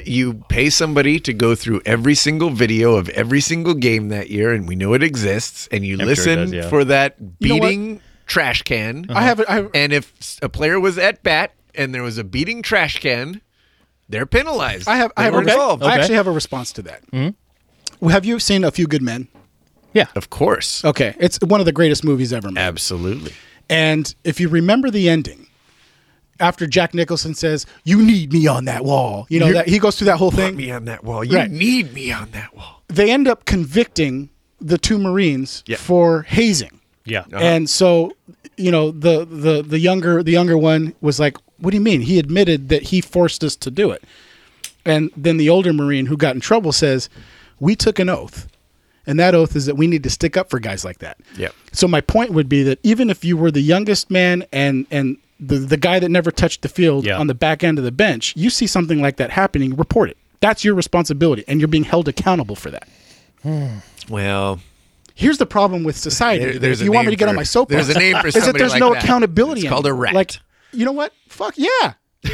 You 0.04 0.44
pay 0.50 0.72
somebody 0.72 1.20
to 1.22 1.32
go 1.32 1.54
through 1.56 1.82
every 1.86 2.16
single 2.16 2.50
video 2.50 2.96
of 2.96 3.08
every 3.10 3.40
single 3.40 3.76
game 3.76 4.10
that 4.10 4.30
year, 4.30 4.52
and 4.52 4.68
we 4.68 4.76
know 4.76 4.94
it 4.94 5.04
exists. 5.04 5.70
And 5.72 5.86
you 5.86 5.96
sure 5.96 6.04
it 6.04 6.08
listen 6.08 6.40
does, 6.40 6.54
yeah. 6.54 6.70
for 6.70 6.84
that 6.86 7.16
You 7.40 7.50
know 7.50 7.56
what? 7.56 7.70
beating 7.70 8.02
trash 8.26 8.64
can. 8.64 9.06
I 9.10 9.22
have, 9.22 9.42
I 9.48 9.54
have 9.54 9.72
And 9.74 9.94
if 9.94 10.40
a 10.42 10.50
player 10.50 10.80
was 10.80 10.98
at 10.98 11.22
bat 11.24 11.54
and 11.78 11.94
there 11.94 12.04
was 12.04 12.18
a 12.18 12.24
beating 12.24 12.62
trash 12.62 13.00
can, 13.00 13.42
they're 14.10 14.26
penalized. 14.26 14.88
I 14.88 14.96
have, 14.98 15.12
I 15.18 15.22
They 15.22 15.26
have, 15.26 15.34
were 15.34 15.40
a, 15.40 15.52
involved. 15.52 15.84
I 15.84 15.88
Okay. 15.94 15.96
actually 16.02 16.16
have 16.16 16.28
a 16.28 16.32
response 16.32 16.72
to 16.74 16.82
that. 16.84 17.02
Mm-hmm. 17.12 17.36
Well, 18.00 18.12
Have 18.12 18.26
you 18.26 18.40
seen 18.40 18.64
A 18.64 18.72
Few 18.72 18.88
Good 18.88 19.02
Men? 19.02 19.28
yeah. 19.94 20.08
Of 20.16 20.30
course, 20.30 20.84
Okay, 20.86 21.16
it's 21.20 21.40
one 21.42 21.60
of 21.60 21.66
the 21.66 21.72
greatest 21.72 22.04
movies 22.04 22.34
ever 22.34 22.52
made. 22.52 22.62
absolutely. 22.62 23.34
And 23.70 24.14
if 24.24 24.40
you 24.40 24.48
remember 24.50 24.92
the 24.92 25.10
ending, 25.10 25.48
after 26.40 26.68
Jack 26.68 26.94
Nicholson 26.94 27.34
says, 27.34 27.66
"You 27.86 28.02
need 28.04 28.34
me 28.34 28.46
on 28.46 28.66
that 28.66 28.84
wall," 28.84 29.26
you 29.30 29.40
know 29.40 29.52
that 29.54 29.70
he 29.70 29.80
goes 29.80 29.96
through 29.98 30.06
that 30.06 30.18
whole 30.18 30.32
Put 30.32 30.40
thing. 30.42 30.56
me 30.58 30.70
on 30.70 30.86
that 30.86 31.04
wall. 31.06 31.24
You 31.24 31.38
Right. 31.38 31.50
need 31.50 31.94
me 31.94 32.12
on 32.12 32.30
that 32.32 32.56
wall. 32.56 32.84
They 32.90 33.10
end 33.10 33.28
up 33.28 33.46
convicting 33.46 34.30
the 34.60 34.78
two 34.78 34.98
Marines 34.98 35.64
Yeah. 35.66 35.78
for 35.78 36.24
hazing. 36.24 36.82
Yeah. 37.06 37.22
Uh-huh. 37.22 37.38
And 37.38 37.70
so, 37.70 38.12
you 38.58 38.70
know, 38.70 38.92
the 38.92 39.26
the 39.26 39.64
the 39.64 39.80
younger 39.80 40.22
the 40.22 40.32
younger 40.34 40.58
one 40.58 40.94
was 41.00 41.20
like, 41.20 41.38
"What 41.60 41.72
do 41.72 41.78
you 41.78 41.84
mean?" 41.84 42.02
He 42.02 42.20
admitted 42.20 42.70
that 42.70 42.84
he 42.84 43.02
forced 43.02 43.44
us 43.44 43.56
to 43.58 43.72
do 43.72 43.92
it. 43.92 44.04
And 44.86 45.10
then 45.18 45.38
the 45.38 45.50
older 45.50 45.74
Marine 45.74 46.06
who 46.08 46.18
got 46.18 46.36
in 46.36 46.42
trouble 46.42 46.72
says, 46.72 47.10
"We 47.60 47.76
took 47.76 48.00
an 48.00 48.10
oath." 48.10 48.48
And 49.08 49.20
that 49.20 49.36
oath 49.36 49.56
is 49.56 49.68
that 49.68 49.76
we 49.78 49.86
need 49.88 50.02
to 50.04 50.10
stick 50.10 50.36
up 50.36 50.50
for 50.50 50.60
guys 50.60 50.84
like 50.84 50.98
that. 51.00 51.18
Yep. 51.38 51.54
So 51.72 51.88
my 51.88 52.02
point 52.02 52.32
would 52.32 52.50
be 52.50 52.64
that 52.64 52.80
even 52.82 53.10
if 53.12 53.24
you 53.24 53.38
were 53.38 53.52
the 53.52 53.62
youngest 53.62 54.10
man 54.10 54.44
and 54.52 54.88
and 54.90 55.18
the 55.40 55.58
the 55.58 55.78
guy 55.78 56.00
that 56.00 56.10
never 56.10 56.32
touched 56.32 56.62
the 56.64 56.70
field 56.70 57.06
Yeah. 57.06 57.18
on 57.20 57.28
the 57.28 57.36
back 57.36 57.64
end 57.64 57.78
of 57.78 57.84
the 57.84 57.92
bench, 57.92 58.34
you 58.36 58.50
see 58.50 58.66
something 58.68 59.02
like 59.02 59.18
that 59.18 59.30
happening, 59.32 59.76
report 59.76 60.10
it. 60.10 60.18
That's 60.40 60.64
your 60.64 60.74
responsibility, 60.76 61.44
and 61.48 61.60
you're 61.62 61.68
being 61.68 61.84
held 61.84 62.08
accountable 62.08 62.56
for 62.56 62.72
that. 62.72 62.88
Well, 64.10 64.60
Here's 65.18 65.38
the 65.38 65.46
problem 65.46 65.84
with 65.86 65.96
society. 65.96 66.44
There- 66.44 66.60
there's 66.60 66.80
if 66.82 66.84
a 66.84 66.86
you 66.86 66.92
want 66.92 67.06
me 67.08 67.12
to 67.12 67.16
get 67.16 67.26
for- 67.26 67.30
on 67.30 67.36
my 67.36 67.44
soapbox, 67.44 67.86
there's 67.88 67.96
a 67.96 68.00
name 68.00 68.18
for 68.20 68.30
somebody 68.32 68.38
is 68.40 68.46
that 68.48 68.58
there's 68.58 68.72
like 68.72 68.80
no 68.82 68.94
that. 68.94 69.04
accountability. 69.04 69.62
It's 69.62 69.70
called 69.70 69.88
a 69.88 69.94
rat. 69.94 70.14
Like, 70.14 70.32
you 70.76 70.86
know 70.86 70.92
what? 70.92 71.14
Fuck 71.28 71.56
yeah. 71.58 71.94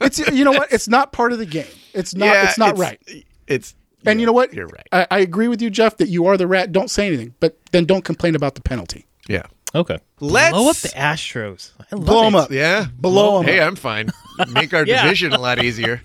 it's 0.00 0.18
you 0.18 0.44
know 0.44 0.52
what? 0.52 0.72
It's 0.72 0.88
not 0.88 1.12
part 1.12 1.32
of 1.32 1.38
the 1.38 1.46
game. 1.46 1.66
It's 1.92 2.14
not. 2.14 2.26
yeah, 2.26 2.48
it's 2.48 2.58
not 2.58 2.78
right. 2.78 3.00
It's 3.46 3.74
And 4.06 4.20
you 4.20 4.26
know 4.26 4.32
what? 4.32 4.52
You're 4.54 4.66
right. 4.68 4.86
I, 4.92 5.06
I 5.10 5.18
agree 5.20 5.48
with 5.48 5.60
you, 5.60 5.70
Jeff, 5.70 5.96
that 5.98 6.08
you 6.08 6.26
are 6.26 6.36
the 6.36 6.46
rat. 6.46 6.72
Don't 6.72 6.90
say 6.90 7.06
anything, 7.06 7.34
but 7.40 7.58
then 7.72 7.84
don't 7.84 8.04
complain 8.04 8.34
about 8.34 8.54
the 8.54 8.62
penalty. 8.62 9.06
yeah. 9.28 9.42
Okay. 9.72 9.98
Let's- 10.18 10.50
blow 10.52 10.68
up 10.68 10.76
the 10.78 10.88
Astros. 10.88 11.70
I 11.92 11.94
love 11.94 12.04
Blow 12.04 12.26
'em 12.26 12.34
it. 12.34 12.38
up. 12.38 12.50
Yeah. 12.50 12.86
Blow 12.98 13.38
'em 13.38 13.44
Hey, 13.44 13.52
up. 13.52 13.62
Hey, 13.62 13.66
I'm 13.68 13.76
fine. 13.76 14.10
Make 14.48 14.74
our 14.74 14.84
Yeah. 14.86 15.04
division 15.04 15.32
a 15.32 15.38
lot 15.40 15.62
easier. 15.62 16.02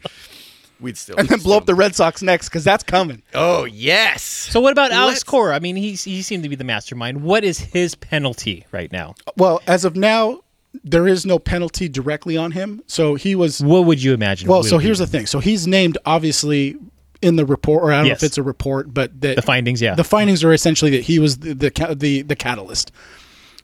we'd 0.80 0.96
still 0.98 1.16
and 1.18 1.28
then 1.28 1.40
blow 1.40 1.58
up 1.58 1.66
the 1.66 1.74
Red 1.74 1.96
Sox 1.96 2.22
next 2.22 2.50
because 2.50 2.64
that's 2.64 2.84
coming. 2.84 3.24
Oh 3.34 3.64
yes. 3.66 4.22
So 4.22 4.62
what 4.62 4.72
about 4.72 4.92
Alex 4.92 5.14
Let's- 5.16 5.24
Cora? 5.24 5.56
I 5.56 5.60
mean, 5.60 5.78
he's 5.78 6.04
he 6.04 6.22
seemed 6.22 6.44
to 6.44 6.50
be 6.50 6.56
the 6.56 6.64
mastermind. 6.64 7.24
What 7.24 7.44
is 7.44 7.58
his 7.58 7.96
penalty 7.96 8.68
right 8.72 8.92
now? 8.92 9.16
Well, 9.36 9.64
as 9.66 9.84
of 9.84 9.96
now, 9.96 10.42
there 10.84 11.08
is 11.08 11.26
no 11.26 11.40
penalty 11.40 11.88
directly 11.90 12.38
on 12.38 12.52
him. 12.52 12.82
So 12.88 13.16
he 13.16 13.36
was 13.36 13.62
What 13.62 13.86
would 13.86 14.02
you 14.04 14.14
imagine? 14.14 14.48
well. 14.48 14.60
would 14.62 14.70
So 14.70 14.78
be 14.78 14.84
here's 14.86 15.00
the 15.00 15.08
thing. 15.08 15.26
So 15.26 15.40
he's 15.40 15.66
named 15.68 15.98
obviously 16.06 16.76
in 17.22 17.38
the 17.38 17.46
report, 17.46 17.84
or 17.84 17.92
I 17.94 17.98
don't 17.98 18.06
Yes. 18.08 18.22
know 18.22 18.26
if 18.26 18.30
it's 18.30 18.38
a 18.38 18.44
report, 18.44 18.94
but 18.94 19.20
that 19.22 19.36
the 19.38 19.42
findings. 19.42 19.82
Yeah, 19.82 19.96
the 19.96 20.04
findings 20.04 20.44
are 20.44 20.54
essentially 20.54 20.92
that 20.92 21.04
he 21.04 21.20
was 21.20 21.38
the 21.40 21.54
the 21.54 21.96
the, 21.98 22.22
the 22.24 22.36
catalyst. 22.36 22.92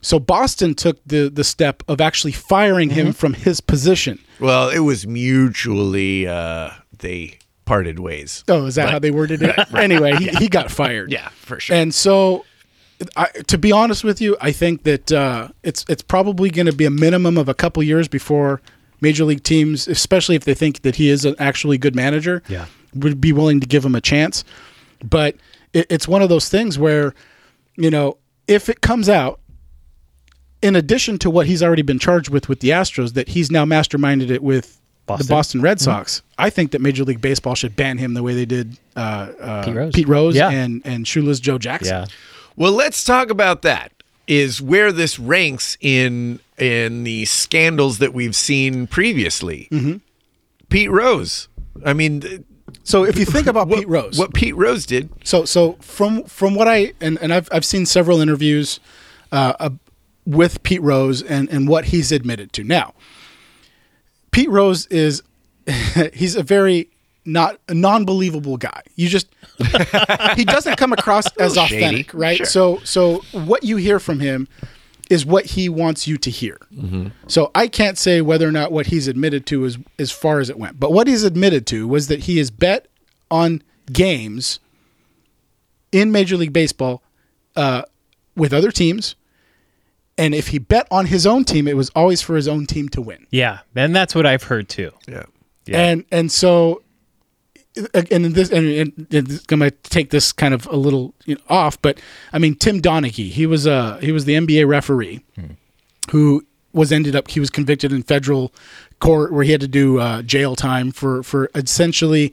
So 0.00 0.18
Boston 0.18 0.74
took 0.74 0.98
the 1.06 1.28
the 1.28 1.44
step 1.44 1.82
of 1.86 2.00
actually 2.00 2.32
firing 2.32 2.88
Mm-hmm. 2.88 2.98
him 2.98 3.12
from 3.12 3.34
his 3.34 3.60
position. 3.60 4.18
Well, 4.40 4.68
it 4.70 4.80
was 4.80 5.06
mutually 5.06 6.26
uh, 6.26 6.70
they 6.98 7.38
parted 7.64 8.00
ways. 8.00 8.42
Oh, 8.48 8.66
is 8.66 8.74
that 8.74 8.90
how 8.90 8.98
they 8.98 9.10
worded 9.12 9.42
it? 9.42 9.56
Anyway, 9.74 10.16
he, 10.16 10.28
he 10.30 10.48
got 10.48 10.70
fired. 10.70 11.12
Yeah, 11.12 11.28
for 11.30 11.60
sure. 11.60 11.76
And 11.76 11.94
so, 11.94 12.44
I, 13.16 13.26
to 13.46 13.58
be 13.58 13.72
honest 13.72 14.04
with 14.04 14.20
you, 14.20 14.36
I 14.40 14.52
think 14.52 14.82
that 14.84 15.12
uh, 15.12 15.48
it's 15.62 15.84
it's 15.88 16.02
probably 16.02 16.50
going 16.50 16.66
to 16.66 16.72
be 16.72 16.84
a 16.84 16.90
minimum 16.90 17.36
of 17.38 17.48
a 17.48 17.54
couple 17.54 17.82
years 17.82 18.08
before 18.08 18.60
major 19.00 19.24
league 19.24 19.42
teams, 19.42 19.88
especially 19.88 20.36
if 20.36 20.44
they 20.44 20.54
think 20.54 20.82
that 20.82 20.96
he 20.96 21.08
is 21.08 21.24
an 21.24 21.34
actually 21.38 21.76
good 21.78 21.94
manager, 21.96 22.42
Yeah. 22.48 22.66
would 22.94 23.20
be 23.20 23.32
willing 23.32 23.58
to 23.60 23.66
give 23.66 23.84
him 23.84 23.94
a 23.96 24.00
chance. 24.00 24.44
But 25.02 25.36
it, 25.72 25.86
it's 25.90 26.06
one 26.06 26.22
of 26.22 26.28
those 26.28 26.48
things 26.48 26.78
where, 26.78 27.12
you 27.76 27.90
know, 27.90 28.18
if 28.46 28.68
it 28.68 28.80
comes 28.80 29.08
out, 29.08 29.40
in 30.62 30.76
addition 30.76 31.18
to 31.18 31.30
what 31.30 31.46
he's 31.46 31.62
already 31.62 31.82
been 31.82 31.98
charged 31.98 32.28
with 32.30 32.48
with 32.48 32.60
the 32.60 32.68
Astros, 32.70 33.14
that 33.14 33.28
he's 33.28 33.50
now 33.50 33.64
masterminded 33.64 34.30
it 34.30 34.42
with 34.42 34.80
Boston. 35.06 35.26
the 35.26 35.30
Boston 35.30 35.60
Red 35.62 35.80
Sox, 35.80 36.22
I 36.38 36.50
think 36.50 36.70
that 36.70 36.80
Major 36.80 37.02
League 37.04 37.20
Baseball 37.20 37.56
should 37.56 37.74
ban 37.74 37.98
him 37.98 38.14
the 38.14 38.22
way 38.22 38.34
they 38.34 38.44
did 38.46 38.78
uh, 38.94 39.00
uh, 39.40 39.64
Pete 39.64 39.74
Rose. 39.74 39.94
Pete 39.94 40.08
Rose 40.08 40.36
Yeah. 40.36 40.50
and 40.50 40.80
and 40.84 41.08
Shoeless 41.08 41.40
Joe 41.40 41.58
Jackson. 41.58 41.92
yeah. 41.96 42.06
Well, 42.56 42.72
let's 42.72 43.04
talk 43.04 43.30
about 43.30 43.62
that. 43.62 43.92
Is 44.28 44.62
where 44.62 44.92
this 44.92 45.18
ranks 45.18 45.76
in 45.80 46.38
in 46.56 47.02
the 47.04 47.24
scandals 47.24 47.98
that 47.98 48.14
we've 48.14 48.36
seen 48.36 48.86
previously. 48.86 49.68
Mm-hmm. 49.72 49.96
Pete 50.68 50.90
Rose. 50.90 51.48
I 51.84 51.92
mean, 51.92 52.44
So 52.84 53.04
if 53.04 53.18
you 53.18 53.24
think 53.24 53.46
about 53.48 53.66
what, 53.68 53.80
Pete 53.80 53.88
Rose, 53.88 54.18
what 54.18 54.32
Pete 54.32 54.54
Rose 54.56 54.86
did. 54.86 55.10
so 55.24 55.44
so 55.44 55.72
from 55.80 56.22
from 56.24 56.54
what 56.54 56.68
I 56.68 56.92
and, 57.00 57.18
and 57.20 57.34
I've 57.34 57.48
I've 57.50 57.64
seen 57.64 57.84
several 57.84 58.20
interviews 58.20 58.78
uh, 59.32 59.54
uh, 59.58 59.70
with 60.24 60.62
Pete 60.62 60.82
Rose 60.82 61.20
and 61.22 61.50
and 61.50 61.66
what 61.68 61.86
he's 61.86 62.12
admitted 62.12 62.52
to. 62.54 62.64
Now, 62.64 62.94
Pete 64.30 64.48
Rose 64.50 64.86
is 64.86 65.22
he's 66.14 66.36
a 66.36 66.42
very 66.44 66.88
not 67.24 67.58
a 67.68 67.74
non-believable 67.74 68.56
guy. 68.56 68.82
You 68.96 69.08
just 69.08 69.28
he 70.36 70.44
doesn't 70.44 70.76
come 70.76 70.92
across 70.92 71.26
as 71.38 71.52
little 71.52 71.66
shady, 71.66 71.84
authentic, 71.84 72.14
right? 72.14 72.36
sure. 72.38 72.46
So 72.46 72.78
so 72.84 73.22
what 73.32 73.64
you 73.64 73.76
hear 73.76 74.00
from 74.00 74.20
him 74.20 74.48
is 75.10 75.26
what 75.26 75.44
he 75.44 75.68
wants 75.68 76.06
you 76.06 76.16
to 76.16 76.30
hear. 76.30 76.58
So 77.26 77.50
I 77.54 77.68
can't 77.68 77.98
say 77.98 78.22
whether 78.22 78.48
or 78.48 78.52
not 78.52 78.72
what 78.72 78.86
he's 78.86 79.08
admitted 79.08 79.44
to 79.46 79.64
is 79.66 79.76
as 79.98 80.10
far 80.10 80.40
as 80.40 80.48
it 80.48 80.58
went. 80.58 80.80
But 80.80 80.92
what 80.92 81.06
he's 81.06 81.22
admitted 81.22 81.66
to 81.66 81.86
was 81.86 82.08
that 82.08 82.20
he 82.20 82.38
has 82.38 82.50
bet 82.50 82.86
on 83.30 83.62
games 83.92 84.58
in 85.90 86.12
Major 86.12 86.38
League 86.38 86.52
Baseball 86.54 87.02
uh, 87.56 87.82
with 88.36 88.54
other 88.54 88.70
teams. 88.70 89.14
And 90.16 90.34
if 90.34 90.48
he 90.48 90.58
bet 90.58 90.86
on 90.90 91.06
his 91.06 91.26
own 91.26 91.44
team, 91.44 91.68
it 91.68 91.76
was 91.76 91.90
always 91.90 92.22
for 92.22 92.34
his 92.36 92.48
own 92.48 92.66
team 92.66 92.88
to 92.90 93.02
win. 93.02 93.26
Yeah, 93.30 93.60
and 93.74 93.94
that's 93.94 94.14
what 94.14 94.24
I've 94.26 94.44
heard 94.44 94.68
too. 94.68 94.92
Yeah. 95.06 95.24
Yeah. 95.66 95.78
And 95.80 96.04
and 96.10 96.32
so 96.32 96.81
and 97.76 98.24
this 98.34 98.50
and, 98.50 98.66
and, 98.66 99.06
and 99.12 99.30
I'm 99.50 99.58
going 99.58 99.70
to 99.70 99.90
take 99.90 100.10
this 100.10 100.32
kind 100.32 100.52
of 100.54 100.66
a 100.66 100.76
little 100.76 101.14
you 101.24 101.36
know, 101.36 101.40
off, 101.48 101.80
but 101.80 102.00
I 102.32 102.38
mean 102.38 102.54
Tim 102.54 102.80
Donaghy, 102.80 103.30
he 103.30 103.46
was 103.46 103.66
uh 103.66 103.98
he 103.98 104.12
was 104.12 104.24
the 104.24 104.34
NBA 104.34 104.66
referee 104.66 105.24
who 106.10 106.44
was 106.72 106.92
ended 106.92 107.16
up 107.16 107.28
he 107.28 107.40
was 107.40 107.50
convicted 107.50 107.92
in 107.92 108.02
federal 108.02 108.52
court 108.98 109.32
where 109.32 109.44
he 109.44 109.52
had 109.52 109.60
to 109.60 109.68
do 109.68 109.98
uh, 109.98 110.22
jail 110.22 110.56
time 110.56 110.92
for 110.92 111.22
for 111.22 111.50
essentially 111.54 112.32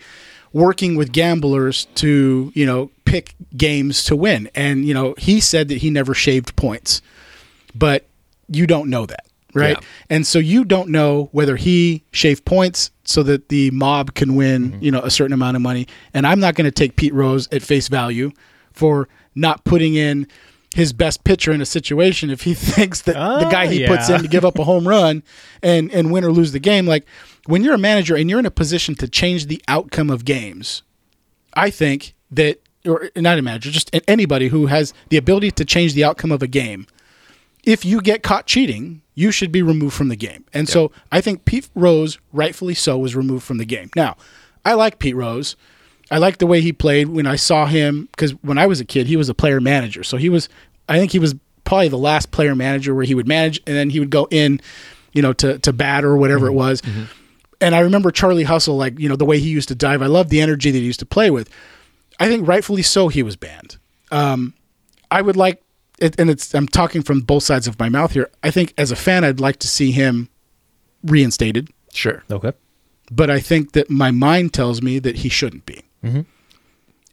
working 0.51 0.95
with 0.95 1.11
gamblers 1.11 1.85
to 1.95 2.51
you 2.55 2.65
know 2.65 2.91
pick 3.05 3.35
games 3.55 4.03
to 4.05 4.15
win. 4.15 4.49
And 4.55 4.85
you 4.85 4.93
know 4.93 5.15
he 5.17 5.39
said 5.39 5.67
that 5.69 5.79
he 5.79 5.89
never 5.89 6.13
shaved 6.13 6.55
points 6.55 7.01
but 7.75 8.05
you 8.47 8.67
don't 8.67 8.89
know 8.89 9.05
that 9.05 9.25
right 9.53 9.77
Yeah. 9.79 9.87
and 10.09 10.27
so 10.27 10.39
you 10.39 10.63
don't 10.65 10.89
know 10.89 11.29
whether 11.31 11.55
he 11.55 12.03
shaved 12.11 12.45
points 12.45 12.91
so 13.03 13.23
that 13.23 13.49
the 13.49 13.71
mob 13.71 14.13
can 14.13 14.35
win 14.35 14.71
Mm-hmm. 14.71 14.83
you 14.83 14.91
know 14.91 15.01
a 15.01 15.09
certain 15.09 15.33
amount 15.33 15.55
of 15.55 15.61
money 15.61 15.87
and 16.13 16.27
i'm 16.27 16.39
not 16.39 16.55
going 16.55 16.65
to 16.65 16.71
take 16.71 16.95
pete 16.95 17.13
rose 17.13 17.47
at 17.51 17.61
face 17.61 17.87
value 17.87 18.31
for 18.73 19.07
not 19.35 19.63
putting 19.63 19.95
in 19.95 20.27
his 20.75 20.93
best 20.93 21.23
pitcher 21.23 21.51
in 21.51 21.61
a 21.61 21.65
situation 21.65 22.29
if 22.29 22.41
he 22.41 22.53
thinks 22.73 23.01
that 23.03 23.13
the 23.13 23.47
Oh, 23.47 23.49
guy 23.49 23.65
he 23.67 23.87
puts 23.87 24.07
in 24.09 24.21
to 24.21 24.27
give 24.27 24.45
up 24.45 24.59
a 24.59 24.63
home 24.63 24.87
run 24.87 25.23
and 25.63 25.91
and 25.91 26.11
win 26.11 26.23
or 26.23 26.31
lose 26.31 26.51
the 26.51 26.59
game 26.59 26.85
like 26.85 27.05
when 27.47 27.63
you're 27.63 27.73
a 27.73 27.79
manager 27.79 28.15
and 28.15 28.29
you're 28.29 28.39
in 28.39 28.45
a 28.45 28.51
position 28.51 28.93
to 28.95 29.07
change 29.07 29.47
the 29.47 29.61
outcome 29.67 30.09
of 30.11 30.25
games 30.25 30.83
I 31.55 31.71
think 31.71 32.13
that, 32.29 32.61
or 32.85 33.09
not 33.15 33.39
a 33.39 33.41
manager, 33.41 33.71
just 33.71 33.89
anybody 34.07 34.49
who 34.49 34.67
has 34.67 34.93
the 35.09 35.17
ability 35.17 35.49
to 35.51 35.65
change 35.65 35.95
the 35.95 36.03
outcome 36.03 36.31
of 36.31 36.43
a 36.43 36.47
game, 36.47 36.85
if 37.63 37.83
you 37.83 38.01
get 38.01 38.21
caught 38.21 38.45
cheating, 38.45 39.01
you 39.19 39.33
should 39.33 39.51
be 39.51 39.61
removed 39.61 39.93
from 39.93 40.07
the 40.07 40.15
game. 40.15 40.45
And 40.53 40.69
so 40.69 40.93
I 41.11 41.19
think 41.19 41.43
Pete 41.43 41.67
Rose, 41.75 42.17
rightfully 42.31 42.73
so, 42.73 42.97
was 42.97 43.17
removed 43.17 43.43
from 43.43 43.57
the 43.57 43.65
game. 43.65 43.89
Now, 43.93 44.15
I 44.63 44.75
like 44.75 44.97
Pete 44.97 45.15
Rose. 45.15 45.57
I 46.09 46.19
like 46.19 46.37
the 46.37 46.47
way 46.47 46.61
he 46.61 46.71
played 46.71 47.09
when 47.09 47.27
I 47.27 47.35
saw 47.35 47.65
him, 47.65 48.07
because 48.11 48.31
when 48.43 48.57
I 48.57 48.65
was 48.65 48.79
a 48.79 48.85
kid, 48.85 49.07
he 49.07 49.17
was 49.17 49.27
a 49.27 49.33
player 49.33 49.59
manager. 49.59 50.03
So 50.03 50.15
he 50.15 50.29
was, 50.29 50.47
I 50.87 50.97
think 50.97 51.11
he 51.11 51.19
was 51.19 51.35
probably 51.65 51.89
the 51.89 51.97
last 51.97 52.31
player 52.31 52.55
manager 52.55 52.95
where 52.95 53.03
he 53.03 53.13
would 53.13 53.27
manage 53.27 53.59
and 53.67 53.75
then 53.75 53.89
he 53.89 53.99
would 53.99 54.09
go 54.09 54.25
in, 54.31 54.61
you 55.11 55.21
know, 55.21 55.33
to, 55.33 55.59
to 55.59 55.73
bat 55.73 56.05
or 56.05 56.15
whatever 56.15 56.47
it 56.47 56.53
was. 56.53 56.81
And 57.59 57.75
I 57.75 57.79
remember 57.81 58.11
Charlie 58.11 58.45
Hustle, 58.45 58.77
like, 58.77 58.97
you 58.97 59.09
know, 59.09 59.17
the 59.17 59.25
way 59.25 59.39
he 59.39 59.49
used 59.49 59.67
to 59.67 59.75
dive. 59.75 60.01
I 60.01 60.05
love 60.05 60.29
the 60.29 60.39
energy 60.39 60.71
that 60.71 60.79
he 60.79 60.85
used 60.85 61.01
to 61.01 61.05
play 61.05 61.29
with. 61.29 61.49
I 62.21 62.29
think 62.29 62.47
rightfully 62.47 62.83
so 62.83 63.09
he 63.09 63.21
was 63.21 63.35
banned. 63.35 63.75
Um, 64.11 64.53
I 65.11 65.21
would 65.21 65.35
like, 65.35 65.61
it, 66.01 66.19
and 66.19 66.29
it's 66.29 66.53
I'm 66.53 66.67
talking 66.67 67.01
from 67.01 67.21
both 67.21 67.43
sides 67.43 67.67
of 67.67 67.77
my 67.79 67.89
mouth 67.89 68.13
here. 68.13 68.29
I 68.43 68.51
think 68.51 68.73
as 68.77 68.91
a 68.91 68.95
fan, 68.95 69.23
I'd 69.23 69.39
like 69.39 69.57
to 69.59 69.67
see 69.67 69.91
him 69.91 70.29
reinstated, 71.03 71.69
Sure. 71.93 72.23
Okay. 72.29 72.51
but 73.11 73.29
I 73.29 73.39
think 73.39 73.71
that 73.73 73.89
my 73.89 74.11
mind 74.11 74.53
tells 74.53 74.81
me 74.81 74.99
that 74.99 75.17
he 75.17 75.29
shouldn't 75.29 75.65
be. 75.65 75.83
Mm-hmm. 76.03 76.21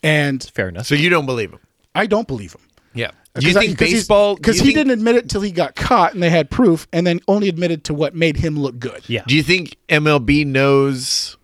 And 0.02 0.42
Fair 0.54 0.68
enough. 0.68 0.86
So 0.86 0.94
you 0.94 1.08
don't 1.08 1.26
believe 1.26 1.50
him? 1.52 1.60
I 1.94 2.06
don't 2.06 2.28
believe 2.28 2.52
him. 2.52 2.60
Yeah. 2.94 3.10
Do 3.34 3.46
you 3.46 3.54
think 3.54 3.78
baseball? 3.78 4.36
Because 4.36 4.56
he 4.58 4.66
think- 4.66 4.76
didn't 4.76 4.92
admit 4.92 5.16
it 5.16 5.28
till 5.28 5.42
he 5.42 5.50
got 5.50 5.74
caught, 5.76 6.14
and 6.14 6.22
they 6.22 6.30
had 6.30 6.50
proof, 6.50 6.86
and 6.92 7.06
then 7.06 7.20
only 7.28 7.48
admitted 7.48 7.84
to 7.84 7.94
what 7.94 8.14
made 8.14 8.36
him 8.38 8.58
look 8.58 8.78
good. 8.78 9.02
yeah. 9.08 9.24
Do 9.26 9.36
you 9.36 9.42
think 9.42 9.76
MLB 9.88 10.46
knows 10.46 11.36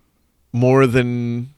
more 0.51 0.87
than? 0.87 1.53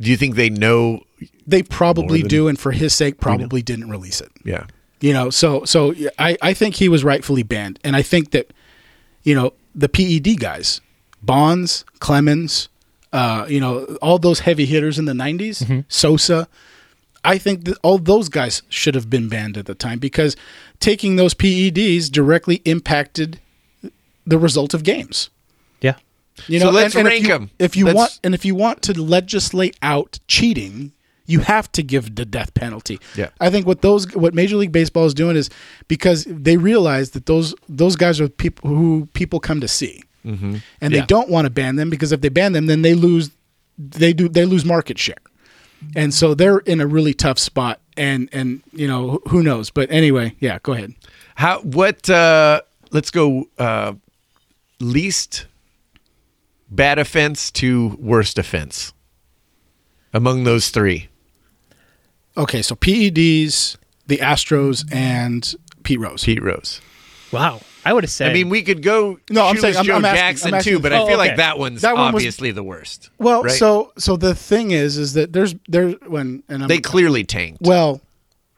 Do 0.00 0.10
you 0.10 0.16
think 0.16 0.36
they 0.36 0.48
know? 0.50 1.00
They 1.46 1.62
probably 1.64 2.20
than- 2.20 2.28
do, 2.28 2.48
and 2.48 2.58
for 2.58 2.70
his 2.72 2.94
sake, 2.94 3.20
probably 3.20 3.62
didn't 3.62 3.90
release 3.90 4.20
it. 4.20 4.30
Yeah. 4.44 4.66
You 5.00 5.12
know, 5.12 5.30
so 5.30 5.64
so 5.64 5.94
I 6.18 6.36
I 6.40 6.54
think 6.54 6.76
he 6.76 6.88
was 6.88 7.04
rightfully 7.04 7.42
banned, 7.42 7.78
and 7.84 7.94
I 7.96 8.02
think 8.02 8.30
that 8.30 8.52
you 9.22 9.34
know 9.34 9.52
the 9.74 9.88
PED 9.88 10.38
guys, 10.38 10.80
Bonds, 11.22 11.84
Clemens, 12.00 12.68
uh, 13.12 13.44
you 13.48 13.60
know 13.60 13.84
all 14.00 14.18
those 14.18 14.40
heavy 14.40 14.64
hitters 14.66 14.98
in 14.98 15.04
the 15.04 15.12
'90s, 15.12 15.84
Sosa. 15.88 16.48
I 17.26 17.38
think 17.38 17.64
that 17.64 17.78
all 17.82 17.96
those 17.98 18.28
guys 18.28 18.62
should 18.68 18.94
have 18.94 19.08
been 19.08 19.28
banned 19.30 19.56
at 19.56 19.64
the 19.66 19.74
time 19.74 19.98
because 19.98 20.36
taking 20.78 21.16
those 21.16 21.32
PEDs 21.34 22.10
directly 22.10 22.56
impacted 22.66 23.40
the 24.26 24.38
result 24.38 24.74
of 24.74 24.84
games. 24.84 25.30
Yeah. 25.80 25.96
You 26.48 26.58
know, 26.58 26.66
So 26.66 26.70
know, 26.70 26.76
let's 26.76 26.94
and, 26.94 27.00
and 27.00 27.08
rank 27.08 27.22
if 27.22 27.28
you, 27.28 27.34
'em. 27.34 27.50
If 27.58 27.76
you 27.76 27.84
Let's- 27.86 27.96
want, 27.96 28.20
and 28.24 28.34
if 28.34 28.44
you 28.44 28.54
want 28.54 28.82
to 28.82 29.00
legislate 29.00 29.76
out 29.80 30.18
cheating, 30.28 30.92
you 31.26 31.40
have 31.40 31.70
to 31.72 31.82
give 31.82 32.14
the 32.16 32.24
death 32.24 32.52
penalty. 32.54 32.98
Yeah. 33.16 33.30
I 33.40 33.50
think 33.50 33.66
what 33.66 33.80
those 33.82 34.12
what 34.14 34.34
Major 34.34 34.56
League 34.56 34.72
Baseball 34.72 35.06
is 35.06 35.14
doing 35.14 35.36
is 35.36 35.48
because 35.88 36.24
they 36.28 36.56
realize 36.56 37.10
that 37.12 37.26
those 37.26 37.54
those 37.68 37.96
guys 37.96 38.20
are 38.20 38.28
people 38.28 38.68
who 38.70 39.08
people 39.14 39.40
come 39.40 39.60
to 39.60 39.68
see, 39.68 40.02
mm-hmm. 40.24 40.56
and 40.80 40.92
Yeah. 40.92 41.00
they 41.00 41.06
don't 41.06 41.28
want 41.30 41.46
to 41.46 41.50
ban 41.50 41.76
them 41.76 41.90
because 41.90 42.12
if 42.12 42.20
they 42.20 42.28
ban 42.28 42.52
them, 42.52 42.66
then 42.66 42.82
they 42.82 42.94
lose 42.94 43.30
they 43.78 44.12
do 44.12 44.28
they 44.28 44.44
lose 44.44 44.64
market 44.64 44.98
share, 44.98 45.16
and 45.96 46.12
so 46.14 46.34
they're 46.34 46.58
in 46.58 46.80
a 46.80 46.86
really 46.86 47.14
tough 47.14 47.38
spot. 47.38 47.80
And 47.96 48.28
and 48.32 48.60
you 48.72 48.88
know 48.88 49.20
who 49.28 49.42
knows, 49.42 49.70
but 49.70 49.88
anyway, 49.90 50.34
yeah, 50.40 50.58
go 50.62 50.72
ahead. 50.72 50.94
How? 51.36 51.60
What? 51.60 52.10
uh 52.10 52.60
Let's 52.90 53.10
go. 53.10 53.46
uh 53.58 53.94
Least 54.80 55.46
bad 56.68 56.98
offense 56.98 57.50
to 57.52 57.96
worst 58.00 58.38
offense. 58.38 58.92
Among 60.12 60.44
those 60.44 60.70
three. 60.70 61.08
Okay, 62.36 62.62
so 62.62 62.74
PEDs, 62.74 63.76
the 64.06 64.18
Astros, 64.18 64.84
and 64.92 65.54
Pete 65.84 66.00
Rose. 66.00 66.24
Pete 66.24 66.42
Rose. 66.42 66.80
Wow. 67.32 67.60
I 67.86 67.92
would 67.92 68.02
have 68.04 68.10
said. 68.10 68.30
I 68.30 68.34
mean, 68.34 68.48
we 68.48 68.62
could 68.62 68.82
go 68.82 69.18
No, 69.30 69.46
I'm 69.46 69.58
saying- 69.58 69.76
I'm- 69.76 69.84
Joe 69.84 69.96
I'm 69.96 70.04
asking- 70.04 70.18
Jackson 70.18 70.48
I'm 70.48 70.54
asking- 70.54 70.72
too, 70.74 70.78
but 70.80 70.92
I 70.92 70.98
Oh, 70.98 71.06
feel 71.06 71.18
like 71.18 71.36
that 71.36 71.58
one's 71.58 71.82
That 71.82 71.94
one 71.96 72.12
was- 72.14 72.20
obviously 72.22 72.50
the 72.50 72.62
worst. 72.62 73.10
Well, 73.18 73.42
right? 73.42 73.52
so 73.52 73.92
so 73.98 74.16
the 74.16 74.34
thing 74.34 74.70
is, 74.70 74.96
is 74.96 75.12
that 75.14 75.32
there's 75.34 75.54
there's 75.68 75.94
when 76.06 76.42
and 76.48 76.62
I'm, 76.62 76.68
they 76.68 76.78
clearly 76.78 77.24
tanked, 77.24 77.58
well, 77.60 78.00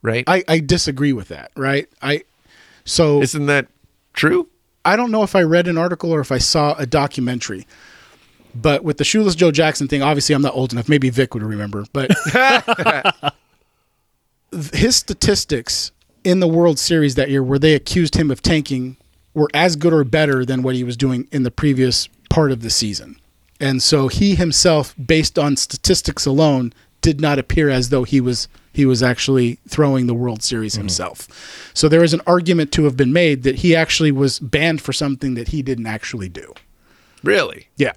right? 0.02 0.22
I 0.28 0.44
I 0.46 0.60
disagree 0.60 1.12
with 1.12 1.28
that, 1.28 1.50
right? 1.56 1.88
I 2.00 2.22
so 2.84 3.20
Isn't 3.20 3.46
that 3.46 3.66
true? 4.14 4.46
I 4.84 4.94
don't 4.94 5.10
know 5.10 5.24
if 5.24 5.34
I 5.34 5.42
read 5.42 5.66
an 5.66 5.76
article 5.76 6.12
or 6.12 6.20
if 6.20 6.30
I 6.30 6.38
saw 6.38 6.74
a 6.78 6.86
documentary. 6.86 7.66
But 8.54 8.84
with 8.84 8.98
the 8.98 9.04
shoeless 9.04 9.34
Joe 9.34 9.50
Jackson 9.50 9.88
thing, 9.88 10.02
obviously 10.02 10.34
I'm 10.36 10.42
not 10.42 10.54
old 10.54 10.72
enough. 10.72 10.88
Maybe 10.88 11.10
Vic 11.10 11.34
would 11.34 11.42
remember, 11.42 11.84
but 11.92 12.10
his 14.72 14.96
statistics 14.96 15.92
in 16.24 16.40
the 16.40 16.48
World 16.48 16.78
Series 16.78 17.14
that 17.14 17.30
year, 17.30 17.42
where 17.42 17.58
they 17.58 17.74
accused 17.74 18.16
him 18.16 18.30
of 18.30 18.42
tanking, 18.42 18.96
were 19.34 19.50
as 19.54 19.76
good 19.76 19.92
or 19.92 20.04
better 20.04 20.44
than 20.44 20.62
what 20.62 20.74
he 20.74 20.84
was 20.84 20.96
doing 20.96 21.28
in 21.30 21.42
the 21.42 21.50
previous 21.50 22.08
part 22.30 22.50
of 22.50 22.62
the 22.62 22.70
season. 22.70 23.20
And 23.60 23.82
so 23.82 24.08
he 24.08 24.34
himself, 24.34 24.94
based 25.02 25.38
on 25.38 25.56
statistics 25.56 26.26
alone, 26.26 26.72
did 27.00 27.20
not 27.20 27.38
appear 27.38 27.70
as 27.70 27.90
though 27.90 28.04
he 28.04 28.20
was 28.20 28.48
he 28.72 28.84
was 28.84 29.02
actually 29.02 29.58
throwing 29.66 30.06
the 30.06 30.14
World 30.14 30.42
Series 30.42 30.72
mm-hmm. 30.72 30.82
himself. 30.82 31.70
So 31.72 31.88
there 31.88 32.04
is 32.04 32.12
an 32.12 32.20
argument 32.26 32.72
to 32.72 32.84
have 32.84 32.96
been 32.96 33.12
made 33.12 33.42
that 33.44 33.56
he 33.56 33.74
actually 33.74 34.12
was 34.12 34.38
banned 34.38 34.82
for 34.82 34.92
something 34.92 35.32
that 35.34 35.48
he 35.48 35.62
didn't 35.62 35.86
actually 35.86 36.28
do. 36.28 36.52
Really? 37.22 37.68
Yeah. 37.76 37.94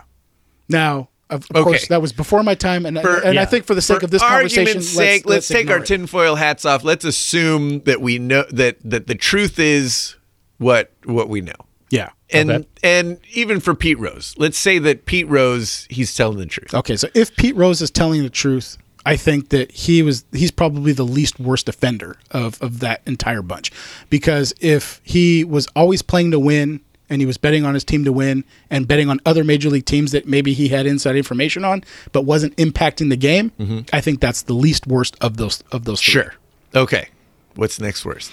Now, 0.70 1.10
of, 1.30 1.44
of 1.52 1.56
Okay. 1.58 1.64
course, 1.64 1.88
that 1.90 2.02
was 2.02 2.12
before 2.14 2.44
my 2.44 2.56
time, 2.56 2.86
and, 2.86 3.00
For- 3.00 3.20
and 3.24 3.40
I 3.40 3.46
think 3.46 3.66
for 3.66 3.76
the 3.76 3.82
sake 3.82 4.00
For 4.00 4.06
of 4.06 4.12
this 4.12 4.22
conversation, 4.22 4.82
sake, 4.82 5.28
let's, 5.28 5.48
take 5.48 5.70
our 5.70 5.80
tinfoil 5.80 6.36
hats 6.36 6.66
off. 6.66 6.84
Let's 6.84 7.06
assume 7.06 7.82
that 7.82 8.02
we 8.02 8.18
know 8.20 8.46
that 8.52 8.78
that 8.84 9.08
the 9.08 9.16
truth 9.16 9.60
is 9.60 10.16
what 10.58 10.92
what 11.06 11.30
we 11.30 11.42
know. 11.42 11.54
Yeah. 11.92 12.10
And 12.32 12.52
Okay. 12.52 12.68
and 12.84 13.18
even 13.34 13.60
for 13.60 13.74
Pete 13.74 13.98
Rose, 14.00 14.34
let's 14.38 14.58
say 14.58 14.78
that 14.80 15.06
Pete 15.06 15.28
Rose 15.28 15.88
he's 15.90 16.14
telling 16.16 16.38
the 16.38 16.46
truth. 16.46 16.74
Okay, 16.74 16.96
so 16.96 17.08
if 17.14 17.36
Pete 17.36 17.56
Rose 17.56 17.82
is 17.82 17.90
telling 17.92 18.22
the 18.24 18.30
truth, 18.30 18.78
I 19.06 19.16
think 19.16 19.50
that 19.50 19.72
he 19.72 20.04
was 20.04 20.26
he's 20.32 20.52
probably 20.52 20.92
the 20.92 21.06
least 21.06 21.40
worst 21.40 21.68
offender 21.70 22.18
of 22.32 22.62
of 22.62 22.80
that 22.82 23.02
entire 23.08 23.42
bunch. 23.42 23.72
Because 24.10 24.54
if 24.60 25.00
he 25.04 25.44
was 25.44 25.68
always 25.76 26.02
playing 26.04 26.32
to 26.32 26.40
win 26.40 26.82
and 27.10 27.22
he 27.22 27.26
was 27.26 27.38
betting 27.38 27.66
on 27.66 27.74
his 27.74 27.84
team 27.84 28.04
to 28.06 28.12
win 28.12 28.44
and 28.70 28.88
betting 28.88 29.10
on 29.10 29.20
other 29.26 29.44
major 29.44 29.70
league 29.70 29.86
teams 29.86 30.12
that 30.12 30.28
maybe 30.28 30.54
he 30.54 30.68
had 30.70 30.86
inside 30.86 31.16
information 31.16 31.66
on 31.66 31.84
but 32.12 32.24
wasn't 32.24 32.56
impacting 32.58 33.10
the 33.10 33.18
game, 33.18 33.52
mm-hmm. 33.60 33.80
I 33.92 34.02
think 34.02 34.20
that's 34.20 34.44
the 34.44 34.54
least 34.54 34.88
worst 34.88 35.16
of 35.22 35.38
those 35.38 35.64
of 35.72 35.86
those 35.86 36.02
three. 36.02 36.14
Sure. 36.14 36.34
Okay. 36.76 37.10
What's 37.56 37.80
next 37.80 38.06
worst? 38.06 38.32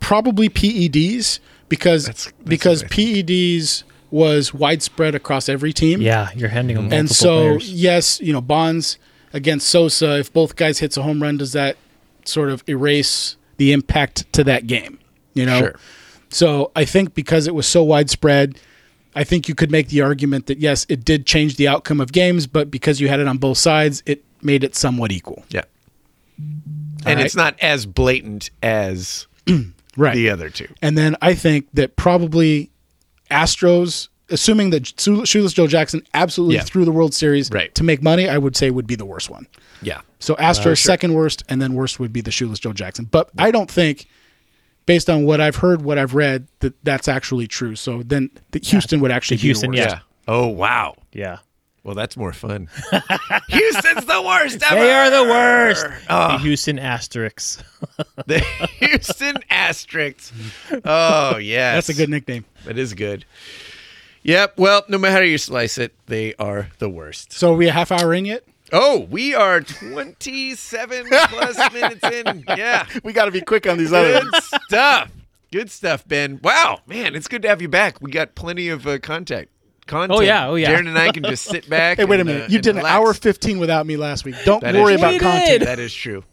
probably 0.00 0.48
PEDs 0.48 1.38
because 1.68 2.04
That's- 2.04 2.24
that's 2.24 2.48
because 2.48 2.82
PEDs 2.84 3.84
was 4.10 4.52
widespread 4.52 5.14
across 5.14 5.48
every 5.48 5.72
team. 5.72 6.02
yeah, 6.02 6.28
you're 6.36 6.50
handing 6.50 6.76
them 6.76 6.92
and 6.92 7.10
so 7.10 7.56
players. 7.56 7.72
yes, 7.72 8.20
you 8.20 8.32
know 8.32 8.42
Bonds 8.42 8.98
against 9.32 9.68
Sosa. 9.68 10.18
If 10.18 10.30
both 10.32 10.54
guys 10.56 10.80
hits 10.80 10.98
a 10.98 11.02
home 11.02 11.22
run, 11.22 11.38
does 11.38 11.52
that 11.52 11.78
sort 12.26 12.50
of 12.50 12.62
erase 12.68 13.36
the 13.56 13.72
impact 13.72 14.30
to 14.34 14.44
that 14.44 14.66
game? 14.66 14.98
You 15.34 15.46
know. 15.46 15.58
Sure. 15.58 15.74
So 16.30 16.72
I 16.74 16.84
think 16.84 17.14
because 17.14 17.46
it 17.46 17.54
was 17.54 17.66
so 17.66 17.82
widespread, 17.84 18.58
I 19.14 19.24
think 19.24 19.48
you 19.48 19.54
could 19.54 19.70
make 19.70 19.88
the 19.88 20.00
argument 20.00 20.46
that 20.46 20.58
yes, 20.58 20.86
it 20.88 21.04
did 21.04 21.26
change 21.26 21.56
the 21.56 21.68
outcome 21.68 22.00
of 22.00 22.12
games, 22.12 22.46
but 22.46 22.70
because 22.70 23.00
you 23.00 23.08
had 23.08 23.20
it 23.20 23.28
on 23.28 23.38
both 23.38 23.58
sides, 23.58 24.02
it 24.06 24.24
made 24.40 24.64
it 24.64 24.74
somewhat 24.74 25.12
equal. 25.12 25.44
Yeah. 25.50 25.64
And 26.38 27.16
right. 27.18 27.20
it's 27.20 27.36
not 27.36 27.58
as 27.60 27.84
blatant 27.86 28.50
as 28.62 29.26
Right. 29.96 30.14
the 30.14 30.30
other 30.30 30.48
two. 30.48 30.68
And 30.80 30.96
then 30.96 31.16
I 31.20 31.34
think 31.34 31.68
that 31.74 31.96
probably 31.96 32.70
Astros, 33.30 34.08
assuming 34.30 34.70
that 34.70 34.98
Shoeless 34.98 35.52
Joe 35.52 35.66
Jackson 35.66 36.02
absolutely 36.14 36.56
Yeah. 36.56 36.62
threw 36.62 36.84
the 36.84 36.92
World 36.92 37.12
Series 37.12 37.50
Right. 37.50 37.74
to 37.74 37.84
make 37.84 38.02
money, 38.02 38.28
I 38.28 38.38
would 38.38 38.56
say 38.56 38.70
would 38.70 38.86
be 38.86 38.94
the 38.94 39.04
worst 39.04 39.28
one. 39.28 39.46
Yeah. 39.82 40.00
So 40.20 40.34
Astros 40.36 40.72
uh, 40.72 40.76
second 40.76 41.12
worst, 41.14 41.42
and 41.48 41.60
then 41.60 41.74
worst 41.74 42.00
would 42.00 42.12
be 42.12 42.20
the 42.22 42.30
Shoeless 42.30 42.58
Joe 42.60 42.72
Jackson. 42.72 43.04
But 43.10 43.30
I 43.36 43.50
don't 43.50 43.70
think, 43.70 44.06
based 44.86 45.08
on 45.10 45.24
what 45.24 45.40
I've 45.40 45.56
heard, 45.56 45.82
what 45.82 45.98
I've 45.98 46.14
read, 46.14 46.48
that 46.60 46.74
that's 46.84 47.08
actually 47.08 47.46
true. 47.46 47.76
So 47.76 48.02
then 48.02 48.30
the 48.50 48.60
Houston 48.60 49.00
would 49.00 49.10
actually 49.10 49.38
be 49.38 49.42
Houston, 49.42 49.70
the 49.72 49.78
worst. 49.78 49.88
yeah. 49.90 49.94
Yeah. 49.96 50.00
Oh 50.28 50.46
wow. 50.48 50.96
yeah. 51.12 51.38
Well, 51.84 51.96
that's 51.96 52.16
more 52.16 52.32
fun. 52.32 52.68
Houston's 53.48 54.04
the 54.04 54.22
worst 54.24 54.62
ever. 54.70 54.80
They 54.80 54.92
are 54.92 55.10
the 55.10 55.24
worst. 55.24 55.84
Oh. 56.08 56.28
The 56.32 56.38
Houston 56.38 56.78
Asterix. 56.78 57.60
The 58.26 58.38
Houston 58.78 59.36
Asterix. 59.50 60.30
Oh 60.84 61.38
yeah, 61.38 61.74
That's 61.74 61.88
a 61.88 61.94
good 61.94 62.08
nickname. 62.08 62.44
That 62.66 62.78
is 62.78 62.94
good. 62.94 63.24
Yep. 64.22 64.58
Well, 64.58 64.84
no 64.88 64.96
matter 64.98 65.16
how 65.16 65.20
you 65.22 65.38
slice 65.38 65.76
it, 65.78 65.92
they 66.06 66.34
are 66.36 66.68
the 66.78 66.88
worst. 66.88 67.32
So 67.32 67.52
are 67.52 67.56
we 67.56 67.66
a 67.66 67.72
half 67.72 67.90
hour 67.90 68.14
in 68.14 68.24
yet? 68.24 68.44
Oh, 68.72 69.06
we 69.10 69.34
are 69.34 69.60
27 69.60 71.06
plus 71.10 71.72
minutes 71.72 72.04
in. 72.04 72.44
Yeah. 72.48 72.86
We 73.04 73.12
got 73.12 73.26
to 73.26 73.30
be 73.30 73.40
quick 73.42 73.66
on 73.66 73.76
these 73.78 73.90
Good 73.90 74.24
stuff. 74.66 75.10
Good 75.52 75.70
stuff, 75.70 76.08
Ben. 76.08 76.40
Wow, 76.42 76.80
man, 76.86 77.14
it's 77.14 77.28
good 77.28 77.42
to 77.42 77.48
have 77.48 77.60
you 77.60 77.68
back. 77.68 78.00
We 78.00 78.10
got 78.10 78.34
plenty 78.34 78.68
of 78.68 78.86
uh, 78.86 78.98
contact. 78.98 79.50
Content. 79.86 80.18
Oh, 80.18 80.22
yeah, 80.22 80.48
oh, 80.48 80.54
yeah. 80.54 80.70
Darren 80.70 80.88
and 80.88 80.96
I 80.98 81.10
can 81.10 81.22
just 81.24 81.44
sit 81.44 81.68
back. 81.68 81.98
Hey, 81.98 82.04
wait 82.06 82.16
a 82.16 82.20
and, 82.20 82.28
minute. 82.28 82.42
uh, 82.44 82.46
you 82.48 82.56
and 82.56 82.64
did 82.64 82.76
an 82.78 82.86
hour 82.86 83.12
15 83.12 83.58
without 83.58 83.84
me 83.84 83.96
last 83.98 84.24
week. 84.24 84.36
Don't 84.44 84.62
That 84.62 84.74
is 84.74 84.80
worry 84.80 84.94
about 84.94 85.20
content. 85.20 85.64
That 85.64 85.78
is 85.78 85.92
true. 85.92 86.24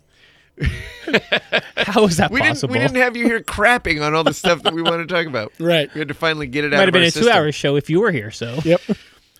How 1.78 2.06
is 2.06 2.17
that 2.17 2.30
We 2.32 2.39
didn't, 2.39 2.54
possible? 2.54 2.73
we 2.73 2.80
didn't 2.80 2.97
have 2.97 3.17
you 3.17 3.25
here 3.25 3.41
crapping 3.41 4.06
on 4.06 4.13
all 4.13 4.23
the 4.23 4.34
stuff 4.34 4.63
that 4.63 4.73
we 4.73 4.82
want 4.82 5.08
to 5.08 5.13
talk 5.13 5.25
about. 5.28 5.52
Right. 5.60 5.93
We 5.93 5.99
had 5.99 6.08
to 6.10 6.13
finally 6.13 6.47
get 6.47 6.63
it 6.63 6.73
out 6.73 6.78
Might 6.78 6.88
have 6.88 6.93
been 6.93 7.04
a 7.04 7.12
system. 7.12 7.23
two-hour 7.23 7.52
show 7.52 7.75
if 7.75 7.89
you 7.89 7.99
were 8.02 8.12
here. 8.12 8.32
So 8.32 8.60
Yep. 8.63 8.82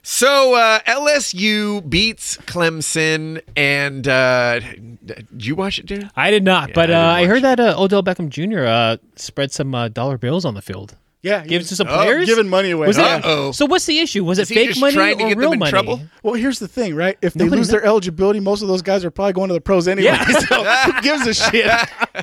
So 0.02 0.56
uh, 0.56 0.80
LSU 0.88 1.88
beats 1.90 2.38
Clemson, 2.38 3.42
and 3.56 4.08
uh, 4.08 4.60
did 4.60 5.28
you 5.46 5.56
watch 5.56 5.78
it, 5.80 5.86
Darren? 5.86 6.10
I 6.16 6.32
did 6.32 6.44
not, 6.44 6.74
but 6.74 6.90
I 6.90 6.94
uh, 6.94 6.98
didn't 6.98 7.00
I 7.00 7.22
watch 7.22 7.30
heard 7.30 7.42
that 7.44 7.60
uh, 7.60 7.76
Odell 7.82 8.04
Beckham 8.04 8.30
Jr. 8.30 8.66
Uh, 8.66 8.98
spread 9.16 9.52
some 9.52 9.76
uh, 9.76 9.88
dollar 9.90 10.18
bills 10.18 10.46
on 10.46 10.54
the 10.56 10.62
field. 10.62 10.96
Yeah. 11.22 11.46
Gives 11.46 11.68
to 11.68 11.76
some 11.76 11.88
Oh, 11.90 11.96
players. 11.96 12.28
giving 12.28 12.48
money 12.48 12.72
away. 12.72 12.88
Was 12.88 12.98
it? 12.98 13.04
Uh-oh. 13.04 13.52
So 13.52 13.66
what's 13.66 13.86
the 13.86 14.00
issue? 14.00 14.24
Was 14.24 14.40
Is 14.40 14.50
it 14.50 14.54
he 14.54 14.60
fake 14.62 14.70
just 14.70 14.80
money 14.80 14.94
trying 14.94 15.18
to 15.18 15.26
or 15.26 15.28
get 15.28 15.34
them 15.36 15.40
real 15.40 15.52
in 15.52 15.60
money? 15.60 15.70
trouble? 15.70 16.00
Well, 16.24 16.36
here's 16.36 16.60
the 16.60 16.68
thing, 16.70 16.96
right? 16.96 17.18
If 17.22 17.34
they 17.34 17.44
Nobody 17.44 17.60
lose 17.60 17.68
kno- 17.68 17.80
their 17.80 17.86
eligibility, 17.86 18.40
most 18.40 18.62
of 18.62 18.70
those 18.70 18.82
guys 18.82 19.04
are 19.04 19.12
probably 19.12 19.34
going 19.34 19.50
to 19.50 19.54
the 19.54 19.60
pros 19.60 19.90
anyway. 19.90 20.06
Yeah. 20.06 20.26
so 20.48 20.64
who 20.64 21.02
gives 21.02 21.28
a 21.28 21.34
shit? 21.34 21.66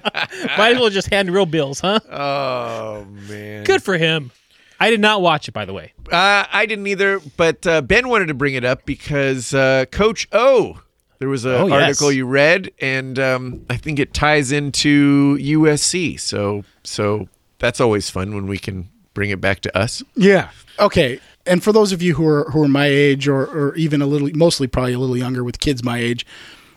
Might 0.56 0.72
as 0.72 0.78
well 0.80 0.88
just 0.88 1.08
hand 1.10 1.30
real 1.30 1.44
bills, 1.44 1.80
huh? 1.80 2.00
Oh 2.10 3.04
man, 3.28 3.64
Good 3.64 3.82
for 3.82 3.98
him. 3.98 4.30
I 4.78 4.90
did 4.90 5.00
not 5.00 5.22
watch 5.22 5.48
it, 5.48 5.52
by 5.52 5.64
the 5.64 5.72
way. 5.72 5.92
Uh, 6.12 6.44
I 6.52 6.66
didn't 6.66 6.86
either, 6.86 7.20
but 7.36 7.66
uh, 7.66 7.80
Ben 7.82 8.08
wanted 8.08 8.26
to 8.28 8.34
bring 8.34 8.54
it 8.54 8.64
up 8.64 8.84
because 8.84 9.54
uh, 9.54 9.86
Coach 9.90 10.28
O. 10.32 10.80
There 11.18 11.30
was 11.30 11.46
an 11.46 11.52
Oh, 11.52 11.66
yes. 11.68 11.82
article 11.82 12.12
you 12.12 12.26
read, 12.26 12.70
and 12.78 13.18
um, 13.18 13.64
I 13.70 13.78
think 13.78 13.98
it 13.98 14.12
ties 14.12 14.52
into 14.52 15.38
USC. 15.38 16.20
So, 16.20 16.62
so 16.84 17.28
that's 17.58 17.80
always 17.80 18.10
fun 18.10 18.34
when 18.34 18.46
we 18.46 18.58
can 18.58 18.90
bring 19.14 19.30
it 19.30 19.40
back 19.40 19.60
to 19.60 19.74
us. 19.76 20.02
Yeah. 20.14 20.50
Okay. 20.78 21.18
And 21.46 21.62
for 21.64 21.72
those 21.72 21.92
of 21.92 22.02
you 22.02 22.14
who 22.16 22.26
are 22.28 22.50
who 22.50 22.62
are 22.62 22.68
my 22.68 22.86
age 22.86 23.28
or 23.28 23.46
or 23.46 23.74
even 23.76 24.02
a 24.02 24.06
little 24.06 24.28
mostly 24.34 24.66
probably 24.66 24.92
a 24.92 24.98
little 24.98 25.16
younger 25.16 25.42
with 25.42 25.58
kids 25.58 25.82
my 25.82 25.98
age, 25.98 26.26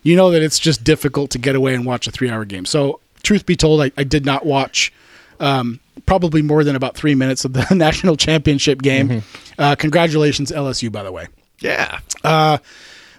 you 0.04 0.16
know 0.16 0.32
that 0.32 0.42
it's 0.42 0.58
just 0.60 0.86
difficult 0.86 1.32
to 1.32 1.38
get 1.38 1.56
away 1.56 1.74
and 1.74 1.86
watch 1.86 2.08
a 2.08 2.12
3-hour 2.12 2.46
game. 2.46 2.66
So, 2.66 3.02
truth 3.24 3.46
be 3.46 3.58
told, 3.58 3.82
I, 3.82 3.92
I 3.98 4.04
did 4.06 4.26
not 4.26 4.46
watch 4.46 4.94
um, 5.40 5.80
probably 6.06 6.42
more 6.42 6.64
than 6.64 6.76
about 6.76 6.96
3 6.96 7.16
minutes 7.16 7.46
of 7.46 7.54
the 7.54 7.66
national 7.76 8.16
championship 8.18 8.82
game. 8.82 9.24
Uh, 9.58 9.76
congratulations 9.76 10.52
LSU 10.52 10.92
by 10.92 11.04
the 11.04 11.12
way. 11.12 11.28
Yeah, 11.60 12.00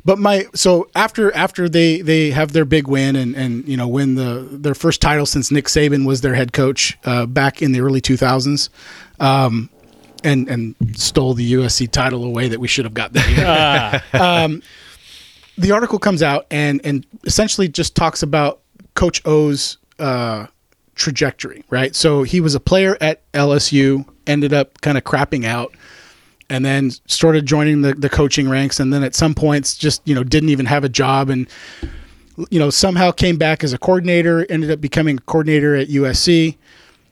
But 0.04 0.18
my 0.18 0.46
so 0.54 0.88
after 0.94 1.34
after 1.34 1.68
they 1.68 2.00
they 2.00 2.30
have 2.30 2.52
their 2.52 2.64
big 2.64 2.88
win 2.88 3.16
and 3.16 3.36
and 3.36 3.66
you 3.68 3.76
know 3.76 3.86
win 3.86 4.14
the 4.14 4.48
their 4.50 4.74
first 4.74 5.00
title 5.02 5.26
since 5.26 5.50
Nick 5.50 5.66
Saban 5.66 6.06
was 6.06 6.22
their 6.22 6.34
head 6.34 6.52
coach 6.52 6.98
uh, 7.04 7.26
back 7.26 7.60
in 7.60 7.72
the 7.72 7.80
early 7.80 8.00
2000s, 8.00 8.70
um, 9.20 9.68
and 10.24 10.48
and 10.48 10.74
stole 10.94 11.34
the 11.34 11.52
USC 11.52 11.90
title 11.90 12.24
away 12.24 12.48
that 12.48 12.60
we 12.60 12.68
should 12.68 12.86
have 12.86 12.94
got 12.94 13.12
that 13.12 14.02
year. 14.14 14.22
um, 14.22 14.62
the 15.58 15.72
article 15.72 15.98
comes 15.98 16.22
out 16.22 16.46
and 16.50 16.80
and 16.82 17.04
essentially 17.24 17.68
just 17.68 17.94
talks 17.94 18.22
about 18.22 18.60
Coach 18.94 19.20
O's 19.26 19.76
uh, 19.98 20.46
trajectory. 20.94 21.64
Right, 21.70 21.94
so 21.94 22.22
he 22.22 22.40
was 22.40 22.54
a 22.54 22.60
player 22.60 22.96
at 23.00 23.30
LSU, 23.32 24.06
ended 24.26 24.52
up 24.52 24.80
kind 24.80 24.96
of 24.98 25.04
crapping 25.04 25.44
out 25.44 25.74
and 26.50 26.64
then 26.64 26.90
started 27.06 27.46
joining 27.46 27.82
the, 27.82 27.94
the 27.94 28.10
coaching 28.10 28.48
ranks 28.48 28.80
and 28.80 28.92
then 28.92 29.04
at 29.04 29.14
some 29.14 29.34
points 29.34 29.76
just 29.76 30.06
you 30.06 30.14
know 30.14 30.24
didn't 30.24 30.50
even 30.50 30.66
have 30.66 30.84
a 30.84 30.88
job 30.88 31.30
and 31.30 31.48
you 32.50 32.58
know 32.58 32.68
somehow 32.68 33.10
came 33.10 33.36
back 33.36 33.64
as 33.64 33.72
a 33.72 33.78
coordinator 33.78 34.44
ended 34.50 34.70
up 34.70 34.80
becoming 34.80 35.16
a 35.18 35.20
coordinator 35.22 35.76
at 35.76 35.88
usc 35.88 36.56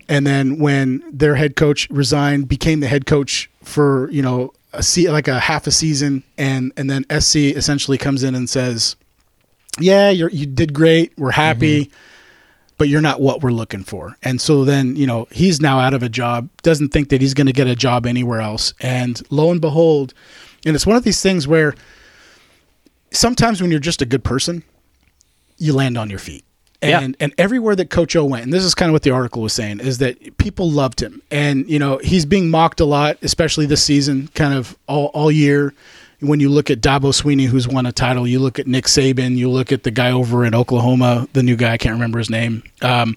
and 0.09 0.27
then 0.27 0.59
when 0.59 1.03
their 1.11 1.37
head 1.37 1.57
coach 1.57 1.89
resigned 1.91 2.49
became 2.49 2.81
the 2.81 2.89
head 2.89 3.07
coach 3.07 3.49
for 3.63 4.11
you 4.11 4.21
know 4.21 4.53
a 4.73 4.83
se- 4.83 5.11
like 5.11 5.29
a 5.29 5.39
half 5.39 5.67
a 5.67 5.71
season 5.71 6.23
and 6.37 6.73
and 6.77 6.91
then 6.91 7.05
sc 7.21 7.37
essentially 7.37 7.97
comes 7.97 8.23
in 8.23 8.35
and 8.35 8.51
says 8.51 8.97
yeah 9.79 10.11
you're, 10.11 10.31
you 10.31 10.47
did 10.47 10.75
great 10.75 11.13
we're 11.17 11.31
happy 11.31 11.85
mm-hmm. 11.85 11.97
But 12.79 12.89
you're 12.89 13.03
not 13.03 13.21
what 13.21 13.43
we're 13.43 13.51
looking 13.51 13.83
for. 13.83 14.17
And 14.23 14.41
so 14.41 14.65
then, 14.65 14.97
you 14.97 15.07
know, 15.07 15.27
he's 15.31 15.61
now 15.61 15.81
out 15.81 15.95
of 15.95 16.03
a 16.03 16.09
job, 16.09 16.49
doesn't 16.63 16.89
think 16.89 17.11
that 17.11 17.21
he's 17.21 17.35
going 17.35 17.49
to 17.49 17.53
get 17.53 17.67
a 17.67 17.77
job 17.77 18.07
anywhere 18.07 18.41
else. 18.41 18.73
And 18.81 19.21
lo 19.31 19.51
and 19.51 19.61
behold, 19.61 20.15
and 20.65 20.75
it's 20.75 20.87
one 20.87 20.97
of 20.97 21.03
these 21.03 21.21
things 21.21 21.47
where 21.47 21.75
sometimes 23.11 23.61
when 23.61 23.71
you're 23.71 23.81
just 23.81 24.01
a 24.01 24.07
good 24.07 24.25
person, 24.25 24.63
you 25.59 25.75
land 25.75 25.99
on 25.99 26.09
your 26.09 26.21
feet. 26.21 26.45
Yeah. 26.81 27.01
And 27.01 27.17
and 27.19 27.35
everywhere 27.37 27.75
that 27.75 27.91
Coach 27.91 28.15
O 28.15 28.25
went, 28.25 28.45
and 28.45 28.53
this 28.53 28.63
is 28.63 28.73
kind 28.73 28.89
of 28.89 28.93
what 28.93 29.03
the 29.03 29.11
article 29.11 29.43
was 29.43 29.53
saying, 29.53 29.81
is 29.81 29.99
that 29.99 30.39
people 30.39 30.71
loved 30.71 31.03
him. 31.03 31.21
And, 31.29 31.69
you 31.69 31.81
know, 31.81 31.99
he's 31.99 32.25
being 32.25 32.51
mocked 32.51 32.79
a 32.79 32.85
lot, 32.85 33.19
especially 33.23 33.67
this 33.67 33.83
season, 33.83 34.29
kind 34.35 34.55
of 34.55 34.79
all, 34.87 35.07
all 35.07 35.33
year. 35.33 35.75
When 36.21 36.41
you 36.41 36.49
look 36.49 36.69
at 36.71 36.81
Dabo 36.81 37.13
Swinney, 37.13 37.47
who's 37.47 37.69
won 37.69 37.87
a 37.87 37.93
title, 37.93 38.27
you 38.27 38.41
look 38.41 38.59
at 38.59 38.67
Nick 38.67 38.87
Saban, 38.87 39.37
you 39.37 39.49
look 39.49 39.71
at 39.71 39.85
the 39.85 39.91
guy 39.93 40.11
over 40.11 40.45
in 40.45 40.53
Oklahoma, 40.55 41.29
the 41.33 41.43
new 41.45 41.55
guy, 41.55 41.73
I 41.75 41.79
can't 41.79 41.93
remember 41.93 42.19
his 42.19 42.29
name. 42.29 42.65
Um, 42.83 43.17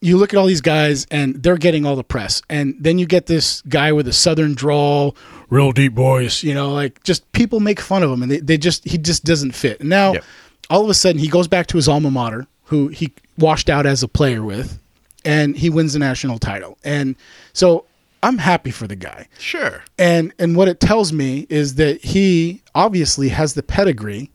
you 0.00 0.16
look 0.18 0.32
at 0.34 0.38
all 0.38 0.46
these 0.46 0.60
guys 0.60 1.06
and 1.10 1.42
they're 1.42 1.56
getting 1.56 1.86
all 1.86 1.96
the 1.96 2.04
press. 2.04 2.42
And 2.50 2.74
then 2.78 2.98
you 2.98 3.06
get 3.06 3.26
this 3.26 3.62
guy 3.62 3.92
with 3.92 4.06
a 4.06 4.12
southern 4.12 4.54
drawl, 4.54 5.16
real 5.50 5.72
deep 5.72 5.94
voice, 5.94 6.42
you 6.42 6.52
know, 6.54 6.72
like 6.72 7.02
just 7.04 7.30
people 7.32 7.58
make 7.58 7.80
fun 7.80 8.02
of 8.02 8.10
him 8.10 8.22
and 8.22 8.30
they, 8.30 8.38
they 8.40 8.58
just, 8.58 8.84
he 8.86 8.98
just 8.98 9.24
doesn't 9.24 9.52
fit. 9.52 9.80
And 9.80 9.88
now 9.88 10.12
Yep. 10.12 10.24
all 10.70 10.84
of 10.84 10.90
a 10.90 10.94
sudden 10.94 11.18
he 11.18 11.28
goes 11.28 11.48
back 11.48 11.66
to 11.68 11.76
his 11.78 11.88
alma 11.88 12.10
mater, 12.10 12.46
who 12.64 12.88
he 12.88 13.12
washed 13.38 13.70
out 13.70 13.86
as 13.86 14.02
a 14.02 14.08
player 14.08 14.42
with, 14.44 14.78
and 15.24 15.56
he 15.56 15.70
wins 15.70 15.94
the 15.94 15.98
national 15.98 16.38
title. 16.38 16.76
And 16.84 17.16
so 17.54 17.86
I'm 18.22 18.38
happy 18.38 18.70
for 18.70 18.86
the 18.86 18.96
guy. 18.96 19.28
Sure. 19.38 19.82
And 19.98 20.32
and 20.38 20.56
what 20.56 20.68
it 20.68 20.80
tells 20.80 21.12
me 21.12 21.46
is 21.48 21.76
that 21.76 22.04
he 22.04 22.62
obviously 22.74 23.28
has 23.28 23.54
the 23.54 23.62
pedigree 23.62 24.30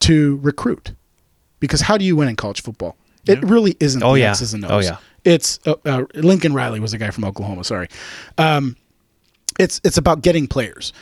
to 0.00 0.36
recruit. 0.42 0.92
Because 1.60 1.82
how 1.82 1.98
do 1.98 2.04
you 2.04 2.16
win 2.16 2.28
in 2.28 2.36
college 2.36 2.62
football? 2.62 2.96
It 3.26 3.42
really 3.42 3.76
isn't 3.80 4.02
Oh, 4.02 4.14
yeah. 4.14 4.30
X's 4.30 4.54
and 4.54 4.64
O's. 4.64 4.70
Oh, 4.70 4.78
yeah. 4.78 4.96
It's 5.24 5.58
uh, 5.66 5.74
uh, 5.84 6.04
Lincoln 6.14 6.54
Riley 6.54 6.80
was 6.80 6.94
a 6.94 6.98
guy 6.98 7.10
from 7.10 7.24
Oklahoma. 7.26 7.62
Sorry, 7.64 7.88
um, 8.38 8.74
it's 9.58 9.78
it's 9.84 9.98
about 9.98 10.22
getting 10.22 10.46
players, 10.46 10.94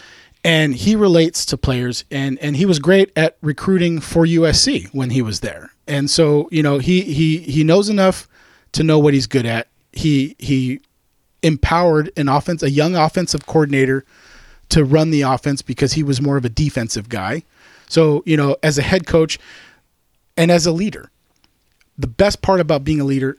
and 0.43 0.75
he 0.75 0.97
relates 0.97 1.47
to 1.47 1.57
players, 1.57 2.05
and 2.11 2.37
and 2.41 2.57
he 2.57 2.67
was 2.67 2.81
great 2.81 3.13
at 3.15 3.37
recruiting 3.43 4.01
for 4.01 4.27
USC 4.27 4.89
when 4.93 5.11
he 5.11 5.23
was 5.23 5.39
there, 5.39 5.71
and 5.87 6.11
so 6.11 6.49
you 6.51 6.65
know 6.65 6.79
he 6.79 7.03
he 7.03 7.39
he 7.39 7.63
knows 7.63 7.89
enough 7.89 8.27
to 8.73 8.83
know 8.83 8.99
what 8.99 9.15
he's 9.15 9.29
good 9.29 9.47
at. 9.47 9.69
He 9.93 10.35
he 10.41 10.81
empowered 11.43 12.11
an 12.17 12.29
offense, 12.29 12.63
a 12.63 12.71
young 12.71 12.97
offensive 12.97 13.47
coordinator, 13.47 14.05
to 14.71 14.85
run 14.85 15.11
the 15.11 15.23
offense 15.23 15.63
because 15.63 15.95
he 15.95 16.03
was 16.03 16.21
more 16.21 16.37
of 16.37 16.45
a 16.45 16.49
defensive 16.49 17.09
guy. 17.09 17.43
So 17.89 18.23
you 18.27 18.37
know, 18.37 18.57
as 18.63 18.79
a 18.79 18.83
head 18.83 19.07
coach 19.07 19.39
and 20.37 20.51
as 20.51 20.67
a 20.67 20.73
leader, 20.73 21.11
the 21.97 22.07
best 22.07 22.43
part 22.43 22.61
about 22.61 22.85
being 22.85 23.01
a 23.01 23.05
leader, 23.05 23.39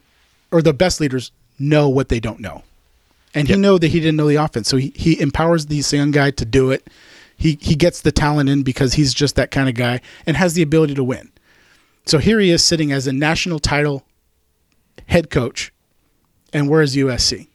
or 0.51 0.61
the 0.61 0.73
best 0.73 0.99
leaders, 0.99 1.31
know 1.59 1.87
what 1.87 2.09
they 2.09 2.19
don't 2.19 2.39
know. 2.39 2.63
And 3.35 3.47
he 3.47 3.53
Yep. 3.53 3.59
knew 3.59 3.79
that 3.79 3.87
he 3.89 3.99
didn't 3.99 4.15
know 4.15 4.27
the 4.27 4.35
offense, 4.37 4.67
so 4.67 4.77
he, 4.77 4.91
he 4.95 5.19
empowers 5.21 5.67
this 5.67 5.93
young 5.93 6.11
guy 6.11 6.31
to 6.31 6.45
do 6.45 6.71
it. 6.71 6.87
He 7.37 7.57
he 7.61 7.75
gets 7.75 8.01
the 8.01 8.11
talent 8.11 8.49
in 8.49 8.63
because 8.63 8.93
he's 8.93 9.13
just 9.13 9.35
that 9.35 9.51
kind 9.51 9.69
of 9.69 9.75
guy 9.75 10.01
and 10.25 10.35
has 10.35 10.55
the 10.55 10.61
ability 10.61 10.95
to 10.95 11.03
win. 11.03 11.31
So 12.05 12.17
here 12.17 12.39
he 12.39 12.49
is 12.49 12.63
sitting 12.63 12.91
as 12.91 13.05
a 13.07 13.13
national 13.13 13.59
title 13.59 14.03
head 15.07 15.29
coach, 15.29 15.71
and 16.51 16.67
where's 16.69 16.95
USC? 16.95 17.47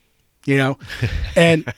You 0.46 0.58
know, 0.58 0.78
and 1.36 1.72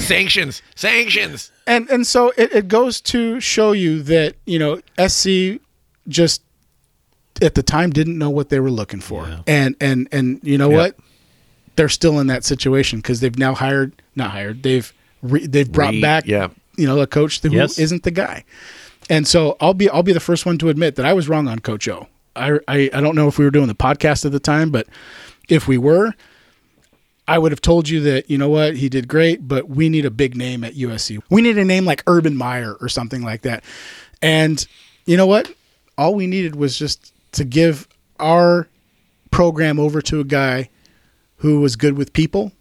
sanctions. 0.00 0.62
Sanctions. 0.76 1.50
and 1.66 1.88
and 1.90 2.06
so 2.06 2.32
it, 2.36 2.52
it 2.54 2.68
goes 2.68 3.00
to 3.02 3.40
show 3.40 3.72
you 3.72 4.02
that 4.04 4.36
you 4.46 4.58
know 4.58 4.80
SC 5.08 5.60
just 6.06 6.42
at 7.42 7.54
the 7.56 7.62
time 7.62 7.90
didn't 7.90 8.16
know 8.16 8.30
what 8.30 8.48
they 8.50 8.60
were 8.60 8.70
looking 8.70 9.00
for, 9.00 9.28
and 9.46 9.74
and 9.80 10.08
and 10.12 10.38
you 10.44 10.56
know 10.58 10.70
Yep. 10.70 10.78
what, 10.78 10.96
they're 11.76 11.88
still 11.88 12.20
in 12.20 12.28
that 12.28 12.44
situation 12.44 13.00
because 13.00 13.18
they've 13.20 13.36
now 13.38 13.52
hired 13.54 14.00
not 14.14 14.30
hired 14.30 14.62
they've 14.62 14.92
re, 15.22 15.44
they've 15.46 15.70
brought 15.72 15.94
Re- 15.94 16.00
back 16.00 16.26
yeah. 16.26 16.48
you 16.76 16.86
know 16.86 17.00
a 17.00 17.06
coach 17.08 17.40
who 17.42 17.50
Yes. 17.50 17.76
not 17.90 18.02
the 18.04 18.12
guy, 18.12 18.44
and 19.10 19.26
so 19.26 19.56
I'll 19.60 19.74
be 19.74 19.88
I'll 19.90 20.04
be 20.04 20.12
the 20.12 20.20
first 20.20 20.46
one 20.46 20.56
to 20.58 20.68
admit 20.68 20.94
that 20.96 21.04
I 21.06 21.12
was 21.14 21.28
wrong 21.28 21.48
on 21.48 21.58
Coach 21.58 21.88
O. 21.88 22.06
I 22.36 22.60
I, 22.68 22.90
I 22.94 23.00
don't 23.00 23.16
know 23.16 23.26
if 23.26 23.38
we 23.38 23.44
were 23.44 23.50
doing 23.50 23.66
the 23.66 23.74
podcast 23.74 24.24
at 24.24 24.30
the 24.30 24.38
time, 24.40 24.70
but 24.70 24.86
if 25.48 25.66
we 25.66 25.78
were. 25.78 26.12
I 27.26 27.38
would 27.38 27.52
have 27.52 27.60
told 27.60 27.88
you 27.88 28.00
that, 28.00 28.30
you 28.30 28.36
know 28.36 28.48
what, 28.50 28.76
he 28.76 28.88
did 28.88 29.08
great, 29.08 29.48
but 29.48 29.68
we 29.68 29.88
need 29.88 30.04
a 30.04 30.10
big 30.10 30.36
name 30.36 30.62
at 30.62 30.74
USC. 30.74 31.22
We 31.30 31.40
need 31.40 31.56
a 31.56 31.64
name 31.64 31.84
like 31.86 32.02
Urban 32.06 32.36
Meyer 32.36 32.74
or 32.80 32.88
something 32.88 33.22
like 33.22 33.42
that. 33.42 33.64
And 34.20 34.64
you 35.06 35.16
know 35.16 35.26
what? 35.26 35.50
All 35.96 36.14
we 36.14 36.26
needed 36.26 36.56
was 36.56 36.78
just 36.78 37.12
to 37.32 37.44
give 37.44 37.88
our 38.20 38.68
program 39.30 39.78
over 39.80 40.02
to 40.02 40.20
a 40.20 40.24
guy 40.24 40.68
who 41.36 41.60
was 41.60 41.76
good 41.76 41.96
with 41.96 42.12
people, 42.12 42.52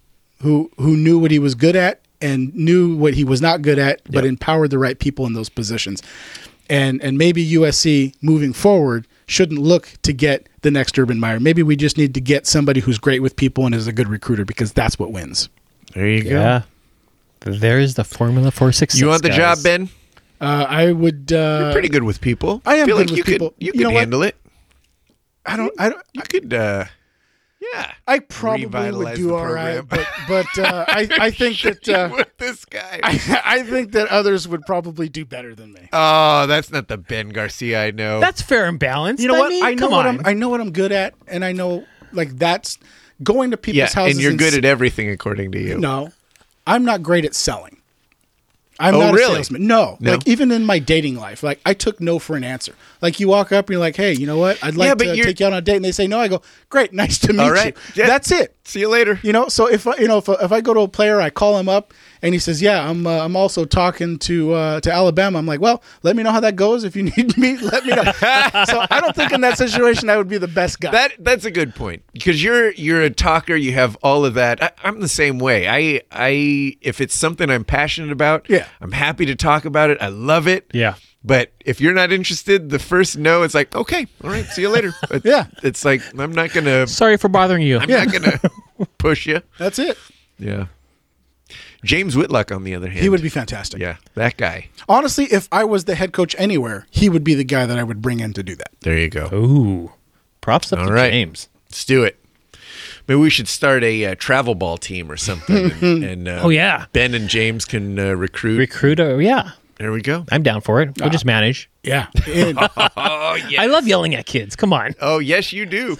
who 0.42 0.72
who 0.78 0.96
knew 0.98 1.20
what 1.20 1.32
he 1.32 1.40
was 1.40 1.56
good 1.56 1.76
at 1.76 2.02
and 2.22 2.54
knew 2.56 2.96
what 2.96 3.14
he 3.14 3.24
was 3.24 3.42
not 3.42 3.62
good 3.62 3.80
at, 3.80 4.02
but 4.06 4.24
Yep. 4.24 4.26
empowered 4.26 4.72
the 4.72 4.80
right 4.80 4.98
people 4.98 5.26
in 5.26 5.34
those 5.34 5.50
positions. 5.50 6.02
And 6.70 7.02
and 7.04 7.18
maybe 7.18 7.44
USC 7.46 8.14
moving 8.22 8.54
forward 8.54 9.08
shouldn't 9.26 9.60
look 9.62 9.90
to 10.04 10.14
get 10.14 10.48
the 10.62 10.72
next 10.72 10.98
Urban 10.98 11.20
Meyer. 11.20 11.40
Maybe 11.40 11.64
we 11.64 11.76
just 11.76 11.98
need 11.98 12.14
to 12.14 12.22
get 12.22 12.48
somebody 12.48 12.80
who's 12.80 12.98
great 12.98 13.22
with 13.22 13.36
people 13.36 13.66
and 13.66 13.74
is 13.76 13.88
a 13.88 13.94
good 13.94 14.08
recruiter 14.08 14.46
because 14.46 14.72
that's 14.74 14.98
what 15.00 15.12
wins. 15.12 15.50
There 15.94 16.08
you 16.08 16.24
go. 16.24 16.64
There's 17.42 17.96
the 17.96 18.04
formula 18.04 18.52
for 18.52 18.72
success. 18.72 19.00
You 19.02 19.08
want 19.08 19.22
the 19.22 19.30
guys. 19.30 19.38
job, 19.38 19.64
Ben? 19.64 19.90
Uh, 20.40 20.66
I 20.68 20.92
would. 20.92 21.32
Uh, 21.32 21.60
You're 21.64 21.72
pretty 21.74 21.90
good 21.90 22.04
with 22.04 22.22
people. 22.22 22.62
I 22.66 22.76
am 22.76 22.86
feel 22.88 22.98
good 22.98 23.10
like 23.10 23.10
with 23.12 23.18
you 23.18 23.24
people. 23.24 23.50
Could, 23.52 23.56
you 23.60 23.66
You 23.68 23.72
could 23.74 23.82
know 23.82 23.90
what? 23.92 24.00
handle 24.00 24.24
it. 24.24 24.36
I 25.46 25.58
don't. 25.58 25.74
I 25.80 25.90
don't. 25.90 26.02
You 26.14 26.22
could. 26.22 26.54
uh 26.54 26.86
Yeah. 27.74 27.92
I 28.08 28.20
probably 28.20 28.92
would 28.92 29.16
do 29.16 29.36
all 29.36 29.46
right, 29.52 29.82
but 29.88 30.08
but 30.28 30.46
uh, 30.58 30.86
I 30.88 31.08
I 31.20 31.32
think 31.32 31.62
that 31.62 31.88
uh, 31.90 32.10
with 32.14 32.36
this 32.38 32.66
guy. 32.66 33.00
I, 33.04 33.42
I 33.46 33.64
think 33.64 33.92
that 33.94 34.08
others 34.10 34.48
would 34.48 34.62
probably 34.66 35.08
do 35.10 35.24
better 35.26 35.56
than 35.56 35.74
me. 35.74 35.88
oh, 35.94 36.46
that's 36.48 36.72
not 36.72 36.88
the 36.88 36.98
Ben 36.98 37.30
Garcia 37.30 37.84
I 37.84 37.92
know. 37.92 38.20
That's 38.20 38.42
fair 38.42 38.66
and 38.66 38.78
balanced. 38.80 39.22
You 39.22 39.30
know 39.30 39.40
what? 39.40 39.50
mean, 39.50 39.64
I 39.64 39.74
know 39.74 39.80
come 39.80 39.92
what 39.92 40.06
on. 40.06 40.20
I'm. 40.20 40.26
I 40.26 40.34
know 40.34 40.50
what 40.50 40.60
I'm 40.62 40.72
good 40.72 40.92
at, 40.92 41.14
and 41.28 41.46
I 41.46 41.52
know 41.54 41.86
like 42.12 42.38
that's 42.38 42.78
going 43.24 43.52
to 43.52 43.58
people's 43.58 43.78
yeah, 43.78 43.94
houses. 43.94 44.18
and 44.18 44.22
you're 44.24 44.34
good 44.34 44.54
s- 44.54 44.58
at 44.58 44.66
everything 44.66 45.10
according 45.10 45.52
to 45.54 45.60
you. 45.62 45.78
No, 45.78 46.12
I'm 46.68 46.84
not 46.84 47.02
great 47.04 47.26
at 47.26 47.34
selling. 47.36 47.78
I'm 48.80 48.96
Oh, 48.96 49.00
not 49.00 49.14
really? 49.14 49.34
a 49.34 49.36
salesman. 49.36 49.68
No. 49.68 49.98
No? 50.00 50.14
like 50.14 50.28
even 50.28 50.52
in 50.52 50.66
my 50.66 50.80
dating 50.80 51.16
life, 51.16 51.44
like 51.44 51.62
I 51.66 51.74
took 51.76 52.02
no 52.02 52.18
for 52.20 52.36
an 52.36 52.44
answer. 52.44 52.74
Like 53.04 53.20
you 53.20 53.28
walk 53.28 53.52
up 53.52 53.66
and 53.68 53.74
you're 53.74 53.80
like, 53.82 53.96
"Hey, 53.98 54.14
you 54.14 54.26
know 54.26 54.38
what? 54.38 54.64
I'd 54.64 54.76
like 54.76 54.88
Yeah, 54.88 54.96
to 54.96 55.06
you're- 55.08 55.24
take 55.26 55.40
you 55.42 55.46
out 55.46 55.52
on 55.54 55.60
a 55.60 55.62
date," 55.62 55.76
and 55.76 55.86
they 55.86 55.92
say 55.92 56.08
no. 56.08 56.20
I 56.20 56.28
go, 56.30 56.42
"Great, 56.70 56.92
nice 57.04 57.20
to 57.20 57.34
meet 57.34 57.40
All 57.42 57.52
right. 57.52 57.76
you." 57.94 58.04
Yeah. 58.04 58.08
That's 58.08 58.32
it. 58.32 58.56
See 58.66 58.80
you 58.80 58.88
later. 58.88 59.20
You 59.24 59.34
know, 59.34 59.50
so 59.50 59.68
if 59.68 59.86
I- 59.86 59.98
you 59.98 60.08
know 60.08 60.18
if, 60.20 60.30
if 60.30 60.52
I 60.54 60.62
go 60.62 60.74
to 60.74 60.80
a 60.80 60.88
player, 60.88 61.20
I 61.20 61.30
call 61.30 61.60
him 61.60 61.68
up 61.70 61.94
and 62.22 62.34
he 62.34 62.40
says, 62.40 62.62
"Yeah, 62.62 62.90
I'm 62.90 63.06
uh, 63.06 63.20
I'm 63.20 63.36
also 63.36 63.66
talking 63.66 64.18
to 64.20 64.54
uh, 64.54 64.80
to 64.80 64.92
Alabama." 64.92 65.38
I'm 65.38 65.46
like, 65.46 65.60
"Well, 65.60 65.84
let 66.02 66.16
me 66.16 66.24
know 66.24 66.32
how 66.32 66.40
that 66.40 66.56
goes. 66.56 66.86
If 66.86 66.96
you 66.96 67.04
need 67.18 67.38
me, 67.38 67.58
let 67.58 67.86
me 67.86 67.94
know." 67.94 68.04
so 68.14 68.86
I 68.90 69.00
don't 69.02 69.14
think 69.16 69.34
in 69.34 69.42
that 69.42 69.58
situation 69.58 70.10
I 70.10 70.16
would 70.16 70.30
be 70.30 70.38
the 70.38 70.48
best 70.48 70.80
guy. 70.80 70.92
That 70.92 71.14
that's 71.20 71.44
a 71.44 71.52
good 71.52 71.76
point 71.76 72.04
because 72.14 72.42
you're 72.42 72.72
you're 72.72 73.02
a 73.02 73.10
talker. 73.10 73.56
You 73.56 73.74
have 73.74 73.98
all 74.02 74.24
of 74.26 74.34
that. 74.36 74.64
I, 74.64 74.72
I'm 74.86 75.02
the 75.02 75.10
same 75.10 75.40
way. 75.40 75.68
I 75.68 76.02
I 76.10 76.78
if 76.82 77.02
it's 77.02 77.16
something 77.16 77.50
I'm 77.50 77.66
passionate 77.66 78.14
about, 78.14 78.50
Yeah. 78.50 78.66
I'm 78.80 78.94
happy 78.94 79.26
to 79.26 79.36
talk 79.36 79.66
about 79.66 79.90
it. 79.90 79.98
I 80.00 80.08
love 80.08 80.48
it. 80.48 80.72
Yeah. 80.74 80.96
But 81.26 81.52
if 81.64 81.80
you're 81.80 81.94
not 81.94 82.12
interested, 82.12 82.70
the 82.70 82.80
first 82.80 83.18
no, 83.18 83.44
it's 83.44 83.54
like 83.54 83.74
okay, 83.76 84.08
all 84.24 84.30
right, 84.30 84.46
see 84.46 84.62
you 84.64 84.70
later. 84.70 84.94
But 85.10 85.24
Yeah. 85.24 85.46
it's 85.64 85.86
like 85.86 86.02
I'm 86.20 86.32
not 86.34 86.52
gonna 86.54 86.86
Sorry 86.88 87.18
for 87.18 87.30
bothering 87.30 87.62
you. 87.64 87.80
I'm 87.80 87.90
not 87.90 88.12
gonna 88.12 88.40
push 88.98 89.26
you. 89.26 89.42
That's 89.58 89.80
it. 89.80 89.98
Yeah. 90.38 90.66
James 91.84 92.16
Whitlock, 92.16 92.52
on 92.52 92.64
the 92.64 92.76
other 92.76 92.88
hand, 92.90 93.02
He 93.02 93.10
would 93.10 93.22
be 93.22 93.30
fantastic. 93.30 93.80
yeah, 93.82 93.98
that 94.16 94.38
guy. 94.38 94.70
Honestly, 94.88 95.26
if 95.26 95.50
I 95.52 95.64
was 95.66 95.84
the 95.86 95.96
head 95.96 96.14
coach 96.14 96.34
anywhere, 96.40 96.88
he 96.90 97.10
would 97.10 97.24
be 97.26 97.36
the 97.36 97.44
guy 97.44 97.66
that 97.66 97.78
I 97.78 97.84
would 97.84 98.02
bring 98.02 98.22
in 98.22 98.32
to 98.34 98.44
do 98.44 98.56
that. 98.56 98.70
There 98.82 98.98
you 98.98 99.10
go. 99.10 99.30
Ooh. 99.34 99.92
Props 100.42 100.72
up 100.72 100.80
All 100.80 100.88
to 100.88 100.94
right. 100.94 101.12
James. 101.12 101.50
Let's 101.70 101.84
do 101.86 102.04
it. 102.04 102.20
Maybe 103.08 103.20
we 103.20 103.30
should 103.30 103.50
start 103.50 103.84
a 103.84 104.06
uh, 104.06 104.16
travel 104.16 104.56
ball 104.56 104.78
team 104.78 105.12
or 105.12 105.18
something. 105.18 105.72
and, 105.82 106.04
and 106.06 106.28
uh, 106.28 106.40
Oh, 106.44 106.50
yeah. 106.50 106.86
Ben 106.94 107.14
and 107.14 107.28
James 107.28 107.66
can 107.66 108.00
uh, 108.00 108.14
recruit. 108.14 108.58
Recruiter, 108.60 109.22
yeah. 109.22 109.52
There 109.78 109.92
we 109.92 110.02
go. 110.02 110.26
I'm 110.32 110.44
down 110.44 110.62
for 110.62 110.82
it. 110.82 110.92
We'll 111.00 111.10
just 111.10 111.26
manage. 111.26 111.70
Yeah. 111.84 112.08
And- 112.28 112.58
Oh 112.98 113.36
yeah. 113.50 113.62
I 113.62 113.66
love 113.68 113.88
yelling 113.88 114.14
at 114.16 114.26
kids. 114.26 114.56
Come 114.56 114.74
on. 114.74 114.94
oh 115.02 115.20
yes, 115.20 115.52
you 115.54 115.66
do. 115.66 115.98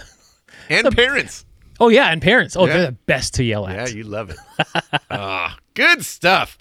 And 0.68 0.94
parents. 0.96 1.44
Oh 1.80 1.88
yeah, 1.88 2.06
and 2.12 2.22
parents. 2.22 2.56
Oh, 2.56 2.66
Yeah. 2.66 2.72
they're 2.74 2.86
the 2.86 2.92
best 3.06 3.34
to 3.34 3.44
yell 3.44 3.66
at. 3.66 3.90
Yeah, 3.90 3.94
you 3.96 4.04
love 4.04 4.30
it. 4.30 4.36
Ah, 5.10 5.58
good 5.74 6.04
stuff. 6.04 6.56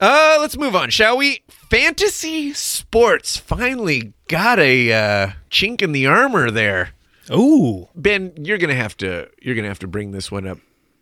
Uh, 0.00 0.36
let's 0.40 0.56
move 0.56 0.76
on, 0.76 0.90
shall 0.90 1.16
we? 1.16 1.42
Fantasy 1.70 2.52
sports 2.54 3.36
finally 3.36 4.12
got 4.28 4.58
a 4.58 4.92
uh, 4.92 5.30
chink 5.50 5.82
in 5.82 5.92
the 5.92 6.06
armor 6.06 6.50
there. 6.50 6.90
Ooh. 7.32 7.88
Ben, 7.94 8.32
you're 8.36 8.58
gonna 8.58 8.74
have 8.74 8.96
to 8.98 9.28
you're 9.42 9.54
gonna 9.54 9.68
have 9.68 9.80
to 9.80 9.86
bring 9.88 10.12
this 10.12 10.30
one 10.30 10.46
up. 10.46 10.58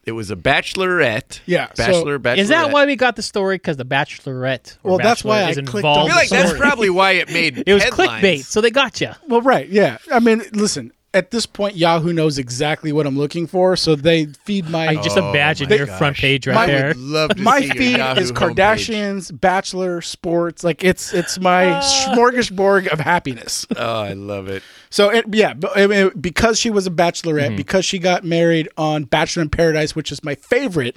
It 0.06 0.12
was 0.12 0.30
a 0.30 0.36
bachelorette. 0.36 1.40
Yeah, 1.46 1.66
so- 1.74 1.84
bachelor, 1.86 2.18
bachelorette. 2.20 2.38
Is 2.38 2.48
that 2.48 2.70
why 2.70 2.86
we 2.86 2.94
got 2.96 3.16
the 3.16 3.22
story? 3.22 3.56
Because 3.56 3.76
the 3.76 3.84
Bachelorette. 3.84 4.76
or 4.84 4.90
Well, 4.92 4.98
that's 4.98 5.22
Bachelor 5.22 5.28
why 5.30 5.40
I 5.42 5.50
is 5.50 5.56
clicked 5.56 5.74
involved 5.74 5.98
on 5.98 6.04
I 6.04 6.08
feel 6.08 6.16
like 6.16 6.24
in 6.24 6.30
the 6.30 6.36
that's 6.36 6.48
story. 6.50 6.60
probably 6.60 6.90
why 6.90 7.10
it 7.12 7.28
made 7.32 7.62
It 7.66 7.74
was 7.74 7.82
headlines. 7.82 8.22
clickbait, 8.22 8.44
so 8.44 8.60
they 8.60 8.70
got 8.70 9.00
you. 9.00 9.10
well, 9.28 9.42
right. 9.42 9.68
Yeah. 9.68 9.98
I 10.12 10.20
mean, 10.20 10.42
listen, 10.52 10.92
at 11.16 11.30
this 11.30 11.46
point, 11.46 11.74
Yahoo 11.76 12.12
knows 12.12 12.38
exactly 12.38 12.92
what 12.92 13.06
I'm 13.06 13.16
looking 13.18 13.46
for, 13.46 13.74
so 13.76 13.96
they 13.96 14.26
feed 14.26 14.68
my. 14.68 14.86
I 14.88 14.94
just 14.96 15.16
Oh 15.16 15.30
imagine 15.30 15.68
my 15.68 15.76
your 15.76 15.86
front 15.86 16.16
page 16.16 16.46
right 16.46 16.54
My- 16.54 16.66
there. 16.66 16.94
Love 16.94 17.30
to 17.30 17.42
my 17.42 17.60
see 17.60 17.70
feed 17.70 17.96
Yahoo 17.98 18.20
is 18.20 18.32
homepage. 18.32 18.54
Kardashians, 18.54 19.40
Bachelor, 19.40 20.00
sports. 20.02 20.62
Like 20.62 20.84
it's 20.84 21.12
it's 21.14 21.38
my 21.40 21.66
Uh. 21.72 21.82
smorgasbord 21.82 22.88
of 22.88 23.00
happiness. 23.00 23.66
Oh, 23.76 24.00
I 24.00 24.12
love 24.12 24.48
it. 24.48 24.62
So 24.90 25.10
it, 25.10 25.24
yeah, 25.32 25.54
b- 25.54 25.68
I 25.74 25.86
mean, 25.86 26.10
because 26.20 26.58
she 26.58 26.70
was 26.70 26.86
a 26.86 26.90
bachelorette, 26.90 27.46
Mm-hmm. 27.48 27.56
because 27.56 27.84
she 27.84 27.98
got 27.98 28.24
married 28.24 28.68
on 28.76 29.04
Bachelor 29.04 29.42
in 29.42 29.50
Paradise, 29.50 29.94
which 29.96 30.10
is 30.12 30.22
my 30.24 30.34
favorite 30.34 30.96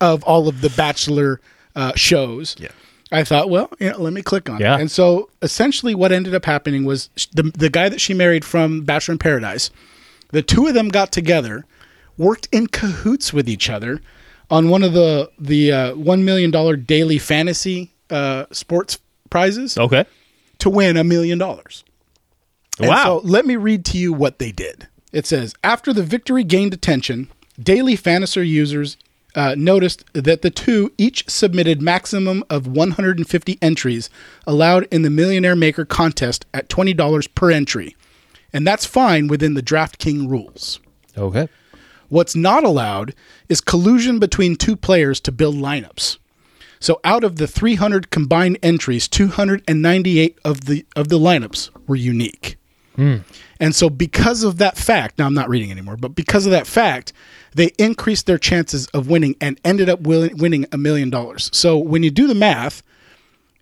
of 0.00 0.22
all 0.24 0.48
of 0.48 0.60
the 0.60 0.70
Bachelor 0.70 1.40
uh, 1.76 1.92
shows. 1.94 2.56
Yeah. 2.58 2.68
I 3.12 3.24
thought, 3.24 3.50
well, 3.50 3.70
you 3.78 3.90
know, 3.90 3.98
let 3.98 4.12
me 4.12 4.22
click 4.22 4.48
on 4.48 4.60
Yeah. 4.60 4.76
it. 4.76 4.80
And 4.80 4.90
so 4.90 5.28
essentially, 5.42 5.94
what 5.94 6.12
ended 6.12 6.34
up 6.34 6.44
happening 6.44 6.84
was 6.84 7.10
the 7.34 7.42
the 7.56 7.68
guy 7.70 7.88
that 7.88 8.00
she 8.00 8.14
married 8.14 8.44
from 8.44 8.82
Bachelor 8.82 9.12
in 9.12 9.18
Paradise, 9.18 9.70
the 10.30 10.42
two 10.42 10.66
of 10.66 10.74
them 10.74 10.88
got 10.88 11.12
together, 11.12 11.64
worked 12.16 12.48
in 12.52 12.66
cahoots 12.66 13.32
with 13.32 13.48
each 13.48 13.68
other 13.70 14.00
on 14.50 14.68
one 14.70 14.82
of 14.82 14.92
the 14.92 15.30
the 15.38 15.72
uh, 15.72 15.94
one 15.94 16.24
million 16.24 16.50
dollar 16.50 16.76
daily 16.76 17.18
fantasy 17.18 17.92
uh, 18.10 18.46
sports 18.50 18.98
prizes 19.30 19.76
Okay. 19.78 20.04
to 20.58 20.68
win 20.70 20.96
a 20.96 21.04
million 21.04 21.38
dollars. 21.38 21.84
Wow. 22.80 23.04
So 23.04 23.20
let 23.28 23.46
me 23.46 23.56
read 23.56 23.84
to 23.86 23.98
you 23.98 24.12
what 24.12 24.38
they 24.38 24.52
did. 24.52 24.88
It 25.12 25.26
says 25.26 25.54
After 25.62 25.92
the 25.92 26.02
victory 26.02 26.44
gained 26.44 26.72
attention, 26.74 27.28
daily 27.60 27.96
Fantasy 27.96 28.48
users 28.48 28.96
uh, 29.34 29.54
noticed 29.56 30.04
that 30.12 30.42
the 30.42 30.50
two 30.50 30.92
each 30.98 31.28
submitted 31.28 31.80
maximum 31.80 32.44
of 32.50 32.66
150 32.66 33.58
entries 33.62 34.10
allowed 34.46 34.86
in 34.90 35.02
the 35.02 35.10
Millionaire 35.10 35.56
Maker 35.56 35.84
contest 35.84 36.46
at 36.52 36.68
$20 36.68 37.34
per 37.34 37.50
entry. 37.50 37.96
And 38.52 38.66
that's 38.66 38.84
fine 38.84 39.28
within 39.28 39.54
the 39.54 39.62
DraftKings 39.62 40.28
rules. 40.28 40.80
Okay. 41.16 41.48
What's 42.08 42.36
not 42.36 42.64
allowed 42.64 43.14
is 43.48 43.62
collusion 43.62 44.18
between 44.18 44.56
two 44.56 44.76
players 44.76 45.18
to 45.20 45.32
build 45.32 45.56
lineups. 45.56 46.18
So 46.78 47.00
out 47.04 47.24
of 47.24 47.36
the 47.36 47.46
300 47.46 48.10
combined 48.10 48.58
entries, 48.62 49.08
298 49.08 50.38
of 50.44 50.62
the 50.66 50.84
of 50.96 51.08
the 51.08 51.18
lineups 51.18 51.70
were 51.86 51.96
unique. 51.96 52.58
And 53.60 53.74
so 53.74 53.88
because 53.88 54.42
of 54.42 54.58
that 54.58 54.76
fact, 54.76 55.18
now 55.18 55.26
I'm 55.26 55.34
not 55.34 55.48
reading 55.48 55.70
anymore, 55.70 55.96
but 55.96 56.14
because 56.14 56.44
of 56.44 56.52
that 56.52 56.66
fact, 56.66 57.12
they 57.54 57.66
increased 57.78 58.26
their 58.26 58.38
chances 58.38 58.86
of 58.88 59.08
winning 59.08 59.36
and 59.40 59.60
ended 59.64 59.88
up 59.88 60.00
willing, 60.00 60.36
winning 60.38 60.66
a 60.72 60.78
million 60.78 61.10
dollars. 61.10 61.50
So 61.52 61.76
when 61.78 62.02
you 62.02 62.10
do 62.10 62.26
the 62.26 62.34
math, 62.34 62.82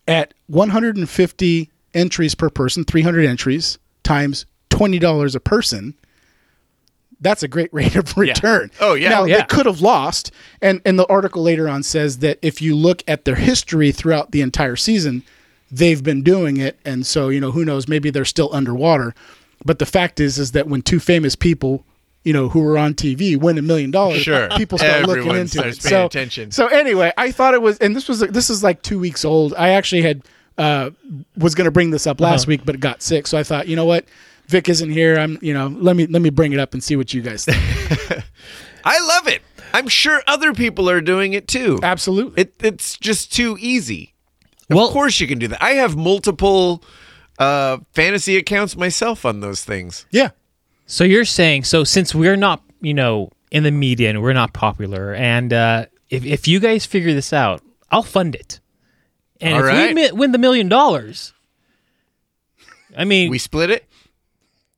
at 0.08 0.34
150 0.48 1.70
entries 1.94 2.34
per 2.34 2.50
person, 2.50 2.84
300 2.84 3.26
entries 3.26 3.78
times 4.02 4.46
$20 4.70 5.34
a 5.34 5.40
person, 5.40 5.94
that's 7.20 7.42
a 7.42 7.48
great 7.48 7.68
rate 7.74 7.96
of 7.96 8.16
return. 8.16 8.70
Oh, 8.80 8.94
yeah. 8.94 9.10
Now 9.10 9.24
Yeah. 9.24 9.38
they 9.38 9.44
could 9.44 9.66
have 9.66 9.80
lost, 9.80 10.32
and 10.62 10.80
and 10.84 10.98
the 10.98 11.06
article 11.06 11.42
later 11.42 11.68
on 11.68 11.82
says 11.82 12.18
that 12.18 12.38
if 12.42 12.62
you 12.62 12.74
look 12.76 13.02
at 13.06 13.24
their 13.24 13.34
history 13.36 13.92
throughout 13.92 14.30
the 14.32 14.40
entire 14.40 14.76
season, 14.76 15.22
they've 15.70 16.02
been 16.02 16.22
doing 16.22 16.56
it, 16.56 16.78
and 16.84 17.06
so 17.06 17.28
you 17.28 17.40
know 17.40 17.50
who 17.52 17.64
knows, 17.64 17.86
maybe 17.88 18.10
they're 18.10 18.24
still 18.24 18.48
underwater. 18.52 19.14
But 19.64 19.78
the 19.78 19.86
fact 19.86 20.18
is, 20.20 20.38
is 20.38 20.52
that 20.52 20.66
when 20.68 20.80
two 20.80 20.98
famous 20.98 21.36
people, 21.36 21.84
you 22.24 22.32
know, 22.32 22.48
who 22.48 22.60
were 22.60 22.76
on 22.78 22.94
TV 22.94 23.36
win 23.38 23.56
a 23.58 23.62
million 23.62 23.90
dollars, 23.90 24.20
Sure. 24.22 24.48
people 24.56 24.76
start 24.78 25.02
looking 25.06 25.18
Everyone 25.20 25.36
into 25.40 25.52
starts 25.58 25.78
it. 25.78 25.82
paying 25.88 25.90
so, 26.02 26.06
attention. 26.06 26.50
so 26.50 26.66
anyway, 26.66 27.12
I 27.16 27.30
thought 27.32 27.54
it 27.54 27.62
was, 27.62 27.78
and 27.78 27.96
this 27.96 28.08
was 28.08 28.20
this 28.20 28.50
is 28.50 28.62
like 28.62 28.82
two 28.82 28.98
weeks 28.98 29.24
old. 29.24 29.54
I 29.54 29.70
actually 29.70 30.02
had 30.02 30.22
uh, 30.58 30.90
was 31.38 31.54
going 31.54 31.64
to 31.66 31.70
bring 31.70 31.90
this 31.90 32.06
up 32.06 32.20
last 32.20 32.46
week, 32.46 32.62
but 32.64 32.74
it 32.74 32.80
got 32.80 33.00
sick. 33.02 33.26
So 33.26 33.38
I 33.38 33.42
thought, 33.42 33.66
you 33.68 33.76
know 33.76 33.86
what, 33.86 34.04
Vic 34.48 34.68
isn't 34.68 34.90
here. 34.90 35.16
I'm, 35.18 35.38
you 35.40 35.54
know, 35.54 35.68
let 35.68 35.96
me 35.96 36.06
let 36.06 36.20
me 36.20 36.28
bring 36.30 36.52
it 36.52 36.58
up 36.58 36.74
and 36.74 36.84
see 36.84 36.96
what 36.96 37.14
you 37.14 37.22
guys 37.22 37.46
think. 37.46 37.56
I 38.84 38.98
love 39.06 39.28
it. 39.28 39.42
I'm 39.72 39.88
sure 39.88 40.22
other 40.26 40.52
people 40.52 40.90
are 40.90 41.00
doing 41.00 41.32
it 41.32 41.46
too. 41.48 41.78
Absolutely. 41.82 42.42
It, 42.42 42.54
it's 42.62 42.98
just 42.98 43.32
too 43.32 43.56
easy. 43.60 44.14
Of 44.68 44.76
Well- 44.76 44.90
course 44.90 45.20
you 45.20 45.26
can 45.26 45.38
do 45.38 45.48
that. 45.48 45.62
I 45.62 45.72
have 45.74 45.96
multiple 45.96 46.82
uh, 47.38 47.78
fantasy 47.94 48.36
accounts 48.36 48.76
myself 48.76 49.24
on 49.24 49.40
those 49.40 49.64
things. 49.64 50.04
yeah. 50.10 50.30
So 50.90 51.04
you're 51.04 51.24
saying 51.24 51.64
so 51.64 51.84
since 51.84 52.14
we're 52.14 52.34
not, 52.36 52.62
you 52.80 52.94
know, 52.94 53.30
in 53.52 53.62
the 53.62 53.70
media 53.70 54.10
and 54.10 54.20
we're 54.22 54.32
not 54.32 54.52
popular, 54.52 55.14
and 55.14 55.52
uh, 55.52 55.86
if 56.08 56.24
if 56.24 56.48
you 56.48 56.58
guys 56.58 56.84
figure 56.84 57.14
this 57.14 57.32
out, 57.32 57.62
I'll 57.92 58.02
fund 58.02 58.34
it. 58.34 58.58
And 59.40 59.54
All 59.54 59.60
if 59.60 59.66
right. 59.66 59.88
we 59.88 59.94
mi- 59.94 60.12
win 60.12 60.32
the 60.32 60.38
million 60.38 60.68
dollars, 60.68 61.32
I 62.96 63.04
mean, 63.04 63.30
We 63.30 63.38
split 63.38 63.70
it. 63.70 63.86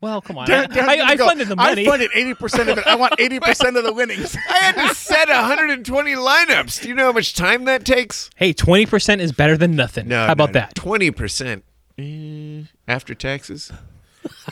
well, 0.02 0.20
come 0.20 0.36
on, 0.36 0.50
I, 0.50 0.66
gonna 0.66 0.86
I 0.86 1.16
funded 1.16 1.48
the 1.48 1.56
money. 1.56 1.86
I 1.86 1.90
funded 1.90 2.10
eighty 2.14 2.34
percent 2.34 2.68
of 2.68 2.76
it. 2.76 2.86
I 2.86 2.94
want 2.94 3.14
eighty 3.18 3.40
percent 3.40 3.76
of 3.78 3.84
the 3.84 3.92
winnings. 3.94 4.36
I 4.50 4.56
had 4.58 4.88
to 4.88 4.94
set 4.94 5.28
120 5.30 6.12
lineups. 6.14 6.82
Do 6.82 6.88
you 6.88 6.94
know 6.94 7.06
how 7.06 7.12
much 7.12 7.34
time 7.34 7.64
that 7.64 7.84
takes? 7.86 8.28
hey, 8.36 8.52
twenty 8.52 8.84
percent 8.84 9.20
is 9.22 9.32
better 9.32 9.56
than 9.56 9.74
nothing. 9.76 10.08
No. 10.08 10.26
How 10.26 10.32
about 10.32 10.52
that? 10.52 10.74
Twenty 10.74 11.10
percent 11.10 11.64
Eh, 11.98 12.64
after 12.86 13.14
taxes. 13.14 13.72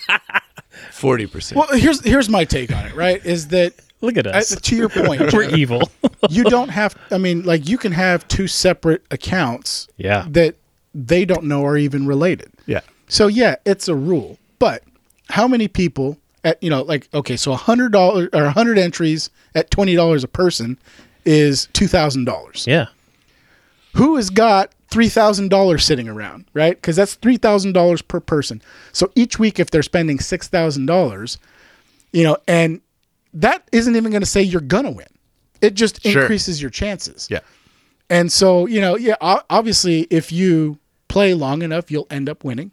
Forty 0.92 1.26
percent. 1.26 1.58
Well, 1.58 1.78
here's 1.78 2.04
here's 2.04 2.28
my 2.28 2.44
take 2.44 2.74
on 2.74 2.86
it. 2.86 2.94
Right, 2.94 3.24
is 3.24 3.48
that 3.48 3.74
Look 4.00 4.16
at 4.16 4.26
uh, 4.26 4.30
us. 4.30 4.54
to 4.54 4.76
your 4.76 4.88
point, 4.88 5.20
we're 5.32 5.54
evil. 5.54 5.82
you 6.30 6.44
don't 6.44 6.70
have. 6.70 6.96
I 7.10 7.18
mean, 7.18 7.42
like 7.44 7.68
you 7.68 7.78
can 7.78 7.92
have 7.92 8.26
two 8.28 8.46
separate 8.46 9.04
accounts 9.10 9.88
yeah. 9.96 10.26
that 10.30 10.56
they 10.94 11.24
don't 11.24 11.44
know 11.44 11.64
are 11.64 11.76
even 11.76 12.06
related. 12.06 12.50
Yeah. 12.66 12.80
So 13.08 13.26
yeah, 13.26 13.56
it's 13.64 13.88
a 13.88 13.94
rule. 13.94 14.38
But 14.58 14.82
how 15.28 15.46
many 15.46 15.68
people 15.68 16.18
at 16.44 16.62
you 16.62 16.70
know 16.70 16.82
like 16.82 17.08
okay, 17.12 17.36
so 17.36 17.52
a 17.52 17.56
hundred 17.56 17.92
dollars 17.92 18.28
or 18.32 18.44
a 18.44 18.50
hundred 18.50 18.78
entries 18.78 19.30
at 19.54 19.70
twenty 19.70 19.94
dollars 19.94 20.24
a 20.24 20.28
person 20.28 20.78
is 21.24 21.68
two 21.72 21.86
thousand 21.86 22.24
dollars. 22.24 22.66
Yeah. 22.66 22.86
Who 23.96 24.16
has 24.16 24.30
got 24.30 24.72
three 24.90 25.08
thousand 25.08 25.48
dollars 25.50 25.84
sitting 25.84 26.08
around, 26.08 26.46
right? 26.54 26.76
Because 26.76 26.96
that's 26.96 27.14
three 27.14 27.36
thousand 27.36 27.72
dollars 27.72 28.02
per 28.02 28.20
person. 28.20 28.60
So 28.92 29.10
each 29.14 29.38
week, 29.38 29.58
if 29.60 29.70
they're 29.70 29.82
spending 29.82 30.18
six 30.20 30.48
thousand 30.48 30.86
dollars, 30.86 31.38
you 32.12 32.24
know, 32.24 32.36
and 32.48 32.80
that 33.34 33.68
isn't 33.72 33.94
even 33.94 34.10
going 34.10 34.22
to 34.22 34.26
say 34.26 34.42
you're 34.42 34.60
gonna 34.60 34.90
win. 34.90 35.06
It 35.60 35.74
just 35.74 36.02
Sure. 36.02 36.22
increases 36.22 36.60
your 36.60 36.70
chances. 36.70 37.28
Yeah. 37.30 37.40
And 38.08 38.32
so, 38.32 38.66
you 38.66 38.80
know, 38.80 38.96
yeah, 38.96 39.14
obviously, 39.20 40.02
if 40.10 40.32
you 40.32 40.78
play 41.08 41.34
long 41.34 41.62
enough, 41.62 41.90
you'll 41.90 42.08
end 42.10 42.28
up 42.28 42.42
winning. 42.42 42.72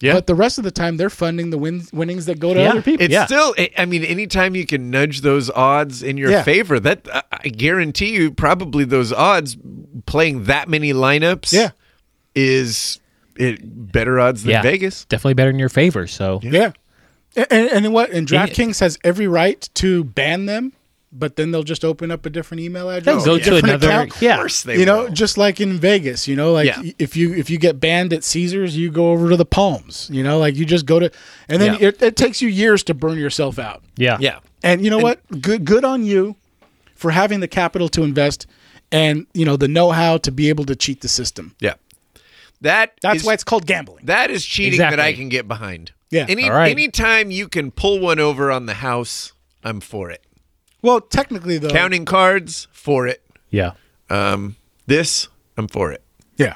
Yeah. 0.00 0.12
But 0.12 0.26
the 0.26 0.34
rest 0.34 0.58
of 0.58 0.64
the 0.64 0.70
time, 0.70 0.98
they're 0.98 1.08
funding 1.08 1.48
the 1.48 1.56
win- 1.56 1.86
winnings 1.94 2.26
that 2.26 2.38
go 2.38 2.52
to 2.52 2.60
Yeah. 2.60 2.70
other 2.72 2.82
people. 2.82 3.02
It's 3.02 3.12
Yeah. 3.12 3.24
still. 3.24 3.54
I- 3.56 3.70
I 3.78 3.86
mean, 3.86 4.04
anytime 4.04 4.54
you 4.54 4.66
can 4.66 4.90
nudge 4.90 5.22
those 5.22 5.48
odds 5.50 6.02
in 6.02 6.18
your 6.18 6.30
Yeah. 6.30 6.42
favor, 6.42 6.78
that 6.80 7.08
I- 7.10 7.22
I 7.44 7.48
guarantee 7.48 8.12
you, 8.12 8.30
probably 8.30 8.84
those 8.84 9.10
odds 9.14 9.56
playing 10.06 10.44
that 10.44 10.68
many 10.68 10.92
lineups, 10.92 11.52
Yeah. 11.52 11.70
is 12.34 13.00
it 13.36 13.58
better 13.92 14.18
odds 14.20 14.42
than 14.44 14.52
Yeah. 14.52 14.62
Vegas. 14.62 15.04
Definitely 15.04 15.34
better 15.34 15.50
in 15.50 15.58
your 15.58 15.68
favor. 15.68 16.06
So 16.06 16.40
Yeah. 16.42 16.72
And, 17.36 17.46
and, 17.50 17.68
and 17.86 17.92
what? 17.94 18.10
And 18.10 18.26
DraftKings 18.26 18.80
has 18.80 18.98
every 19.04 19.26
right 19.26 19.68
to 19.74 20.04
ban 20.04 20.46
them, 20.46 20.72
but 21.12 21.36
then 21.36 21.50
they'll 21.50 21.62
just 21.62 21.84
open 21.84 22.10
up 22.10 22.24
a 22.24 22.30
different 22.30 22.62
email 22.62 22.88
address. 22.88 23.24
They'll 23.24 23.36
go 23.36 23.42
to 23.44 23.56
another. 23.56 23.88
account. 23.88 24.16
Of 24.16 24.22
Yeah. 24.22 24.36
course 24.36 24.62
they 24.62 24.78
you 24.78 24.86
know, 24.86 25.02
will. 25.04 25.10
just 25.10 25.36
like 25.36 25.60
in 25.60 25.78
Vegas, 25.78 26.26
you 26.26 26.34
know, 26.34 26.52
like 26.52 26.66
Yeah. 26.66 26.92
if 26.98 27.14
you 27.14 27.34
if 27.34 27.50
you 27.50 27.58
get 27.58 27.78
banned 27.78 28.14
at 28.14 28.24
Caesars, 28.24 28.74
you 28.76 28.90
go 28.90 29.10
over 29.12 29.28
to 29.28 29.36
the 29.36 29.44
Palms. 29.44 30.08
You 30.10 30.22
know, 30.22 30.38
like 30.38 30.56
you 30.56 30.64
just 30.64 30.86
go 30.86 30.98
to, 30.98 31.10
and 31.48 31.60
then 31.60 31.74
Yeah. 31.78 31.88
it, 31.88 32.02
it 32.02 32.16
takes 32.16 32.40
you 32.40 32.48
years 32.48 32.82
to 32.84 32.94
burn 32.94 33.18
yourself 33.18 33.58
out. 33.58 33.82
Yeah. 33.98 34.16
yeah. 34.18 34.38
And 34.62 34.82
you 34.82 34.90
know 34.90 34.98
what? 34.98 35.20
Good 35.42 35.64
good 35.66 35.84
on 35.84 36.04
you 36.06 36.36
for 36.94 37.10
having 37.10 37.40
the 37.40 37.48
capital 37.48 37.90
to 37.90 38.02
invest 38.02 38.46
and 38.92 39.26
you 39.34 39.44
know 39.44 39.56
the 39.56 39.68
know-how 39.68 40.18
to 40.18 40.30
be 40.32 40.48
able 40.48 40.64
to 40.66 40.76
cheat 40.76 41.00
the 41.00 41.08
system. 41.08 41.54
Yeah. 41.60 41.74
That 42.62 42.92
That's 43.02 43.18
is- 43.20 43.24
why 43.24 43.34
it's 43.34 43.44
called 43.44 43.66
gambling. 43.66 44.06
that 44.06 44.30
is 44.30 44.44
cheating 44.44 44.78
that 44.80 44.98
I 45.00 45.12
can 45.12 45.28
get 45.28 45.46
behind. 45.48 45.92
Yeah. 46.10 46.26
Any 46.28 46.44
All 46.48 46.56
right. 46.56 46.70
anytime 46.70 47.30
you 47.30 47.48
can 47.48 47.70
pull 47.70 48.00
one 48.00 48.18
over 48.20 48.50
on 48.50 48.66
the 48.66 48.74
house, 48.74 49.32
I'm 49.64 49.80
for 49.80 50.10
it. 50.10 50.22
Well, 50.82 51.00
technically 51.00 51.58
though. 51.58 51.68
Counting 51.70 52.04
cards, 52.04 52.68
for 52.72 53.06
it. 53.06 53.22
Yeah. 53.50 53.72
Um, 54.08 54.56
this, 54.86 55.28
I'm 55.56 55.66
for 55.68 55.90
it. 55.92 56.02
Yeah. 56.36 56.54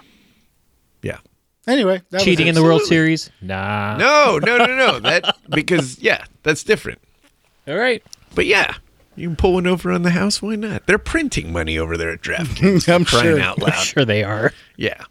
Yeah. 1.03 1.19
Anyway, 1.67 2.01
that 2.11 2.23
Cheating 2.23 2.47
it. 2.47 2.51
in 2.51 2.55
the 2.55 2.63
World 2.63 2.83
Series? 2.83 3.31
Nah. 3.41 3.97
No, 3.97 4.39
no, 4.39 4.57
no, 4.59 4.77
no. 4.77 5.01
That 5.01 5.37
because 5.51 5.99
yeah, 6.01 6.25
that's 6.43 6.63
different. 6.65 7.01
All 7.69 7.77
right. 7.77 8.03
But 8.35 8.47
yeah, 8.47 8.77
you 9.21 9.29
can 9.29 9.37
pull 9.37 9.55
one 9.55 9.67
over 9.67 9.93
on 9.93 10.03
the 10.03 10.11
house. 10.11 10.41
Why 10.43 10.57
not? 10.57 10.87
They're 10.87 10.99
printing 10.99 11.53
money 11.53 11.79
over 11.79 11.97
there 11.97 12.11
at 12.11 12.21
DraftKings. 12.23 12.93
I'm 12.93 13.05
crying 13.05 13.25
sure. 13.37 13.41
out 13.41 13.59
I'm 13.59 13.65
loud. 13.69 13.75
sure 13.75 14.05
they 14.05 14.25
are. 14.25 14.53
Yeah. 14.77 15.05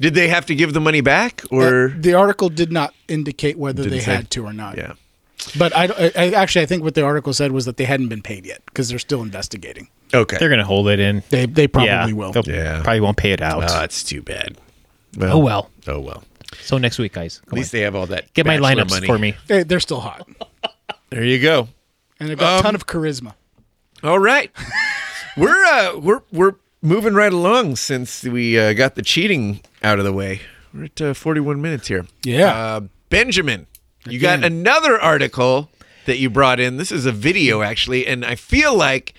Did 0.00 0.14
they 0.14 0.28
have 0.28 0.46
to 0.46 0.54
give 0.54 0.72
the 0.72 0.80
money 0.80 1.00
back 1.00 1.42
or? 1.50 1.88
the 1.96 2.14
article 2.14 2.48
did 2.48 2.72
not 2.72 2.94
indicate 3.08 3.58
whether 3.58 3.82
Didn't 3.82 3.98
they 3.98 4.04
say. 4.04 4.14
had 4.14 4.30
to 4.32 4.44
or 4.46 4.52
not. 4.52 4.76
yeah. 4.78 4.92
But 5.58 5.74
I, 5.76 5.84
I, 5.86 6.12
I 6.16 6.30
actually 6.32 6.62
I 6.62 6.66
think 6.66 6.82
what 6.82 6.94
the 6.94 7.04
article 7.04 7.32
said 7.32 7.52
was 7.52 7.64
that 7.66 7.76
they 7.76 7.84
hadn't 7.84 8.08
been 8.08 8.22
paid 8.22 8.44
yet 8.44 8.60
because 8.66 8.88
they're 8.88 8.98
still 8.98 9.22
investigating. 9.22 9.88
Okay. 10.12 10.36
They're 10.38 10.48
gonna 10.48 10.64
hold 10.64 10.88
it 10.88 10.98
in. 11.00 11.22
They 11.30 11.46
they 11.46 11.68
probably 11.68 11.88
yeah. 11.90 12.12
will. 12.12 12.32
Yeah. 12.44 12.82
Probably 12.82 13.00
won't 13.00 13.16
pay 13.16 13.32
it 13.32 13.40
out. 13.40 13.62
Oh, 13.62 13.66
that's 13.66 14.02
too 14.02 14.20
bad. 14.22 14.58
oh 15.20 15.38
well. 15.38 15.70
Oh 15.86 16.00
well. 16.00 16.24
So 16.60 16.76
next 16.78 16.98
week, 16.98 17.12
guys, 17.12 17.40
At 17.46 17.52
least 17.52 17.72
on. 17.72 17.78
they 17.78 17.84
have 17.84 17.94
all 17.94 18.06
that. 18.06 18.32
get 18.34 18.46
my 18.46 18.58
Bachelor 18.58 18.82
lineups 18.84 18.90
money. 18.90 19.06
for 19.06 19.18
me. 19.18 19.34
They, 19.46 19.62
they're 19.64 19.80
still 19.80 20.00
hot, 20.00 20.26
There 21.10 21.22
you 21.24 21.38
go. 21.40 21.68
and 22.18 22.28
they've 22.30 22.38
got 22.38 22.54
Um, 22.54 22.58
a 22.60 22.62
ton 22.62 22.74
of 22.74 22.86
charisma. 22.86 23.34
All 24.02 24.18
right, 24.18 24.50
we're 25.36 25.64
uh, 25.64 25.98
we're 25.98 26.22
we're 26.32 26.54
moving 26.82 27.14
right 27.14 27.32
along 27.32 27.76
since 27.76 28.22
we 28.22 28.58
uh, 28.58 28.72
got 28.72 28.94
the 28.94 29.02
cheating 29.02 29.60
out 29.82 29.98
of 29.98 30.04
the 30.04 30.12
way. 30.12 30.42
We're 30.72 30.84
at 30.84 31.00
uh, 31.00 31.14
41 31.14 31.60
minutes 31.60 31.88
here. 31.88 32.06
Yeah. 32.24 32.54
uh, 32.54 32.80
Benjamin, 33.10 33.66
you 34.06 34.20
got 34.20 34.44
another 34.44 35.00
article 35.00 35.70
that 36.06 36.18
you 36.18 36.30
brought 36.30 36.60
in. 36.60 36.76
This 36.76 36.92
is 36.92 37.06
a 37.06 37.12
video 37.12 37.62
actually, 37.62 38.06
and 38.06 38.24
I 38.24 38.36
feel 38.36 38.76
like 38.76 39.14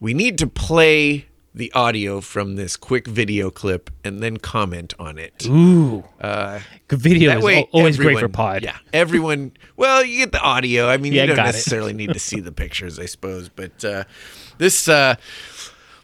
we 0.00 0.14
need 0.14 0.38
to 0.38 0.46
play 0.48 1.27
the 1.54 1.72
audio 1.72 2.20
from 2.20 2.56
this 2.56 2.76
quick 2.76 3.06
video 3.06 3.50
clip 3.50 3.90
and 4.04 4.20
then 4.22 4.36
comment 4.36 4.94
on 4.98 5.18
it. 5.18 5.46
Ooh, 5.46 6.04
good 6.88 7.00
video 7.00 7.30
That 7.30 7.38
is 7.38 7.44
way, 7.44 7.56
al- 7.58 7.68
always 7.72 7.96
great 7.96 8.18
for 8.18 8.28
pod. 8.28 8.62
Yeah, 8.62 8.76
everyone. 8.92 9.52
Well, 9.76 10.04
you 10.04 10.18
get 10.18 10.32
the 10.32 10.40
audio. 10.40 10.88
I 10.88 10.96
mean, 10.98 11.12
Yeah, 11.12 11.22
you 11.22 11.28
don't 11.28 11.36
necessarily 11.44 11.92
need 11.92 12.12
to 12.12 12.18
see 12.18 12.40
the 12.40 12.52
pictures, 12.52 12.98
I 12.98 13.06
suppose. 13.06 13.48
But 13.48 13.84
uh, 13.84 14.04
this 14.58 14.88
uh, 14.88 15.16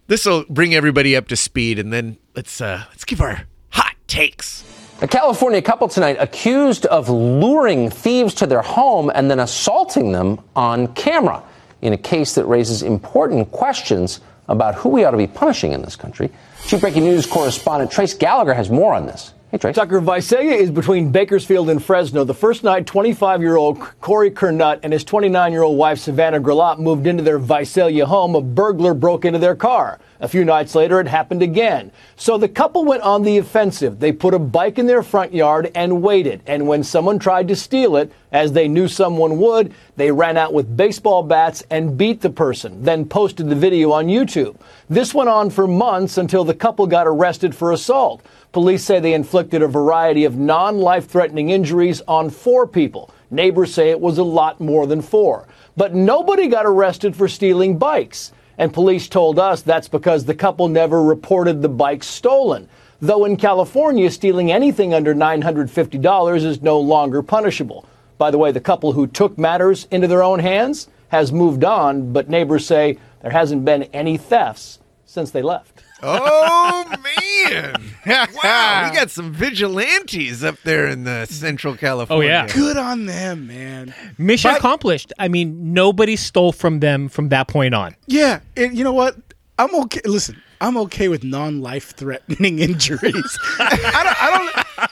this 0.06 0.26
will 0.26 0.44
bring 0.48 0.74
everybody 0.74 1.16
up 1.16 1.28
to 1.28 1.36
speed, 1.36 1.78
and 1.78 1.92
then 1.92 2.18
let's 2.34 2.60
uh, 2.60 2.84
let's 2.90 3.04
give 3.04 3.20
our 3.20 3.42
hot 3.70 3.94
takes. 4.06 4.64
A 5.02 5.08
California 5.08 5.60
couple 5.60 5.88
tonight 5.88 6.16
accused 6.20 6.86
of 6.86 7.08
luring 7.08 7.90
thieves 7.90 8.32
to 8.34 8.46
their 8.46 8.62
home 8.62 9.10
and 9.14 9.30
then 9.30 9.40
assaulting 9.40 10.12
them 10.12 10.40
on 10.56 10.94
camera 10.94 11.42
in 11.82 11.92
a 11.92 11.98
case 11.98 12.34
that 12.36 12.46
raises 12.46 12.82
important 12.82 13.50
questions 13.50 14.20
about 14.48 14.74
who 14.74 14.88
we 14.88 15.04
ought 15.04 15.12
to 15.12 15.16
be 15.16 15.26
punishing 15.26 15.72
in 15.72 15.82
this 15.82 15.96
country. 15.96 16.30
Chief 16.66 16.80
Breaking 16.80 17.04
News 17.04 17.26
correspondent 17.26 17.90
Trace 17.90 18.14
Gallagher 18.14 18.54
has 18.54 18.70
more 18.70 18.94
on 18.94 19.06
this. 19.06 19.32
Hey. 19.62 19.72
Tucker 19.72 20.00
Visalia 20.00 20.54
is 20.54 20.72
between 20.72 21.12
Bakersfield 21.12 21.70
and 21.70 21.82
Fresno. 21.82 22.24
The 22.24 22.34
first 22.34 22.64
night, 22.64 22.86
25 22.86 23.40
year 23.40 23.54
old 23.54 23.78
Corey 24.00 24.32
Kernut 24.32 24.80
and 24.82 24.92
his 24.92 25.04
29 25.04 25.52
year 25.52 25.62
old 25.62 25.78
wife 25.78 26.00
Savannah 26.00 26.40
Grillat 26.40 26.80
moved 26.80 27.06
into 27.06 27.22
their 27.22 27.38
Visalia 27.38 28.04
home. 28.04 28.34
A 28.34 28.40
burglar 28.40 28.94
broke 28.94 29.24
into 29.24 29.38
their 29.38 29.54
car. 29.54 30.00
A 30.18 30.26
few 30.26 30.44
nights 30.44 30.74
later, 30.74 30.98
it 30.98 31.06
happened 31.06 31.42
again. 31.42 31.92
So 32.16 32.36
the 32.36 32.48
couple 32.48 32.84
went 32.84 33.02
on 33.02 33.22
the 33.22 33.38
offensive. 33.38 34.00
They 34.00 34.10
put 34.10 34.34
a 34.34 34.38
bike 34.40 34.78
in 34.78 34.86
their 34.86 35.02
front 35.02 35.32
yard 35.32 35.70
and 35.74 36.02
waited. 36.02 36.42
And 36.46 36.66
when 36.66 36.82
someone 36.82 37.20
tried 37.20 37.46
to 37.48 37.56
steal 37.56 37.96
it, 37.96 38.10
as 38.32 38.52
they 38.52 38.66
knew 38.66 38.88
someone 38.88 39.38
would, 39.38 39.72
they 39.96 40.10
ran 40.10 40.36
out 40.36 40.52
with 40.52 40.76
baseball 40.76 41.22
bats 41.22 41.62
and 41.70 41.96
beat 41.96 42.20
the 42.20 42.30
person, 42.30 42.82
then 42.82 43.04
posted 43.04 43.48
the 43.48 43.54
video 43.54 43.92
on 43.92 44.06
YouTube. 44.06 44.56
This 44.90 45.14
went 45.14 45.28
on 45.28 45.50
for 45.50 45.68
months 45.68 46.18
until 46.18 46.42
the 46.42 46.54
couple 46.54 46.86
got 46.86 47.06
arrested 47.06 47.54
for 47.54 47.70
assault. 47.70 48.24
Police 48.54 48.84
say 48.84 49.00
they 49.00 49.14
inflicted 49.14 49.62
a 49.62 49.66
variety 49.66 50.24
of 50.24 50.36
non 50.36 50.78
life 50.78 51.08
threatening 51.08 51.50
injuries 51.50 52.00
on 52.06 52.30
four 52.30 52.68
people. 52.68 53.12
Neighbors 53.28 53.74
say 53.74 53.90
it 53.90 54.00
was 54.00 54.16
a 54.16 54.22
lot 54.22 54.60
more 54.60 54.86
than 54.86 55.02
four. 55.02 55.48
But 55.76 55.92
nobody 55.92 56.46
got 56.46 56.64
arrested 56.64 57.16
for 57.16 57.26
stealing 57.26 57.78
bikes. 57.78 58.30
And 58.56 58.72
police 58.72 59.08
told 59.08 59.40
us 59.40 59.62
that's 59.62 59.88
because 59.88 60.24
the 60.24 60.36
couple 60.36 60.68
never 60.68 61.02
reported 61.02 61.62
the 61.62 61.68
bikes 61.68 62.06
stolen. 62.06 62.68
Though 63.00 63.24
in 63.24 63.36
California, 63.36 64.08
stealing 64.08 64.52
anything 64.52 64.94
under 64.94 65.16
$950 65.16 66.44
is 66.44 66.62
no 66.62 66.78
longer 66.78 67.24
punishable. 67.24 67.84
By 68.18 68.30
the 68.30 68.38
way, 68.38 68.52
the 68.52 68.60
couple 68.60 68.92
who 68.92 69.08
took 69.08 69.36
matters 69.36 69.88
into 69.90 70.06
their 70.06 70.22
own 70.22 70.38
hands 70.38 70.86
has 71.08 71.32
moved 71.32 71.64
on, 71.64 72.12
but 72.12 72.28
neighbors 72.28 72.64
say 72.64 72.98
there 73.20 73.32
hasn't 73.32 73.64
been 73.64 73.82
any 73.92 74.16
thefts 74.16 74.78
since 75.06 75.32
they 75.32 75.42
left. 75.42 75.82
Oh 76.04 76.84
man! 77.02 77.83
wow, 78.42 78.88
we 78.90 78.96
got 78.96 79.10
some 79.10 79.32
vigilantes 79.32 80.42
up 80.44 80.56
there 80.64 80.86
in 80.88 81.04
the 81.04 81.26
Central 81.26 81.76
California. 81.76 82.28
Oh, 82.28 82.30
yeah. 82.30 82.46
Good 82.52 82.76
on 82.76 83.06
them, 83.06 83.46
man. 83.46 83.94
Mission 84.18 84.50
But- 84.50 84.58
accomplished. 84.58 85.12
I 85.18 85.28
mean, 85.28 85.72
nobody 85.72 86.16
stole 86.16 86.52
from 86.52 86.80
them 86.80 87.08
from 87.08 87.28
that 87.30 87.48
point 87.48 87.74
on. 87.74 87.94
Yeah, 88.06 88.40
and 88.56 88.76
you 88.76 88.84
know 88.84 88.92
what? 88.92 89.16
I'm 89.58 89.74
okay. 89.84 90.00
Listen, 90.04 90.40
I'm 90.60 90.76
okay 90.78 91.08
with 91.08 91.22
non-life 91.24 91.92
threatening 91.96 92.58
injuries. 92.68 93.38
I 93.60 94.00
don't. 94.04 94.22
I 94.22 94.30
don't 94.30 94.90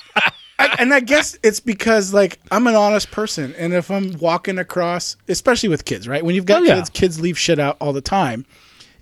I, 0.59 0.77
and 0.79 0.95
I 0.95 1.01
guess 1.01 1.37
it's 1.43 1.59
because 1.59 2.15
like 2.15 2.39
I'm 2.53 2.67
an 2.69 2.77
honest 2.77 3.11
person, 3.11 3.53
and 3.59 3.73
if 3.75 3.91
I'm 3.91 4.13
walking 4.19 4.59
across, 4.59 5.17
especially 5.29 5.69
with 5.69 5.85
kids, 5.85 6.07
right? 6.07 6.25
When 6.25 6.35
you've 6.37 6.47
got 6.47 6.63
Oh, 6.63 6.65
yeah. 6.65 6.77
kids, 6.77 6.91
kids 6.91 7.21
leave 7.21 7.37
shit 7.39 7.59
out 7.59 7.77
all 7.81 7.93
the 7.93 8.01
time, 8.01 8.47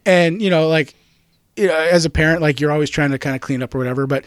and 0.06 0.40
you 0.40 0.48
know, 0.48 0.68
like, 0.68 0.94
you 1.56 1.66
know, 1.66 1.76
as 1.76 2.04
a 2.04 2.10
parent, 2.10 2.42
like 2.42 2.60
you're 2.60 2.72
always 2.72 2.90
trying 2.90 3.10
to 3.10 3.18
kind 3.18 3.34
of 3.34 3.42
clean 3.42 3.62
up 3.62 3.74
or 3.74 3.78
whatever. 3.78 4.06
But 4.06 4.24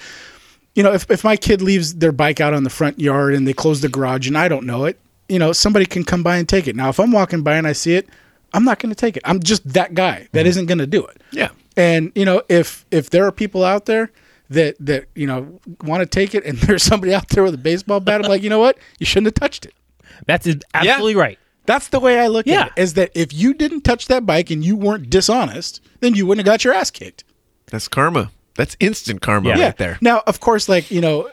you 0.76 0.84
know, 0.84 0.94
if 0.94 1.10
if 1.10 1.24
my 1.24 1.36
kid 1.36 1.62
leaves 1.62 1.96
their 1.96 2.12
bike 2.12 2.42
out 2.42 2.54
on 2.54 2.64
the 2.64 2.70
front 2.70 3.00
yard 3.00 3.34
and 3.34 3.48
they 3.48 3.54
close 3.54 3.82
the 3.82 3.90
garage 3.90 4.28
and 4.28 4.38
I 4.38 4.48
don't 4.48 4.66
know 4.66 4.86
it, 4.86 5.00
you 5.30 5.40
know, 5.40 5.52
somebody 5.52 5.86
can 5.86 6.04
come 6.04 6.24
by 6.24 6.38
and 6.38 6.48
take 6.48 6.68
it. 6.68 6.76
Now, 6.76 6.90
if 6.90 7.00
I'm 7.00 7.12
walking 7.12 7.44
by 7.44 7.56
and 7.56 7.68
I 7.68 7.74
see 7.74 7.96
it, 7.96 8.08
I'm 8.54 8.64
not 8.64 8.80
going 8.80 8.90
to 8.90 8.96
take 8.96 9.18
it. 9.18 9.24
I'm 9.26 9.42
just 9.42 9.68
that 9.74 9.94
guy 9.94 10.28
that 10.32 10.42
mm-hmm. 10.42 10.48
isn't 10.48 10.66
going 10.68 10.78
to 10.78 10.88
do 10.88 11.06
it. 11.06 11.22
Yeah. 11.32 11.50
And 11.76 12.12
you 12.16 12.26
know, 12.26 12.44
if 12.50 12.86
if 12.92 13.10
there 13.10 13.26
are 13.26 13.32
people 13.32 13.64
out 13.64 13.86
there 13.86 14.12
that 14.50 14.76
that 14.80 15.06
you 15.16 15.28
know 15.28 15.60
want 15.84 16.02
to 16.02 16.06
take 16.06 16.36
it, 16.36 16.46
and 16.46 16.58
there's 16.60 16.84
somebody 16.84 17.14
out 17.14 17.30
there 17.30 17.44
with 17.44 17.54
a 17.54 17.60
baseball 17.60 18.00
bat, 18.00 18.24
I'm 18.24 18.30
like, 18.30 18.44
you 18.44 18.50
know 18.50 18.60
what? 18.60 18.78
You 19.00 19.06
shouldn't 19.06 19.28
have 19.28 19.36
touched 19.36 19.66
it. 19.66 19.74
That's 20.28 20.48
absolutely 20.74 21.16
right. 21.16 21.40
That's 21.66 21.88
the 21.90 22.00
way 22.00 22.20
I 22.20 22.28
look 22.28 22.46
Yeah. 22.46 22.62
at 22.62 22.68
it. 22.68 22.74
Is 22.82 22.94
that 22.96 23.12
if 23.16 23.34
you 23.34 23.54
didn't 23.54 23.82
touch 23.82 24.08
that 24.08 24.26
bike 24.26 24.50
and 24.52 24.64
you 24.66 24.76
weren't 24.76 25.10
dishonest, 25.10 25.82
then 26.02 26.14
you 26.16 26.26
wouldn't 26.26 26.46
have 26.46 26.52
got 26.54 26.64
your 26.64 26.74
ass 26.74 26.92
kicked. 26.92 27.24
That's 27.68 27.88
karma. 27.88 28.32
That's 28.56 28.76
instant 28.80 29.22
karma 29.22 29.50
Yeah. 29.50 29.64
right 29.66 29.78
there. 29.78 29.98
Now, 30.02 30.24
of 30.28 30.40
course, 30.40 30.68
like 30.70 30.92
you 30.92 31.02
know, 31.02 31.30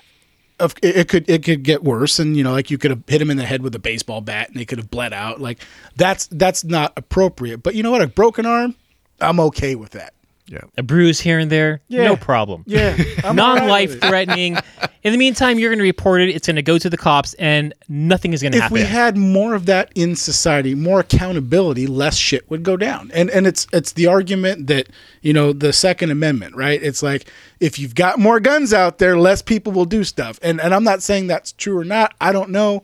of, 0.59 0.75
it, 0.83 0.97
it 0.97 1.09
could 1.09 1.29
it 1.29 1.43
could 1.45 1.63
get 1.63 1.83
worse, 1.83 2.19
and 2.19 2.37
you 2.37 2.45
know, 2.45 2.53
like 2.53 2.71
you 2.71 2.79
could 2.79 2.91
have 2.91 3.03
hit 3.07 3.21
him 3.21 3.31
in 3.31 3.37
the 3.37 3.45
head 3.45 3.63
with 3.63 3.75
a 3.75 3.79
baseball 3.79 4.21
bat, 4.21 4.49
and 4.49 4.57
they 4.59 4.65
could 4.65 4.79
have 4.79 4.91
bled 4.91 5.13
out. 5.13 5.41
Like 5.41 5.59
that's 5.97 6.27
that's 6.31 6.65
not 6.65 6.93
appropriate. 6.97 7.63
But 7.63 7.75
you 7.75 7.83
know 7.83 7.91
what? 7.91 8.03
A 8.03 8.07
broken 8.07 8.47
arm, 8.47 8.75
I'm 9.21 9.41
okay 9.41 9.75
with 9.75 9.91
that. 9.93 10.15
Yeah. 10.51 10.63
A 10.77 10.83
bruise 10.83 11.21
here 11.21 11.39
and 11.39 11.51
there, 11.51 11.81
Yeah. 11.87 12.05
no 12.05 12.17
problem. 12.17 12.65
Yeah, 12.67 12.97
I'm 13.25 13.39
all 13.39 13.55
right 13.55 13.61
Non-life 13.61 14.01
threatening. 14.01 14.59
In 15.05 15.13
the 15.13 15.17
meantime, 15.19 15.61
you're 15.61 15.71
going 15.71 15.79
to 15.79 15.85
report 15.85 16.21
it. 16.23 16.31
It's 16.31 16.47
going 16.49 16.57
to 16.57 16.63
go 16.63 16.77
to 16.77 16.91
the 16.91 16.97
cops, 16.97 17.35
and 17.35 17.73
nothing 17.89 18.33
is 18.33 18.43
going 18.43 18.53
to 18.53 18.61
happen. 18.61 18.77
if 18.77 18.83
we 18.83 18.87
had 18.87 19.17
more 19.17 19.55
of 19.55 19.67
that 19.67 19.93
in 19.95 20.17
society, 20.17 20.75
more 20.75 21.01
accountability, 21.01 21.87
less 21.87 22.17
shit 22.17 22.51
would 22.51 22.65
go 22.65 22.77
down. 22.77 23.11
And 23.15 23.31
and 23.31 23.47
it's 23.47 23.67
it's 23.73 23.93
the 23.93 24.09
argument 24.09 24.67
that 24.67 24.89
you 25.23 25.33
know 25.33 25.53
the 25.53 25.73
Second 25.73 26.11
Amendment, 26.11 26.57
right? 26.57 26.83
It's 26.83 27.03
like 27.03 27.31
if 27.61 27.79
you've 27.79 27.95
got 27.95 28.19
more 28.19 28.41
guns 28.41 28.75
out 28.75 28.99
there, 28.99 29.17
less 29.17 29.43
people 29.43 29.73
will 29.73 29.85
do 29.85 30.03
stuff. 30.03 30.41
And 30.43 30.61
and 30.61 30.75
I'm 30.75 30.85
not 30.85 31.01
saying 31.03 31.29
that's 31.29 31.53
true 31.53 31.79
or 31.79 31.85
not. 31.85 32.13
I 32.21 32.33
don't 32.33 32.51
know, 32.51 32.83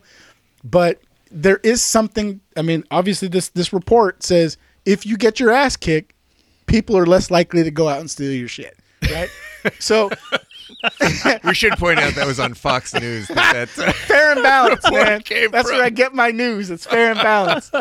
but 0.63 1.01
there 1.29 1.57
is 1.63 1.81
something. 1.81 2.39
I 2.55 2.61
mean, 2.61 2.83
obviously 2.91 3.27
this 3.27 3.49
this 3.49 3.73
report 3.73 4.23
says 4.23 4.57
if 4.85 5.05
you 5.05 5.17
get 5.17 5.39
your 5.39 5.51
ass 5.51 5.75
kicked, 5.75 6.13
people 6.67 6.97
are 6.97 7.05
less 7.05 7.31
likely 7.31 7.63
to 7.63 7.71
go 7.71 7.87
out 7.89 7.99
and 7.99 8.09
steal 8.09 8.31
your 8.31 8.47
shit, 8.47 8.77
right? 9.11 9.29
so 9.79 10.09
We 11.43 11.53
should 11.53 11.73
point 11.73 11.99
out 11.99 12.13
that 12.15 12.27
was 12.27 12.39
on 12.39 12.53
Fox 12.53 12.93
News. 12.93 13.27
That, 13.29 13.69
that, 13.75 13.87
uh, 13.87 13.91
fair 14.05 14.33
and 14.33 14.43
balanced, 14.43 14.83
man. 14.91 15.21
That's 15.51 15.69
from. 15.69 15.77
where 15.77 15.83
I 15.85 15.89
get 15.89 16.13
my 16.13 16.31
news. 16.31 16.69
It's 16.69 16.85
fair 16.85 17.11
and 17.11 17.19
balanced. 17.19 17.73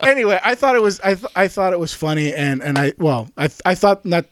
anyway, 0.00 0.40
I 0.42 0.54
thought 0.54 0.74
it 0.76 0.82
was 0.82 1.00
I, 1.00 1.14
th- 1.14 1.32
I 1.36 1.48
thought 1.48 1.72
it 1.72 1.78
was 1.80 1.92
funny, 1.92 2.32
and 2.32 2.62
and 2.62 2.78
I 2.78 2.92
well 2.98 3.28
I 3.36 3.48
th- 3.48 3.60
I 3.64 3.74
thought 3.74 4.04
not 4.04 4.24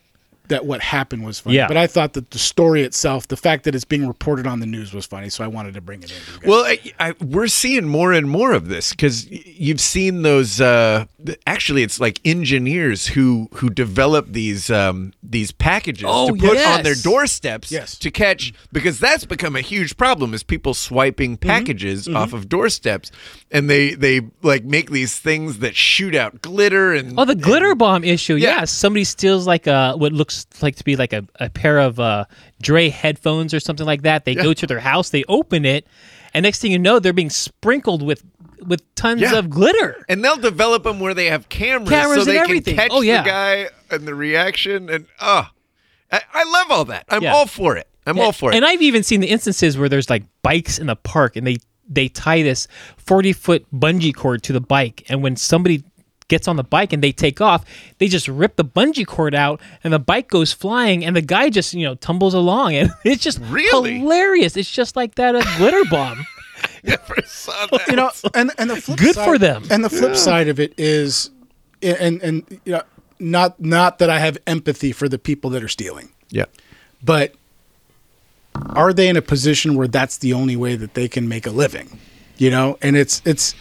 that 0.51 0.67
what 0.67 0.81
happened 0.83 1.25
was 1.25 1.41
funny, 1.41 1.57
Yeah. 1.57 1.67
but 1.67 1.77
I 1.77 1.87
thought 1.89 2.13
that 2.13 2.31
the 2.31 2.39
story 2.39 2.83
itself, 2.83 3.27
the 3.27 3.37
fact 3.37 3.65
that 3.65 3.75
it's 3.75 3.85
being 3.85 4.07
reported 4.07 4.47
on 4.47 4.61
the 4.61 4.67
news, 4.67 4.93
was 4.93 5.07
funny. 5.07 5.29
So 5.31 5.43
I 5.43 5.49
wanted 5.49 5.75
to 5.75 5.81
bring 5.81 6.03
it 6.05 6.13
in. 6.13 6.49
well, 6.49 6.65
I, 6.65 6.79
I, 7.01 7.15
we're 7.21 7.49
seeing 7.49 7.89
more 7.89 8.13
and 8.13 8.29
more 8.29 8.53
of 8.53 8.69
this 8.69 8.91
because 8.91 9.29
you've 9.31 9.81
seen 9.81 10.23
those. 10.23 10.61
Uh, 10.61 11.07
actually, 11.47 11.83
it's 11.83 11.99
like 11.99 12.21
engineers 12.25 13.07
who 13.09 13.49
who 13.55 13.71
develop 13.71 14.29
these 14.33 14.71
um, 14.71 15.13
these 15.23 15.51
packages 15.53 16.05
Oh, 16.07 16.29
to 16.29 16.35
put 16.35 16.55
yes. 16.59 16.79
on 16.79 16.85
their 16.85 16.95
doorsteps 16.95 17.73
Yes. 17.73 17.97
to 17.99 18.11
catch 18.11 18.53
because 18.73 18.99
that's 19.01 19.25
become 19.25 19.57
a 19.57 19.61
huge 19.61 19.97
problem 19.97 20.35
is 20.35 20.43
people 20.43 20.75
swiping 20.75 21.31
Mm-hmm. 21.39 21.49
packages 21.49 22.09
off 22.09 22.33
of 22.33 22.49
doorsteps 22.49 23.11
and 23.51 23.69
they 23.71 23.95
they 23.95 24.21
like 24.43 24.65
make 24.65 24.91
these 24.91 25.17
things 25.19 25.59
that 25.61 25.77
shoot 25.77 26.15
out 26.15 26.43
glitter 26.43 26.93
and 26.93 27.19
Oh, 27.19 27.25
the 27.25 27.35
glitter 27.35 27.75
bomb 27.75 28.03
issue. 28.05 28.35
Yeah. 28.37 28.51
Yeah. 28.61 28.65
somebody 28.65 29.05
steals 29.05 29.47
like 29.47 29.67
a 29.67 29.93
what 29.97 30.13
looks 30.13 30.40
like 30.61 30.77
to 30.77 30.85
be 30.85 30.97
like 30.97 31.13
a, 31.13 31.25
a 31.39 31.49
pair 31.51 31.79
of 31.79 31.99
uh, 32.01 32.25
Dre 32.63 32.89
headphones 32.89 33.53
or 33.55 33.61
something 33.61 33.87
like 33.87 34.03
that. 34.03 34.25
They 34.25 34.35
go 34.35 34.53
to 34.55 34.67
their 34.67 34.81
house, 34.81 35.11
they 35.11 35.25
open 35.29 35.65
it, 35.65 35.87
and 36.35 36.43
next 36.45 36.61
thing 36.61 36.73
you 36.73 36.79
know, 36.79 36.99
they're 36.99 37.13
being 37.13 37.31
sprinkled 37.31 38.03
with 38.03 38.23
with 38.67 38.83
tons 38.95 39.23
Yeah. 39.23 39.37
of 39.39 39.49
glitter. 39.49 40.05
And 40.09 40.23
they'll 40.25 40.37
develop 40.37 40.83
them 40.85 41.01
where 41.01 41.15
they 41.15 41.27
have 41.27 41.49
cameras, 41.49 41.89
Cameras 41.89 42.15
so 42.17 42.21
and 42.23 42.31
they 42.31 42.39
everything. 42.39 42.75
can 42.77 42.89
catch 42.89 42.91
Oh, 42.93 43.01
yeah. 43.01 43.23
the 43.23 43.29
guy 43.29 43.69
and 43.91 44.07
the 44.07 44.15
reaction. 44.15 44.91
And 44.91 45.07
oh, 45.19 45.47
I, 46.13 46.21
I 46.35 46.45
love 46.45 46.71
all 46.71 46.85
that. 46.87 47.07
I'm 47.09 47.23
Yeah. 47.23 47.33
all 47.33 47.47
for 47.47 47.77
it. 47.79 47.89
I'm 48.07 48.19
all 48.21 48.33
for 48.33 48.51
it. 48.53 48.57
And 48.57 48.65
I've 48.67 48.83
even 48.83 49.03
seen 49.03 49.21
the 49.21 49.29
instances 49.29 49.79
where 49.79 49.89
there's 49.89 50.11
like 50.11 50.25
bikes 50.43 50.79
in 50.79 50.89
the 50.89 50.97
park 50.97 51.37
and 51.37 51.47
they 51.47 51.57
they 51.93 52.09
tie 52.09 52.43
this 52.43 52.69
40 52.99 53.33
foot 53.33 53.67
bungee 53.75 54.15
cord 54.15 54.43
to 54.45 54.53
the 54.53 54.61
bike, 54.61 55.05
and 55.09 55.23
when 55.25 55.35
somebody 55.37 55.83
gets 56.31 56.49
on 56.49 56.57
the 56.57 56.65
bike 56.65 56.95
and 56.95 57.03
they 57.03 57.13
take 57.13 57.43
off. 57.43 57.67
They 57.99 58.09
just 58.09 58.27
rip 58.27 58.57
the 58.57 58.65
bungee 58.65 59.07
cord 59.07 59.35
out 59.35 59.61
and 59.85 59.93
the 59.93 59.99
bike 59.99 60.29
goes 60.29 60.55
flying 60.55 61.05
and 61.05 61.15
the 61.15 61.21
guy 61.21 61.51
just 61.51 61.75
you 61.75 61.85
know 61.85 61.97
tumbles 61.97 62.33
along 62.33 62.75
and 62.81 62.91
it's 63.05 63.23
just 63.23 63.39
Really? 63.51 63.99
hilarious. 63.99 64.57
It's 64.57 64.71
just 64.71 64.97
like 64.97 65.17
that 65.17 65.35
a 65.37 65.43
glitter 65.59 65.85
bomb. 65.91 66.25
Never 66.85 67.17
saw 67.27 67.67
that. 67.67 67.87
you 67.89 67.97
know, 67.97 68.11
and 68.35 68.51
and 68.57 68.71
the 68.71 68.77
flip 68.77 68.99
Good 68.99 69.15
side, 69.15 69.25
for 69.27 69.37
them. 69.39 69.65
And 69.71 69.85
the 69.85 69.91
flip 69.91 70.17
side 70.17 70.49
of 70.49 70.59
it 70.59 70.73
is, 70.79 71.31
and 71.83 72.23
and 72.23 72.61
you 72.65 72.73
know, 72.73 72.83
not 73.19 73.61
not 73.61 73.99
that 73.99 74.09
I 74.11 74.19
have 74.19 74.39
empathy 74.47 74.93
for 74.93 75.09
the 75.09 75.19
people 75.19 75.51
that 75.51 75.63
are 75.63 75.69
stealing, 75.69 76.11
yeah. 76.31 76.45
but 77.03 77.35
are 78.77 78.93
they 78.93 79.09
in 79.09 79.17
a 79.17 79.23
position 79.23 79.75
where 79.75 79.89
that's 79.89 80.19
the 80.19 80.33
only 80.35 80.57
way 80.57 80.77
that 80.77 80.95
they 80.95 81.09
can 81.09 81.29
make 81.29 81.47
a 81.47 81.51
living? 81.51 81.99
You 82.37 82.51
know, 82.51 82.79
and 82.83 82.97
it's 82.97 83.23
it's 83.25 83.55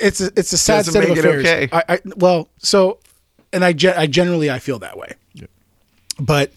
it's 0.00 0.20
a, 0.20 0.30
it's 0.36 0.52
a 0.52 0.58
sad 0.58 0.84
Doesn't 0.86 1.02
state 1.02 1.10
of 1.10 1.18
affairs. 1.18 1.46
okay. 1.46 1.68
I, 1.72 1.82
I 1.88 2.00
well, 2.16 2.48
so 2.58 2.98
and 3.52 3.64
I 3.64 3.72
gen- 3.72 3.96
I 3.96 4.06
generally 4.06 4.50
I 4.50 4.58
feel 4.58 4.78
that 4.80 4.96
way, 4.96 5.14
but 6.18 6.52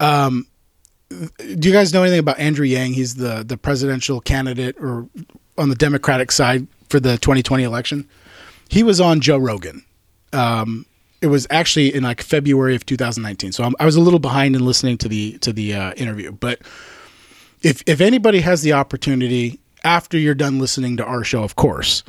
um, 0.00 0.46
do 1.10 1.68
you 1.68 1.72
guys 1.72 1.92
know 1.92 2.02
anything 2.02 2.20
about 2.20 2.38
Andrew 2.38 2.66
Yang? 2.66 2.94
He's 2.94 3.14
the 3.16 3.44
the 3.44 3.56
presidential 3.56 4.20
candidate 4.20 4.76
or 4.80 5.08
on 5.56 5.68
the 5.68 5.74
Democratic 5.76 6.30
side 6.32 6.66
for 6.88 7.00
the 7.00 7.18
2020 7.18 7.62
election. 7.64 8.08
He 8.68 8.82
was 8.82 9.00
on 9.00 9.20
Joe 9.20 9.38
Rogan. 9.38 9.84
Um, 10.32 10.86
it 11.20 11.26
was 11.26 11.46
actually 11.50 11.94
in 11.94 12.04
like 12.04 12.22
February 12.22 12.76
of 12.76 12.86
2019. 12.86 13.52
So 13.52 13.64
I'm, 13.64 13.74
I 13.80 13.84
was 13.84 13.96
a 13.96 14.00
little 14.00 14.20
behind 14.20 14.54
in 14.54 14.64
listening 14.64 14.98
to 14.98 15.08
the 15.08 15.38
to 15.38 15.52
the 15.52 15.74
uh, 15.74 15.92
interview. 15.94 16.32
But 16.32 16.60
if 17.62 17.82
if 17.86 18.00
anybody 18.00 18.40
has 18.40 18.62
the 18.62 18.72
opportunity 18.74 19.58
after 19.84 20.18
you're 20.18 20.34
done 20.34 20.58
listening 20.58 20.96
to 20.98 21.04
our 21.04 21.24
show, 21.24 21.42
of 21.42 21.56
course, 21.56 22.02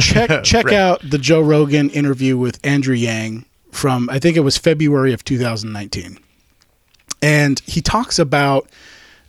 check 0.00 0.42
check 0.44 0.66
Right. 0.66 0.74
out 0.74 1.00
the 1.08 1.18
Joe 1.18 1.40
Rogan 1.40 1.90
interview 1.90 2.36
with 2.38 2.58
Andrew 2.64 2.94
Yang 2.94 3.44
from 3.70 4.08
I 4.10 4.18
think 4.18 4.36
it 4.36 4.40
was 4.40 4.56
February 4.58 5.12
of 5.12 5.24
2019 5.24 6.18
and 7.22 7.60
he 7.66 7.80
talks 7.80 8.18
about 8.18 8.68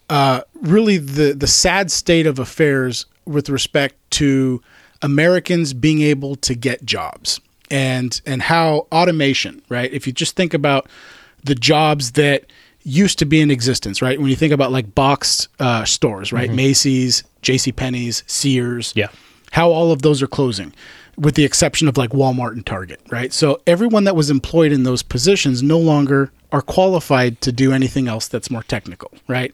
uh, 0.09 0.41
really 0.61 0.97
the 0.97 1.33
the 1.33 1.47
sad 1.47 1.91
state 1.91 2.25
of 2.27 2.39
affairs 2.39 3.05
with 3.25 3.49
respect 3.49 3.95
to 4.11 4.61
Americans 5.01 5.73
being 5.73 6.01
able 6.01 6.35
to 6.37 6.55
get 6.55 6.83
jobs 6.85 7.39
and 7.71 8.21
and 8.25 8.41
how 8.41 8.87
automation, 8.91 9.61
right? 9.69 9.91
If 9.93 10.05
you 10.07 10.13
just 10.13 10.35
think 10.35 10.53
about 10.53 10.87
the 11.43 11.55
jobs 11.55 12.13
that 12.13 12.45
used 12.83 13.17
to 13.19 13.25
be 13.25 13.39
in 13.41 13.49
existence, 13.49 14.01
right? 14.01 14.19
When 14.19 14.29
you 14.29 14.35
think 14.35 14.51
about 14.53 14.71
like 14.71 14.93
boxed 14.93 15.47
uh, 15.59 15.85
stores, 15.85 16.33
right? 16.33 16.51
Macy's, 16.51 17.23
J.C. 17.41 17.71
Penney's, 17.71 18.23
Sears, 18.27 18.91
Yeah. 18.95 19.07
How 19.53 19.69
all 19.69 19.91
of 19.91 20.01
those 20.01 20.21
are 20.21 20.27
closing 20.27 20.73
with 21.15 21.35
the 21.35 21.43
exception 21.45 21.87
of 21.87 21.95
like 21.95 22.09
Walmart 22.09 22.53
and 22.53 22.65
Target, 22.65 22.99
right? 23.11 23.31
So 23.31 23.61
everyone 23.67 24.03
that 24.05 24.15
was 24.15 24.31
employed 24.31 24.71
in 24.71 24.81
those 24.81 25.03
positions 25.03 25.61
no 25.61 25.77
longer 25.77 26.31
are 26.51 26.61
qualified 26.61 27.39
to 27.41 27.51
do 27.51 27.71
anything 27.71 28.07
else 28.07 28.27
that's 28.27 28.49
more 28.49 28.63
technical, 28.63 29.11
right? 29.27 29.53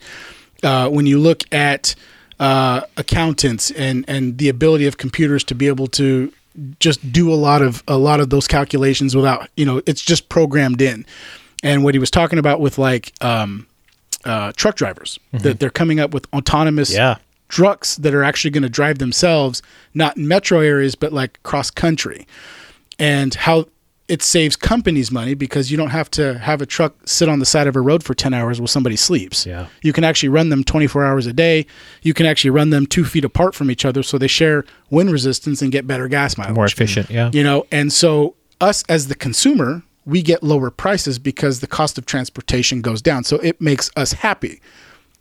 Uh, 0.64 0.88
when 0.90 1.06
you 1.06 1.20
look 1.20 1.44
at 1.54 1.96
uh, 2.40 2.82
accountants 2.96 3.72
and 3.72 4.06
and 4.08 4.38
the 4.38 4.48
ability 4.48 4.86
of 4.88 4.96
computers 4.98 5.44
to 5.44 5.54
be 5.56 5.68
able 5.68 5.88
to 5.88 6.32
just 6.80 7.12
do 7.12 7.32
a 7.34 7.36
lot 7.36 7.62
of 7.62 7.84
a 7.88 7.98
lot 7.98 8.22
of 8.22 8.30
those 8.30 8.48
calculations 8.48 9.14
without 9.16 9.50
you 9.58 9.66
know 9.66 9.82
it's 9.86 10.02
just 10.02 10.30
programmed 10.30 10.82
in 10.82 11.06
and 11.62 11.84
what 11.84 11.94
he 11.94 12.00
was 12.00 12.10
talking 12.10 12.40
about 12.40 12.62
with 12.62 12.78
like 12.78 13.12
um, 13.22 13.68
uh, 14.24 14.54
truck 14.56 14.76
drivers 14.76 15.20
that 15.34 15.60
they're 15.60 15.70
coming 15.70 16.00
up 16.00 16.14
with 16.14 16.26
autonomous 16.34 16.94
Yeah. 16.94 17.18
Trucks 17.50 17.98
that 17.98 18.14
are 18.14 18.24
actually 18.24 18.52
going 18.52 18.64
to 18.64 18.70
drive 18.70 19.00
themselves, 19.00 19.62
not 19.94 20.16
in 20.16 20.28
metro 20.28 20.60
areas, 20.60 20.96
but 20.96 21.12
like 21.12 21.42
cross 21.44 21.70
country, 21.70 22.26
and 22.98 23.34
how 23.34 23.66
it 24.08 24.24
saves 24.24 24.56
companies 24.56 25.12
money 25.12 25.36
because 25.36 25.70
you 25.70 25.78
don't 25.78 25.92
have 25.92 26.10
to 26.10 26.40
have 26.40 26.62
a 26.62 26.66
truck 26.66 26.96
sit 27.08 27.30
on 27.30 27.38
the 27.38 27.46
side 27.46 27.68
of 27.68 27.76
a 27.76 27.82
road 27.82 28.04
for 28.04 28.16
10 28.16 28.34
hours 28.34 28.60
while 28.60 28.68
somebody 28.68 28.96
sleeps. 28.96 29.46
Yeah. 29.46 29.68
You 29.84 29.94
can 29.94 30.04
actually 30.04 30.30
run 30.30 30.50
them 30.50 30.64
24 30.64 31.06
hours 31.06 31.28
a 31.28 31.34
day. 31.34 31.68
You 32.02 32.16
can 32.16 32.26
actually 32.26 32.50
run 32.50 32.72
them 32.72 32.88
two 32.88 33.06
feet 33.06 33.24
apart 33.24 33.54
from 33.54 33.70
each 33.70 33.86
other 33.86 34.02
so 34.02 34.18
they 34.18 34.28
share 34.28 34.66
wind 34.90 35.12
resistance 35.12 35.62
and 35.62 35.72
get 35.72 35.86
better 35.86 36.08
gas 36.08 36.38
mileage 36.38 36.56
More 36.56 36.66
efficient, 36.66 37.12
yeah. 37.12 37.30
you 37.32 37.44
know 37.44 37.68
and 37.72 37.94
so 37.94 38.36
us 38.60 38.84
as 38.90 39.08
the 39.08 39.16
consumer 39.16 39.84
we 40.06 40.24
get 40.24 40.42
lower 40.42 40.72
prices 40.72 41.20
because 41.20 41.60
the 41.60 41.68
cost 41.68 42.00
of 42.00 42.08
transportation 42.08 42.82
goes 42.82 43.04
down 43.04 43.24
so 43.24 43.36
it 43.38 43.62
makes 43.62 43.92
us 43.96 44.14
happy 44.14 44.60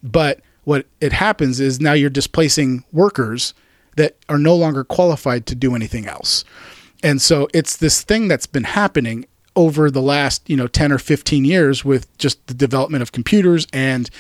but 0.03 0.41
what 0.69 0.85
it 1.01 1.15
happens 1.15 1.61
is 1.61 1.81
now 1.81 1.95
you're 1.95 2.11
displacing 2.11 2.85
workers 2.93 3.55
that 3.97 4.19
are 4.29 4.37
no 4.37 4.55
longer 4.55 4.85
qualified 4.85 5.47
to 5.47 5.55
do 5.55 5.75
anything 5.75 6.07
else. 6.07 6.45
And 7.03 7.23
so 7.23 7.49
it's 7.55 7.79
this 7.79 8.03
thing 8.03 8.29
that's 8.29 8.47
been 8.47 8.65
happening 8.65 9.25
over 9.57 9.91
the 9.91 10.03
last 10.03 10.47
you 10.47 10.55
know 10.55 10.67
10 10.67 10.93
or 10.93 10.99
15 10.99 11.47
years 11.47 11.87
with 11.87 12.07
just 12.19 12.47
the 12.49 12.55
development 12.55 13.01
of 13.01 13.13
computers 13.13 13.67
and 13.73 14.11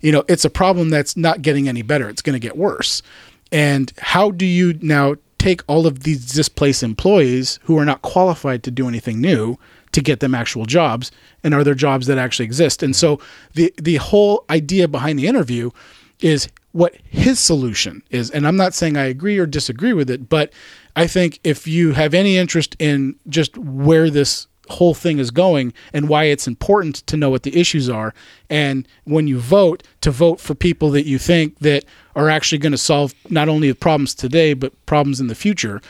you 0.00 0.12
know 0.12 0.24
it's 0.28 0.44
a 0.44 0.48
problem 0.48 0.90
that's 0.90 1.16
not 1.16 1.42
getting 1.42 1.68
any 1.68 1.82
better. 1.82 2.08
It's 2.08 2.22
going 2.22 2.34
to 2.34 2.48
get 2.48 2.56
worse. 2.56 3.02
And 3.50 3.92
how 3.98 4.30
do 4.30 4.46
you 4.46 4.78
now 4.80 5.16
take 5.38 5.60
all 5.66 5.88
of 5.88 6.04
these 6.04 6.32
displaced 6.32 6.84
employees 6.84 7.58
who 7.64 7.76
are 7.78 7.84
not 7.84 8.02
qualified 8.02 8.62
to 8.62 8.70
do 8.70 8.86
anything 8.86 9.20
new 9.20 9.58
to 9.90 10.00
get 10.00 10.20
them 10.20 10.36
actual 10.36 10.66
jobs? 10.66 11.10
And 11.42 11.52
are 11.52 11.64
there 11.64 11.74
jobs 11.74 12.06
that 12.06 12.16
actually 12.16 12.44
exist? 12.44 12.80
And 12.84 12.94
so 12.94 13.18
the 13.54 13.74
the 13.76 13.96
whole 13.96 14.44
idea 14.50 14.86
behind 14.86 15.18
the 15.18 15.26
interview 15.26 15.72
is 16.20 16.48
what 16.72 16.94
his 17.08 17.40
solution 17.40 18.02
is. 18.10 18.30
And 18.30 18.46
i'm 18.46 18.56
not 18.56 18.74
saying 18.74 18.96
i 18.96 19.04
agree 19.04 19.38
or 19.38 19.46
disagree 19.46 19.92
with 19.92 20.10
it 20.10 20.28
but 20.28 20.52
i 20.94 21.06
think 21.06 21.40
if 21.44 21.66
you 21.66 21.92
have 21.92 22.14
any 22.14 22.36
interest 22.36 22.76
in 22.78 23.16
just 23.28 23.56
where 23.56 24.10
this 24.10 24.46
whole 24.68 24.94
thing 24.94 25.18
is 25.18 25.30
going 25.30 25.72
and 25.92 26.08
why 26.08 26.24
it's 26.24 26.48
important 26.48 26.96
to 27.06 27.16
know 27.16 27.30
what 27.30 27.44
the 27.44 27.58
issues 27.58 27.88
are 27.88 28.12
and 28.50 28.86
when 29.04 29.26
you 29.28 29.38
vote 29.38 29.82
to 30.00 30.10
vote 30.10 30.40
for 30.40 30.54
people 30.54 30.90
that 30.90 31.06
you 31.06 31.18
think 31.18 31.56
that 31.60 31.84
are 32.16 32.28
actually 32.28 32.58
going 32.58 32.72
to 32.72 32.78
solve 32.78 33.14
not 33.30 33.48
only 33.48 33.68
the 33.68 33.74
problems 33.76 34.14
today 34.14 34.54
but 34.54 34.72
problems 34.84 35.20
in 35.20 35.28
the 35.28 35.34
future 35.34 35.80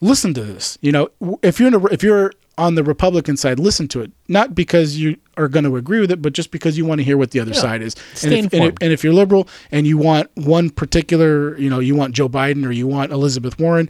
listen 0.00 0.34
to 0.34 0.44
this 0.44 0.78
you 0.80 0.92
know? 0.92 1.08
If 1.42 1.58
you're 1.58 1.68
in 1.68 1.74
a, 1.74 1.84
if 1.86 2.02
you're 2.02 2.32
on 2.58 2.74
the 2.74 2.84
republican 2.84 3.36
side 3.36 3.58
listen 3.58 3.88
to 3.88 4.00
it. 4.00 4.12
Not 4.28 4.54
because 4.54 4.96
you 4.98 5.16
are 5.36 5.48
going 5.48 5.64
to 5.64 5.76
agree 5.76 6.00
with 6.00 6.10
it 6.10 6.22
but 6.22 6.32
just 6.32 6.50
because 6.50 6.76
you 6.78 6.84
want 6.84 6.98
to 6.98 7.04
hear 7.04 7.16
what 7.16 7.30
the 7.30 7.40
other 7.40 7.54
side 7.54 7.82
is. 7.82 7.94
Stay 8.14 8.38
and 8.38 8.46
if, 8.46 8.52
and, 8.52 8.64
if, 8.64 8.74
and 8.80 8.92
if 8.92 9.04
you're 9.04 9.12
liberal 9.12 9.48
and 9.70 9.86
you 9.86 9.98
want 9.98 10.30
one 10.34 10.70
particular 10.70 11.56
you 11.58 11.70
know 11.70 11.78
you 11.78 11.94
want 11.94 12.14
joe 12.14 12.28
biden 12.28 12.66
or 12.66 12.72
you 12.72 12.86
want 12.86 13.12
elizabeth 13.12 13.58
warren 13.58 13.88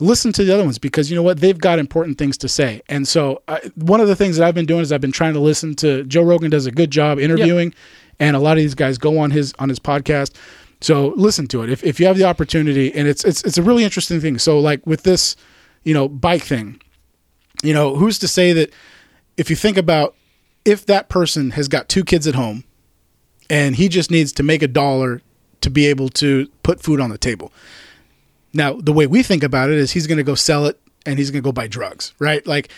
listen 0.00 0.32
to 0.32 0.44
the 0.44 0.52
other 0.52 0.62
ones 0.62 0.78
because 0.78 1.10
you 1.10 1.16
know 1.16 1.22
what? 1.22 1.40
They've 1.40 1.56
got 1.56 1.78
important 1.78 2.18
things 2.18 2.36
to 2.38 2.48
say. 2.48 2.82
And 2.86 3.08
so 3.08 3.40
I, 3.48 3.60
one 3.76 4.00
of 4.00 4.08
the 4.08 4.16
things 4.16 4.36
that 4.36 4.46
i've 4.46 4.54
been 4.54 4.66
doing 4.66 4.82
is 4.82 4.92
i've 4.92 5.00
been 5.00 5.12
trying 5.12 5.34
to 5.34 5.40
listen 5.40 5.74
to 5.76 6.04
joe 6.04 6.22
rogan 6.22 6.50
does 6.50 6.66
a 6.66 6.70
good 6.70 6.90
job 6.90 7.18
interviewing 7.18 7.74
and 8.18 8.36
a 8.36 8.38
lot 8.38 8.52
of 8.52 8.58
these 8.58 8.74
guys 8.74 8.98
go 8.98 9.18
on 9.18 9.30
his 9.30 9.52
on 9.58 9.68
his 9.68 9.78
podcast. 9.78 10.34
So 10.82 11.14
listen 11.16 11.46
to 11.48 11.62
it. 11.62 11.70
If, 11.70 11.82
if 11.84 11.98
you 11.98 12.06
have 12.06 12.18
the 12.18 12.24
opportunity 12.24 12.92
and 12.94 13.08
it's 13.08 13.24
it's 13.24 13.42
it's 13.44 13.58
a 13.58 13.62
really 13.62 13.84
interesting 13.84 14.20
thing. 14.20 14.38
So 14.38 14.58
like 14.58 14.86
with 14.86 15.02
this 15.02 15.36
you 15.84 15.94
know 15.94 16.08
bike 16.08 16.42
thing 16.42 16.80
you 17.62 17.72
know 17.72 17.96
who's 17.96 18.18
to 18.18 18.28
say 18.28 18.52
that 18.52 18.72
if 19.36 19.50
you 19.50 19.56
think 19.56 19.76
about 19.76 20.14
if 20.66 20.84
that 20.86 21.08
person 21.08 21.52
has 21.52 21.68
got 21.68 21.88
two 21.88 22.04
kids 22.04 22.26
at 22.26 22.34
home 22.34 22.64
and 23.48 23.76
he 23.76 23.88
just 23.88 24.10
needs 24.10 24.32
to 24.32 24.42
make 24.42 24.60
a 24.62 24.68
dollar 24.68 25.22
to 25.62 25.70
be 25.70 25.86
able 25.86 26.08
to 26.10 26.48
put 26.62 26.82
food 26.82 27.00
on 27.00 27.08
the 27.10 27.18
table 27.18 27.52
now, 28.52 28.72
the 28.74 28.92
way 28.92 29.06
we 29.06 29.22
think 29.22 29.42
about 29.42 29.68
it 29.70 29.76
is 29.76 29.92
he's 29.92 30.06
going 30.06 30.16
to 30.16 30.24
go 30.24 30.34
sell 30.34 30.64
it 30.66 30.80
and 31.04 31.18
he's 31.18 31.30
going 31.30 31.42
to 31.42 31.44
go 31.46 31.52
buy 31.52 31.66
drugs, 31.66 32.14
right? 32.18 32.46
Like 32.46 32.70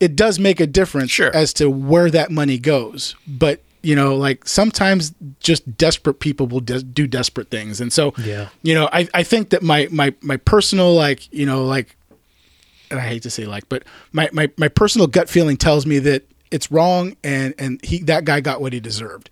it 0.00 0.16
does 0.16 0.38
make 0.38 0.58
a 0.58 0.66
difference 0.66 1.10
Sure. 1.10 1.34
as 1.36 1.52
to 1.54 1.68
where 1.68 2.10
that 2.10 2.30
money 2.30 2.56
goes. 2.58 3.14
But, 3.26 3.60
you 3.82 3.94
know, 3.94 4.16
like 4.16 4.48
sometimes 4.48 5.12
just 5.40 5.76
desperate 5.76 6.20
people 6.20 6.46
will 6.46 6.60
des- 6.60 6.82
do 6.82 7.06
desperate 7.06 7.50
things. 7.50 7.78
And 7.80 7.92
so, 7.92 8.14
Yeah. 8.24 8.48
you 8.62 8.74
know, 8.74 8.88
I, 8.92 9.06
I 9.12 9.22
think 9.22 9.50
that 9.50 9.62
my, 9.62 9.86
my, 9.90 10.14
my 10.22 10.38
personal, 10.38 10.94
like, 10.94 11.30
you 11.32 11.44
know, 11.44 11.64
like, 11.66 11.96
and 12.90 12.98
I 12.98 13.02
hate 13.06 13.22
to 13.24 13.30
say 13.30 13.44
like, 13.44 13.68
but 13.68 13.82
my, 14.12 14.30
my, 14.32 14.50
my 14.56 14.68
personal 14.68 15.06
gut 15.08 15.28
feeling 15.28 15.58
tells 15.58 15.84
me 15.84 15.98
that 15.98 16.22
it's 16.50 16.70
wrong 16.70 17.16
and, 17.24 17.54
and 17.58 17.84
he, 17.84 17.98
that 18.04 18.24
guy 18.24 18.40
got 18.40 18.60
what 18.60 18.72
he 18.72 18.80
deserved. 18.80 19.30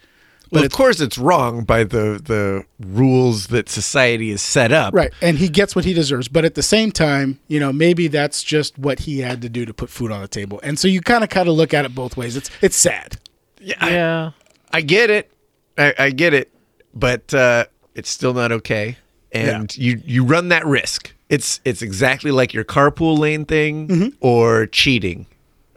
Well, 0.52 0.60
of 0.62 0.66
it's- 0.66 0.76
course, 0.76 1.00
it's 1.00 1.18
wrong 1.18 1.64
by 1.64 1.82
the 1.82 2.20
the 2.24 2.64
rules 2.78 3.48
that 3.48 3.68
society 3.68 4.30
has 4.30 4.40
set 4.40 4.70
up. 4.70 4.94
Right. 4.94 5.12
And 5.20 5.38
he 5.38 5.48
gets 5.48 5.74
what 5.74 5.84
he 5.84 5.92
deserves. 5.92 6.28
But 6.28 6.44
at 6.44 6.54
the 6.54 6.62
same 6.62 6.92
time, 6.92 7.40
you 7.48 7.58
know, 7.58 7.72
maybe 7.72 8.06
that's 8.06 8.44
just 8.44 8.78
what 8.78 9.00
he 9.00 9.18
had 9.18 9.42
to 9.42 9.48
do 9.48 9.64
to 9.66 9.74
put 9.74 9.90
food 9.90 10.12
on 10.12 10.20
the 10.20 10.28
table. 10.28 10.60
And 10.62 10.78
so 10.78 10.86
you 10.86 11.00
kind 11.00 11.24
of 11.24 11.30
kind 11.30 11.48
of 11.48 11.56
look 11.56 11.74
at 11.74 11.84
it 11.84 11.94
both 11.96 12.16
ways. 12.16 12.36
It's 12.36 12.48
it's 12.62 12.76
sad. 12.76 13.16
Yeah, 13.60 13.74
I, 13.80 13.90
Yeah. 13.90 14.30
I 14.72 14.80
get 14.82 15.10
it. 15.10 15.32
I, 15.76 15.94
I 15.98 16.10
get 16.10 16.32
it, 16.32 16.52
but 16.94 17.34
uh, 17.34 17.64
it's 17.96 18.08
still 18.08 18.32
not 18.32 18.52
okay. 18.52 18.98
And 19.32 19.76
you 19.76 20.00
you 20.04 20.24
run 20.24 20.48
that 20.50 20.64
risk. 20.64 21.12
It's 21.28 21.60
it's 21.64 21.82
exactly 21.82 22.30
like 22.30 22.54
your 22.54 22.64
carpool 22.64 23.18
lane 23.18 23.44
thing 23.46 23.88
Mm-hmm. 23.88 24.08
or 24.20 24.66
cheating. 24.66 25.26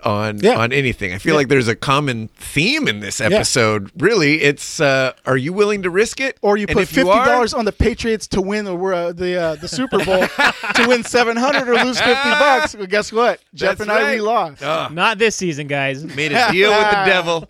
On 0.04 0.40
Yeah. 0.40 0.58
on 0.58 0.72
anything. 0.72 1.14
I 1.14 1.18
feel 1.18 1.36
like 1.36 1.48
there's 1.48 1.68
a 1.68 1.76
common 1.76 2.30
theme 2.36 2.88
in 2.88 3.00
this 3.00 3.20
episode. 3.22 3.92
Really, 3.98 4.42
it's 4.42 4.80
uh, 4.80 5.14
are 5.26 5.38
you 5.38 5.54
willing 5.54 5.84
to 5.84 5.90
risk 5.90 6.20
it? 6.20 6.38
Or 6.42 6.58
you 6.58 6.66
And 6.68 6.78
put 6.78 6.88
fifty 6.88 7.04
dollars 7.04 7.54
on 7.54 7.66
the 7.66 7.72
Patriots 7.72 8.28
to 8.28 8.42
win 8.42 8.66
the 8.66 8.76
uh, 8.78 9.12
the 9.14 9.36
uh, 9.42 9.56
the 9.56 9.68
Super 9.68 10.04
Bowl 10.04 10.26
to 10.76 10.86
win 10.88 11.04
seven 11.04 11.38
hundred 11.38 11.68
or 11.70 11.76
lose 11.84 12.00
fifty 12.00 12.30
bucks. 12.30 12.76
Well, 12.76 12.88
guess 12.88 13.12
what? 13.12 13.40
Jeff 13.54 13.78
That's 13.78 13.82
and 13.82 13.92
I 13.92 14.14
we 14.16 14.22
lost. 14.22 14.62
Not 14.62 15.18
this 15.18 15.36
season, 15.36 15.68
guys. 15.68 16.04
made 16.04 16.32
a 16.32 16.52
deal 16.52 16.70
with 16.72 16.90
the 16.92 17.04
devil. 17.06 17.50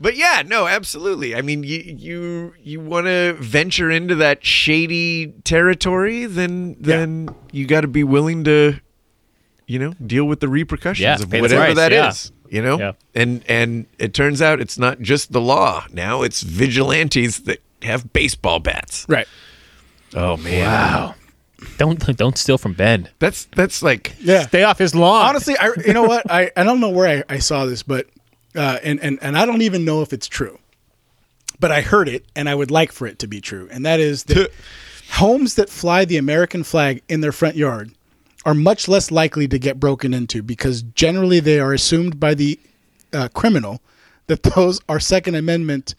But 0.00 0.16
yeah, 0.16 0.42
no, 0.46 0.68
absolutely. 0.68 1.34
I 1.34 1.42
mean, 1.42 1.64
you 1.64 1.78
you 1.84 2.54
you 2.62 2.78
want 2.80 3.06
to 3.06 3.32
venture 3.40 3.90
into 3.90 4.14
that 4.16 4.44
shady 4.46 5.34
territory, 5.42 6.24
then 6.26 6.76
then 6.78 7.28
you 7.50 7.66
got 7.66 7.80
to 7.80 7.88
be 7.88 8.04
willing 8.04 8.44
to, 8.44 8.78
you 9.68 9.78
know, 9.78 9.92
deal 10.04 10.24
with 10.24 10.40
the 10.40 10.48
repercussions 10.48 11.00
Yeah, 11.04 11.14
of 11.14 11.30
whatever 11.32 11.66
price, 11.72 11.76
that 11.76 11.92
is. 11.92 12.32
yeah. 12.50 12.56
You 12.56 12.62
know, 12.62 12.78
Yeah. 12.78 12.92
and 13.14 13.44
and 13.48 13.86
it 13.98 14.14
turns 14.14 14.40
out 14.42 14.60
it's 14.60 14.78
not 14.78 15.00
just 15.00 15.30
the 15.32 15.40
law. 15.40 15.86
Now 15.92 16.22
it's 16.22 16.42
vigilantes 16.42 17.40
that 17.44 17.58
have 17.82 18.12
baseball 18.12 18.58
bats. 18.58 19.04
Right. 19.08 19.28
Oh 20.14 20.36
man, 20.38 20.64
Wow. 20.64 21.14
Don't 21.76 21.98
don't 22.16 22.38
steal 22.38 22.56
from 22.56 22.72
Ben. 22.72 23.08
that's 23.18 23.44
that's 23.54 23.82
like 23.82 24.14
Yeah. 24.20 24.42
Stay 24.46 24.62
off 24.62 24.78
his 24.78 24.94
lawn. 24.94 25.26
Honestly, 25.28 25.56
I 25.58 25.70
you 25.86 25.92
know 25.92 26.04
what 26.04 26.30
I 26.30 26.50
I 26.56 26.64
don't 26.64 26.80
know 26.80 26.88
where 26.88 27.24
I, 27.28 27.34
I 27.34 27.38
saw 27.38 27.66
this, 27.66 27.82
but 27.82 28.06
uh, 28.56 28.78
and 28.82 28.98
and 29.00 29.18
and 29.20 29.36
I 29.36 29.44
don't 29.44 29.60
even 29.62 29.84
know 29.84 30.00
if 30.00 30.12
it's 30.14 30.26
true, 30.26 30.58
but 31.60 31.70
I 31.70 31.82
heard 31.82 32.08
it, 32.08 32.24
and 32.34 32.48
I 32.48 32.54
would 32.54 32.70
like 32.70 32.92
for 32.92 33.06
it 33.06 33.18
to 33.18 33.26
be 33.26 33.40
true, 33.42 33.68
and 33.70 33.84
that 33.84 34.00
is 34.00 34.24
that 34.24 34.50
homes 35.12 35.54
that 35.56 35.68
fly 35.68 36.04
the 36.06 36.16
American 36.16 36.64
flag 36.64 37.02
in 37.08 37.20
their 37.20 37.32
front 37.32 37.56
yard 37.56 37.92
are 38.44 38.54
much 38.54 38.88
less 38.88 39.10
likely 39.10 39.48
to 39.48 39.58
get 39.58 39.80
broken 39.80 40.14
into 40.14 40.42
because 40.42 40.82
generally 40.82 41.40
they 41.40 41.60
are 41.60 41.72
assumed 41.72 42.18
by 42.20 42.34
the 42.34 42.58
uh, 43.12 43.28
criminal 43.34 43.80
that 44.26 44.42
those 44.42 44.80
are 44.88 45.00
Second 45.00 45.34
Amendment 45.34 45.94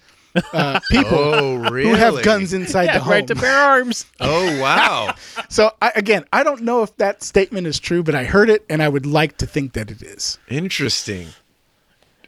uh, 0.54 0.80
people 0.92 1.18
oh 1.18 1.56
really 1.72 1.90
who 1.90 1.96
have 1.96 2.22
guns 2.24 2.54
inside 2.54 2.86
yeah, 2.86 2.94
the 2.94 3.04
home. 3.04 3.12
right 3.12 3.28
to 3.28 3.36
bear 3.36 3.58
arms. 3.58 4.06
Oh 4.20 4.62
wow. 4.62 5.14
So 5.50 5.72
I, 5.82 5.92
again, 5.96 6.26
I 6.32 6.44
don't 6.44 6.62
know 6.62 6.84
if 6.84 6.96
that 6.98 7.24
statement 7.24 7.66
is 7.66 7.80
true, 7.80 8.04
but 8.04 8.14
I 8.14 8.26
heard 8.26 8.52
it, 8.52 8.64
and 8.70 8.84
I 8.84 8.90
would 8.90 9.08
like 9.08 9.38
to 9.38 9.48
think 9.48 9.74
that 9.74 9.90
it 9.90 10.04
is. 10.04 10.38
Interesting. 10.48 11.30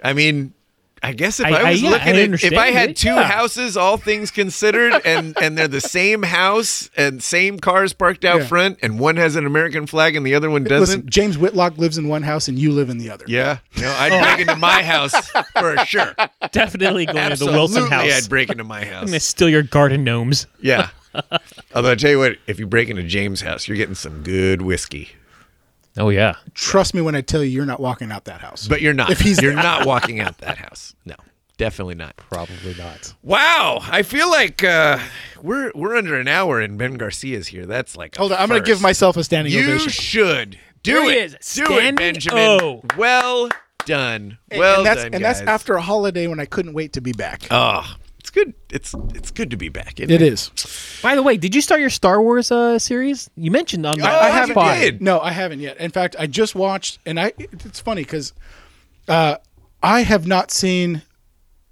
I 0.03 0.14
mean, 0.14 0.55
I 1.04 1.14
guess 1.14 1.39
if 1.39 1.47
I- 1.47 1.49
I, 1.49 1.62
I- 1.62 1.72
was 1.72 1.82
yeah, 1.82 1.89
looking 1.89 2.08
I 2.16 2.22
at 2.22 2.43
if 2.43 2.54
I 2.58 2.68
had 2.68 2.91
it, 2.91 2.95
two 2.97 3.10
yeah. 3.10 3.24
houses, 3.24 3.76
all 3.76 3.97
things 3.97 4.30
considered, 4.30 4.93
and 5.06 5.36
and 5.41 5.58
they're 5.58 5.68
the 5.68 5.82
same 5.82 6.22
house 6.24 6.89
and 6.95 7.24
same 7.24 7.60
cars 7.60 7.91
parked 7.93 8.24
out 8.24 8.41
Yeah. 8.41 8.45
front, 8.47 8.80
and 8.84 8.99
one 8.99 9.16
has 9.18 9.36
an 9.36 9.45
American 9.47 9.88
flag 9.88 10.16
and 10.16 10.24
the 10.26 10.36
other 10.36 10.49
one 10.52 10.64
doesn't. 10.64 11.08
James 11.08 11.38
Whitlock 11.39 11.78
lives 11.80 11.97
in 11.97 12.08
one 12.08 12.22
house, 12.22 12.47
and 12.47 12.60
you 12.60 12.72
live 12.72 12.89
in 12.89 12.99
the 12.99 13.10
other. 13.10 13.26
yeah, 13.28 13.58
no, 13.78 13.89
I'd 13.97 14.12
oh. 14.12 14.22
break 14.22 14.39
into 14.41 14.56
my 14.58 14.84
house 14.84 15.14
for 15.58 15.76
sure. 15.86 16.14
Definitely 16.52 17.08
going 17.08 17.32
to 17.32 17.36
the 17.36 17.47
Wilson 17.47 17.89
house. 17.89 18.24
I'd 18.24 18.30
break 18.30 18.49
into 18.52 18.64
my 18.64 18.82
I'm 18.86 18.88
house. 18.88 19.06
gonna 19.06 19.20
steal 19.20 19.49
your 19.49 19.64
garden 19.64 20.04
gnomes. 20.04 20.45
Yeah. 20.62 20.89
Although 21.76 21.91
I 21.91 21.95
tell 21.95 22.12
you 22.12 22.20
what, 22.20 22.38
if 22.47 22.58
you 22.60 22.68
break 22.68 22.89
into 22.89 23.04
James' 23.04 23.41
house, 23.41 23.68
you're 23.68 23.76
getting 23.76 23.95
some 23.95 24.24
good 24.24 24.62
whiskey. 24.62 25.10
Oh 25.98 26.10
yeah. 26.10 26.36
Trust 26.54 26.94
me 26.94 27.02
when 27.02 27.16
I 27.16 27.22
tell 27.22 27.44
you, 27.44 27.50
you're 27.50 27.66
not 27.66 27.80
walking 27.80 28.12
out 28.12 28.26
that 28.26 28.42
house. 28.42 28.68
But 28.68 28.82
you're 28.82 28.94
not. 28.94 29.10
If 29.10 29.20
he's 29.20 29.42
you're 29.42 29.54
not 29.54 29.86
walking 29.86 30.20
out 30.20 30.38
that 30.39 30.58
house. 30.58 30.96
No, 31.06 31.16
definitely 31.58 31.96
not. 31.96 32.16
Probably 32.18 32.74
not. 32.78 33.14
Wow, 33.24 33.80
I 33.84 34.04
feel 34.04 34.30
like 34.30 34.64
uh, 34.64 35.00
we're 35.42 35.72
we're 35.76 35.96
under 35.96 36.16
an 36.20 36.28
hour 36.28 36.60
and 36.62 36.78
Ben 36.78 36.96
Garcia's 36.96 37.48
here. 37.48 37.66
That's 37.66 37.98
like 37.98 38.16
a 38.16 38.20
hold 38.20 38.32
on, 38.32 38.39
I'm 38.39 38.48
going 38.50 38.62
to 38.62 38.66
give 38.66 38.82
myself 38.82 39.18
a 39.18 39.24
standing 39.24 39.54
You 39.54 39.64
ovation. 39.64 39.86
You 39.86 39.89
should 39.89 40.60
do 40.84 40.94
There 40.94 41.04
he 41.04 41.18
it. 41.18 41.24
is, 41.26 41.32
Do 41.56 41.64
it, 41.64 41.66
standing 41.68 41.96
Benjamin. 41.96 42.39
O. 42.62 42.82
Well 42.98 43.50
done. 43.86 44.38
Well 44.56 44.78
and 44.80 44.86
that's 44.86 45.04
done, 45.04 45.14
and 45.16 45.24
that's 45.26 45.39
guys. 45.39 45.48
after 45.48 45.74
a 45.76 45.82
holiday 45.82 46.28
when 46.28 46.39
I 46.39 46.46
couldn't 46.46 46.74
wait 46.74 46.94
to 46.94 47.02
be 47.02 47.12
back. 47.12 47.48
Oh, 47.52 47.84
it's 48.00 48.01
good. 48.32 48.54
It's 48.70 48.94
it's 49.14 49.32
good 49.32 49.52
to 49.52 49.58
be 49.58 49.70
back. 49.70 50.00
isn't 50.00 50.10
it 50.12 50.22
is. 50.22 50.50
By 51.04 51.16
the 51.16 51.24
way, 51.24 51.38
did 51.38 51.54
you 51.54 51.62
start 51.62 51.82
your 51.82 51.90
Star 51.90 52.22
Wars 52.22 52.52
uh, 52.52 52.80
series? 52.80 53.30
You 53.36 53.52
mentioned 53.52 53.86
on 53.86 54.02
Oh, 54.02 54.06
I 54.06 54.30
haven't 54.30 54.58
did. 54.80 55.02
No, 55.02 55.20
I 55.20 55.32
haven't 55.32 55.60
yet. 55.60 55.78
In 55.78 55.92
fact, 55.92 56.16
I 56.18 56.28
just 56.28 56.56
watched, 56.56 57.00
and 57.06 57.20
I. 57.20 57.34
It's 57.38 57.80
funny 57.80 58.04
because 58.04 58.34
uh, 59.08 59.38
I 59.84 60.02
have 60.02 60.28
not 60.28 60.52
seen 60.52 61.02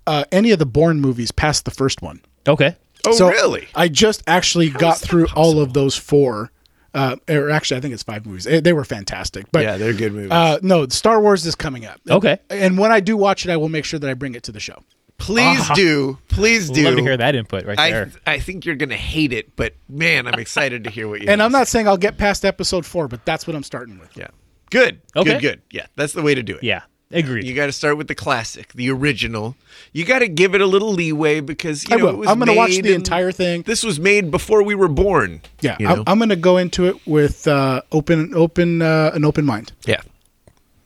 uh, 0.07 0.26
any 0.32 0.51
of 0.51 0.60
the 0.60 0.66
Bourne 0.66 0.99
movies 1.01 1.32
past 1.32 1.66
the 1.66 1.72
first 1.72 2.01
one. 2.01 2.22
Okay. 2.47 2.76
Oh, 3.07 3.12
So 3.14 3.30
really? 3.30 3.68
I 3.76 3.88
just 3.88 4.24
actually 4.28 4.70
got 4.70 4.95
is 4.95 5.01
that 5.01 5.07
through 5.07 5.28
all 5.36 5.62
of 5.62 5.74
those 5.74 5.95
four. 5.95 6.51
Uh, 6.91 7.16
or 7.30 7.51
actually, 7.51 7.78
I 7.78 7.82
think 7.82 7.93
it's 7.93 8.01
five 8.01 8.26
movies. 8.26 8.45
They, 8.45 8.60
they 8.60 8.74
were 8.74 8.84
fantastic. 8.84 9.45
But 9.51 9.62
Yeah, 9.64 9.78
they're 9.78 9.93
good 9.93 10.12
movies. 10.12 10.32
Uh, 10.32 10.57
no, 10.64 10.88
Star 10.88 11.22
Wars 11.22 11.45
is 11.45 11.53
coming 11.53 11.86
up. 11.86 12.01
Okay. 12.10 12.39
And 12.49 12.80
when 12.80 12.91
I 12.91 12.99
do 12.99 13.16
watch 13.16 13.45
it, 13.45 13.51
I 13.51 13.57
will 13.57 13.70
make 13.70 13.86
sure 13.86 13.99
that 13.99 14.10
I 14.10 14.16
bring 14.16 14.34
it 14.34 14.41
to 14.43 14.51
the 14.51 14.60
show. 14.60 14.82
Please 15.20 15.70
do. 15.76 16.17
Please 16.28 16.70
do. 16.70 16.84
Love 16.84 16.95
to 16.95 17.03
hear 17.03 17.17
that 17.17 17.36
input 17.36 17.65
right 17.65 17.78
I 17.80 17.91
there. 17.91 18.11
I 18.26 18.39
think 18.39 18.65
you're 18.65 18.76
gonna 18.76 18.95
hate 18.95 19.34
it, 19.34 19.55
but 19.55 19.74
man, 19.88 20.26
I'm 20.28 20.39
excited 20.39 20.84
to 20.86 20.89
hear 20.89 21.07
what 21.07 21.22
you. 21.22 21.30
And 21.30 21.41
I'm 21.43 21.51
not 21.51 21.67
saying 21.67 21.88
I'll 21.88 21.97
get 21.97 22.17
past 22.17 22.43
episode 22.45 22.86
four, 22.86 23.07
but 23.07 23.26
that's 23.26 23.45
what 23.45 23.55
I'm 23.55 23.63
starting 23.63 23.99
with. 23.99 24.15
Yeah. 24.17 24.28
Good. 24.72 25.01
Okay. 25.15 25.34
Good. 25.34 25.41
Good. 25.41 25.61
Yeah, 25.72 25.86
that's 25.95 26.13
the 26.13 26.22
way 26.22 26.34
to 26.36 26.43
do 26.43 26.55
it. 26.55 26.63
yeah. 26.63 26.82
Agreed. 27.11 27.43
You 27.45 27.55
got 27.55 27.65
to 27.65 27.72
start 27.72 27.97
with 27.97 28.07
the 28.07 28.13
classic, 28.13 28.72
the 28.74 28.91
original. 28.91 29.55
You 29.93 30.05
got 30.05 30.20
to 30.20 30.28
give 30.28 30.53
it 30.53 30.61
a 30.61 30.67
little 30.67 30.91
leeway 30.91 31.39
because 31.39 31.89
you 31.89 31.95
I 31.95 31.97
know 31.97 32.05
will. 32.05 32.13
it 32.13 32.17
was 32.17 32.30
I'm 32.30 32.38
going 32.38 32.49
to 32.49 32.55
watch 32.55 32.78
the 32.78 32.93
entire 32.93 33.32
thing. 33.32 33.63
This 33.63 33.82
was 33.84 33.99
made 33.99 34.30
before 34.30 34.61
we 34.61 34.76
were 34.76 34.88
born. 34.88 35.41
Yeah, 35.59 35.76
you 35.80 35.88
I'm, 35.88 35.97
know? 35.97 36.03
I'm 36.05 36.20
going 36.20 36.30
to 36.30 36.36
go 36.36 36.57
into 36.57 36.86
it 36.86 36.97
with 37.07 37.47
uh, 37.47 37.82
open, 37.91 38.36
open, 38.36 38.84
uh, 38.84 39.09
an 39.15 39.26
open 39.26 39.43
mind. 39.43 39.72
yeah. 39.88 40.01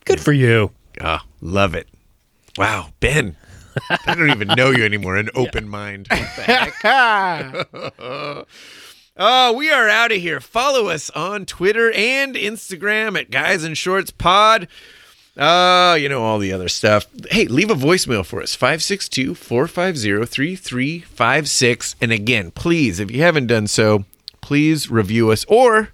Good 0.05 0.21
for 0.21 0.31
you. 0.31 0.71
Ah, 1.01 1.25
love 1.41 1.75
it. 1.75 1.89
Wow, 2.57 2.91
Ben. 3.01 3.35
I 4.05 4.15
don't 4.15 4.29
even 4.29 4.49
know 4.49 4.71
you 4.71 4.83
anymore. 4.83 5.15
An 5.17 5.29
open 5.35 5.69
mind. 5.69 6.07
What 6.09 6.29
the 6.35 6.43
heck? 6.43 8.47
Oh, 9.15 9.53
we 9.53 9.69
are 9.69 9.87
out 9.87 10.11
of 10.11 10.17
here. 10.17 10.39
Follow 10.39 10.87
us 10.87 11.11
on 11.11 11.45
Twitter 11.45 11.91
and 11.91 12.33
Instagram 12.33 13.15
at 13.15 13.29
Guys 13.29 13.63
in 13.63 13.75
Shorts 13.75 14.09
Pod. 14.09 14.67
Uh, 15.37 15.95
you 15.99 16.09
know, 16.09 16.23
all 16.23 16.39
the 16.39 16.51
other 16.51 16.67
stuff. 16.67 17.05
Hey, 17.29 17.45
leave 17.45 17.69
a 17.69 17.75
voicemail 17.75 18.25
for 18.25 18.41
us 18.41 18.55
562 18.55 19.35
450 19.35 20.25
3356. 20.25 21.95
And 22.01 22.11
again, 22.11 22.49
please, 22.49 22.99
if 22.99 23.11
you 23.11 23.21
haven't 23.21 23.45
done 23.45 23.67
so, 23.67 24.05
please 24.41 24.89
review 24.89 25.29
us. 25.29 25.45
Or 25.47 25.89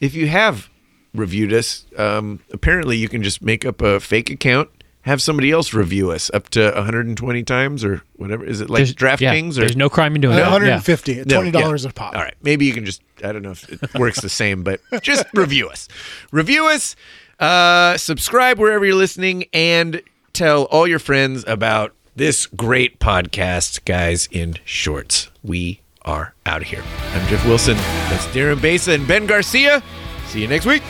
if 0.00 0.14
you 0.14 0.26
have 0.26 0.68
reviewed 1.14 1.52
us, 1.52 1.86
um, 1.96 2.40
apparently 2.52 2.96
you 2.96 3.08
can 3.08 3.22
just 3.22 3.40
make 3.40 3.64
up 3.64 3.80
a 3.82 4.00
fake 4.00 4.30
account, 4.30 4.68
have 5.04 5.20
somebody 5.22 5.50
else 5.50 5.72
review 5.74 6.10
us 6.10 6.30
up 6.34 6.48
to 6.50 6.70
120 6.74 7.42
times 7.44 7.84
or 7.84 8.02
whatever. 8.16 8.44
Is 8.44 8.60
it 8.60 8.70
like 8.70 8.84
There's- 8.96 9.20
yeah, 9.20 9.32
DraftKings? 9.34 9.50
or 9.56 9.60
There's 9.60 9.76
no 9.76 9.88
crime 9.90 10.14
in 10.14 10.20
doing 10.20 10.34
Uh, 10.34 10.38
that. 10.40 10.50
150, 10.52 11.24
no, 11.26 11.36
twenty 11.36 11.50
dollars 11.50 11.84
yeah. 11.84 11.90
a 11.90 11.92
pop. 11.92 12.14
All 12.14 12.22
right, 12.22 12.34
maybe 12.42 12.64
you 12.66 12.72
can 12.72 12.84
just 12.84 13.02
I 13.22 13.32
don't 13.32 13.42
know 13.42 13.52
if 13.52 13.70
it 13.70 13.94
works 13.94 14.20
the 14.20 14.28
same, 14.28 14.62
but 14.62 14.80
just 15.02 15.24
review 15.34 15.68
us. 15.68 15.88
Review 16.32 16.66
us, 16.68 16.96
uh, 17.40 17.96
subscribe 17.96 18.58
wherever 18.58 18.84
you're 18.84 18.94
listening, 18.94 19.44
and 19.52 20.02
tell 20.32 20.64
all 20.64 20.86
your 20.86 20.98
friends 20.98 21.44
about 21.46 21.92
this 22.16 22.46
great 22.46 22.98
podcast, 22.98 23.84
guys 23.84 24.28
in 24.30 24.56
shorts. 24.64 25.28
We 25.42 25.80
are 26.02 26.34
out 26.46 26.62
of 26.62 26.68
here. 26.68 26.82
I'm 27.12 27.26
Jeff 27.28 27.44
Wilson. 27.46 27.76
That's 27.76 28.26
Darren 28.28 28.60
Besa 28.60 28.92
and 28.92 29.06
Ben 29.08 29.26
Garcia. 29.26 29.82
See 30.28 30.40
you 30.42 30.48
next 30.48 30.66
week. 30.66 30.82